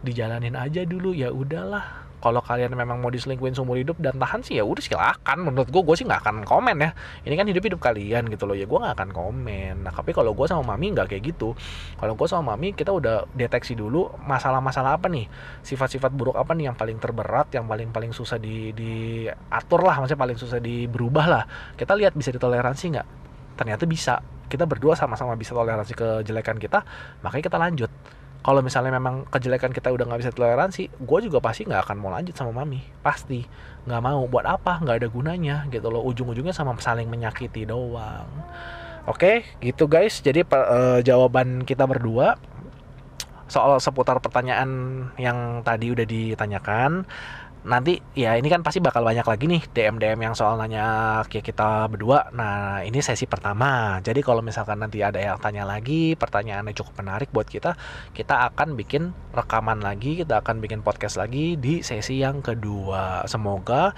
dijalanin 0.05 0.55
aja 0.55 0.85
dulu 0.85 1.17
ya 1.17 1.33
udahlah. 1.33 2.05
Kalau 2.25 2.41
kalian 2.41 2.73
memang 2.73 3.05
mau 3.05 3.13
diselingkuhin 3.13 3.53
seumur 3.53 3.77
hidup 3.77 4.01
dan 4.01 4.17
tahan 4.17 4.41
sih 4.41 4.57
ya 4.57 4.65
udah 4.65 4.81
silakan. 4.81 5.45
Menurut 5.45 5.69
gue 5.69 5.83
gue 5.85 5.93
sih 5.93 6.09
nggak 6.09 6.25
akan 6.25 6.37
komen 6.49 6.81
ya. 6.81 6.97
Ini 7.21 7.37
kan 7.37 7.45
hidup 7.45 7.69
hidup 7.69 7.81
kalian 7.85 8.33
gitu 8.33 8.49
loh 8.49 8.57
ya 8.57 8.65
gue 8.65 8.79
nggak 8.81 8.97
akan 8.97 9.11
komen. 9.13 9.85
Nah 9.85 9.93
tapi 9.93 10.17
kalau 10.17 10.33
gue 10.33 10.49
sama 10.49 10.73
mami 10.73 10.97
nggak 10.97 11.13
kayak 11.13 11.37
gitu. 11.37 11.53
Kalau 12.01 12.17
gue 12.17 12.25
sama 12.25 12.57
mami 12.57 12.73
kita 12.73 12.97
udah 12.97 13.29
deteksi 13.37 13.77
dulu 13.77 14.09
masalah-masalah 14.25 14.97
apa 14.97 15.13
nih? 15.13 15.29
Sifat-sifat 15.61 16.17
buruk 16.17 16.41
apa 16.41 16.57
nih 16.57 16.73
yang 16.73 16.77
paling 16.81 16.97
terberat 16.97 17.53
yang 17.53 17.69
paling 17.69 17.93
paling 17.93 18.17
susah 18.17 18.41
di 18.41 18.73
diatur 18.73 19.85
lah 19.85 20.01
maksudnya 20.01 20.21
paling 20.25 20.39
susah 20.41 20.65
di 20.65 20.89
berubah 20.89 21.27
lah. 21.29 21.45
Kita 21.77 21.93
lihat 21.93 22.17
bisa 22.17 22.33
ditoleransi 22.33 22.85
nggak? 22.89 23.07
Ternyata 23.61 23.85
bisa. 23.85 24.25
Kita 24.49 24.65
berdua 24.65 24.97
sama-sama 24.97 25.37
bisa 25.37 25.53
toleransi 25.53 25.93
kejelekan 25.93 26.57
kita 26.57 26.81
makanya 27.21 27.45
kita 27.53 27.59
lanjut 27.61 27.93
kalau 28.45 28.61
misalnya 28.61 28.93
memang 28.93 29.25
kejelekan 29.33 29.73
kita 29.73 29.89
udah 29.89 30.05
nggak 30.05 30.21
bisa 30.21 30.33
toleransi 30.37 30.93
gue 30.93 31.19
juga 31.25 31.41
pasti 31.41 31.65
nggak 31.65 31.89
akan 31.89 31.97
mau 31.97 32.13
lanjut 32.13 32.37
sama 32.37 32.53
mami. 32.53 32.85
Pasti. 33.01 33.41
Nggak 33.89 34.03
mau. 34.05 34.29
Buat 34.29 34.45
apa? 34.45 34.85
Nggak 34.85 34.97
ada 35.01 35.09
gunanya 35.09 35.57
gitu 35.73 35.89
loh. 35.89 36.05
Ujung-ujungnya 36.05 36.53
sama 36.53 36.77
saling 36.77 37.09
menyakiti 37.09 37.65
doang. 37.65 38.29
Oke? 39.09 39.49
Gitu 39.65 39.89
guys. 39.89 40.21
Jadi 40.21 40.45
uh, 40.45 41.01
jawaban 41.01 41.65
kita 41.65 41.89
berdua 41.89 42.37
soal 43.49 43.81
seputar 43.81 44.21
pertanyaan 44.21 44.69
yang 45.17 45.65
tadi 45.65 45.93
udah 45.93 46.05
ditanyakan 46.05 47.09
nanti 47.65 47.97
ya 48.13 48.37
ini 48.37 48.53
kan 48.53 48.61
pasti 48.61 48.77
bakal 48.77 49.01
banyak 49.01 49.25
lagi 49.25 49.49
nih 49.49 49.63
DM 49.73 49.97
DM 49.97 50.21
yang 50.21 50.37
soal 50.37 50.61
nanya 50.61 51.21
kayak 51.25 51.49
kita 51.49 51.89
berdua. 51.89 52.29
Nah 52.37 52.85
ini 52.85 53.01
sesi 53.01 53.25
pertama. 53.25 53.99
Jadi 54.05 54.21
kalau 54.21 54.45
misalkan 54.45 54.85
nanti 54.85 55.01
ada 55.01 55.17
yang 55.17 55.41
tanya 55.41 55.65
lagi, 55.65 56.13
pertanyaannya 56.13 56.77
cukup 56.77 57.01
menarik 57.01 57.33
buat 57.33 57.49
kita, 57.49 57.73
kita 58.13 58.53
akan 58.53 58.77
bikin 58.77 59.17
rekaman 59.33 59.81
lagi, 59.81 60.21
kita 60.21 60.45
akan 60.45 60.61
bikin 60.61 60.85
podcast 60.85 61.17
lagi 61.17 61.57
di 61.57 61.81
sesi 61.81 62.21
yang 62.21 62.45
kedua. 62.45 63.25
Semoga 63.25 63.97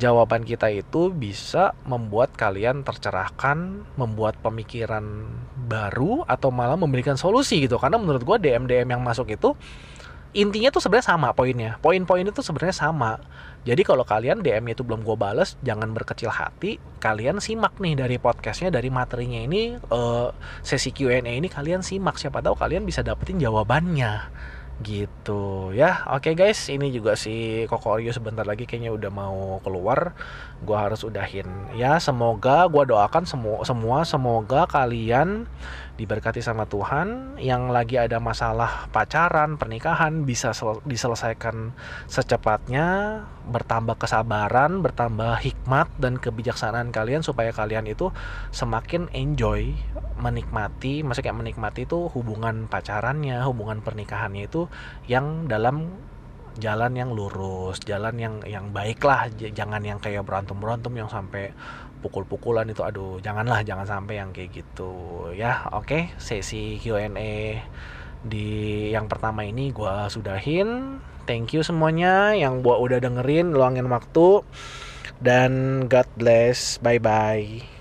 jawaban 0.00 0.46
kita 0.46 0.72
itu 0.72 1.12
bisa 1.12 1.76
membuat 1.84 2.32
kalian 2.38 2.86
tercerahkan, 2.86 3.84
membuat 4.00 4.40
pemikiran 4.40 5.28
baru 5.68 6.24
atau 6.24 6.48
malah 6.48 6.78
memberikan 6.78 7.18
solusi 7.18 7.66
gitu. 7.66 7.76
Karena 7.76 7.98
menurut 8.00 8.22
gue 8.24 8.36
DM 8.40 8.64
DM 8.64 8.88
yang 8.94 9.02
masuk 9.04 9.28
itu 9.34 9.52
intinya 10.32 10.72
tuh 10.72 10.80
sebenarnya 10.80 11.12
sama 11.12 11.28
poinnya. 11.36 11.76
Poin-poin 11.84 12.24
itu 12.24 12.40
sebenarnya 12.40 12.76
sama. 12.76 13.20
Jadi 13.62 13.86
kalau 13.86 14.02
kalian 14.02 14.42
DM 14.42 14.74
itu 14.74 14.82
belum 14.82 15.06
gue 15.06 15.14
bales 15.14 15.54
jangan 15.62 15.94
berkecil 15.94 16.32
hati. 16.32 16.82
Kalian 16.98 17.38
simak 17.38 17.78
nih 17.78 17.94
dari 17.94 18.16
podcastnya 18.18 18.74
dari 18.74 18.90
materinya 18.90 19.38
ini 19.38 19.78
uh, 19.78 20.34
sesi 20.66 20.90
Q&A 20.90 21.22
ini 21.22 21.46
kalian 21.46 21.84
simak. 21.84 22.18
Siapa 22.18 22.42
tahu 22.42 22.58
kalian 22.58 22.82
bisa 22.82 23.06
dapetin 23.06 23.38
jawabannya. 23.38 24.32
Gitu 24.82 25.70
ya. 25.78 26.02
Oke 26.10 26.32
okay 26.32 26.34
guys. 26.34 26.66
Ini 26.66 26.90
juga 26.90 27.14
si 27.14 27.68
Kokorio 27.70 28.10
sebentar 28.10 28.42
lagi 28.42 28.66
kayaknya 28.66 28.90
udah 28.90 29.10
mau 29.14 29.62
keluar. 29.62 30.16
Gua 30.66 30.90
harus 30.90 31.06
udahin. 31.06 31.46
Ya 31.78 32.02
semoga 32.02 32.66
gua 32.66 32.82
doakan 32.82 33.30
semua 33.30 33.62
semua. 33.62 34.02
Semoga 34.02 34.66
kalian 34.66 35.46
diberkati 36.02 36.42
sama 36.42 36.66
Tuhan. 36.66 37.38
Yang 37.38 37.62
lagi 37.70 37.96
ada 38.02 38.18
masalah 38.18 38.90
pacaran 38.90 39.54
pernikahan 39.54 40.26
bisa 40.26 40.50
diselesaikan 40.82 41.70
secepatnya. 42.10 43.22
Bertambah 43.42 43.98
kesabaran 43.98 44.82
bertambah 44.82 45.38
hikmat 45.42 45.90
dan 45.98 46.18
kebijaksanaan 46.18 46.90
kalian 46.90 47.22
supaya 47.22 47.54
kalian 47.54 47.86
itu 47.86 48.10
semakin 48.54 49.10
enjoy 49.14 49.74
menikmati 50.22 51.02
maksudnya 51.02 51.34
menikmati 51.34 51.82
itu 51.82 52.06
hubungan 52.14 52.70
pacarannya 52.70 53.42
hubungan 53.42 53.82
pernikahannya 53.82 54.46
itu 54.46 54.70
yang 55.10 55.50
dalam 55.50 55.90
jalan 56.60 56.92
yang 56.92 57.10
lurus, 57.16 57.80
jalan 57.80 58.20
yang 58.20 58.34
yang 58.44 58.76
baik 58.76 59.00
lah, 59.00 59.28
jangan 59.32 59.80
yang 59.80 59.96
kayak 59.96 60.26
berantem 60.28 60.58
berantem 60.60 60.92
yang 60.92 61.08
sampai 61.08 61.52
pukul-pukulan 62.02 62.66
itu, 62.66 62.82
aduh, 62.82 63.22
janganlah, 63.22 63.62
jangan 63.62 63.86
sampai 63.86 64.18
yang 64.18 64.34
kayak 64.34 64.50
gitu, 64.50 64.92
ya, 65.32 65.70
oke, 65.70 65.86
okay, 65.86 66.02
sesi 66.18 66.76
Q&A 66.82 67.62
di 68.22 68.48
yang 68.90 69.06
pertama 69.06 69.46
ini 69.46 69.70
gue 69.70 69.94
sudahin, 70.10 70.98
thank 71.24 71.54
you 71.54 71.62
semuanya 71.62 72.34
yang 72.34 72.60
buat 72.60 72.82
udah 72.82 72.98
dengerin, 72.98 73.54
luangin 73.54 73.86
waktu, 73.86 74.42
dan 75.22 75.86
God 75.86 76.10
bless, 76.18 76.82
bye 76.82 76.98
bye. 76.98 77.71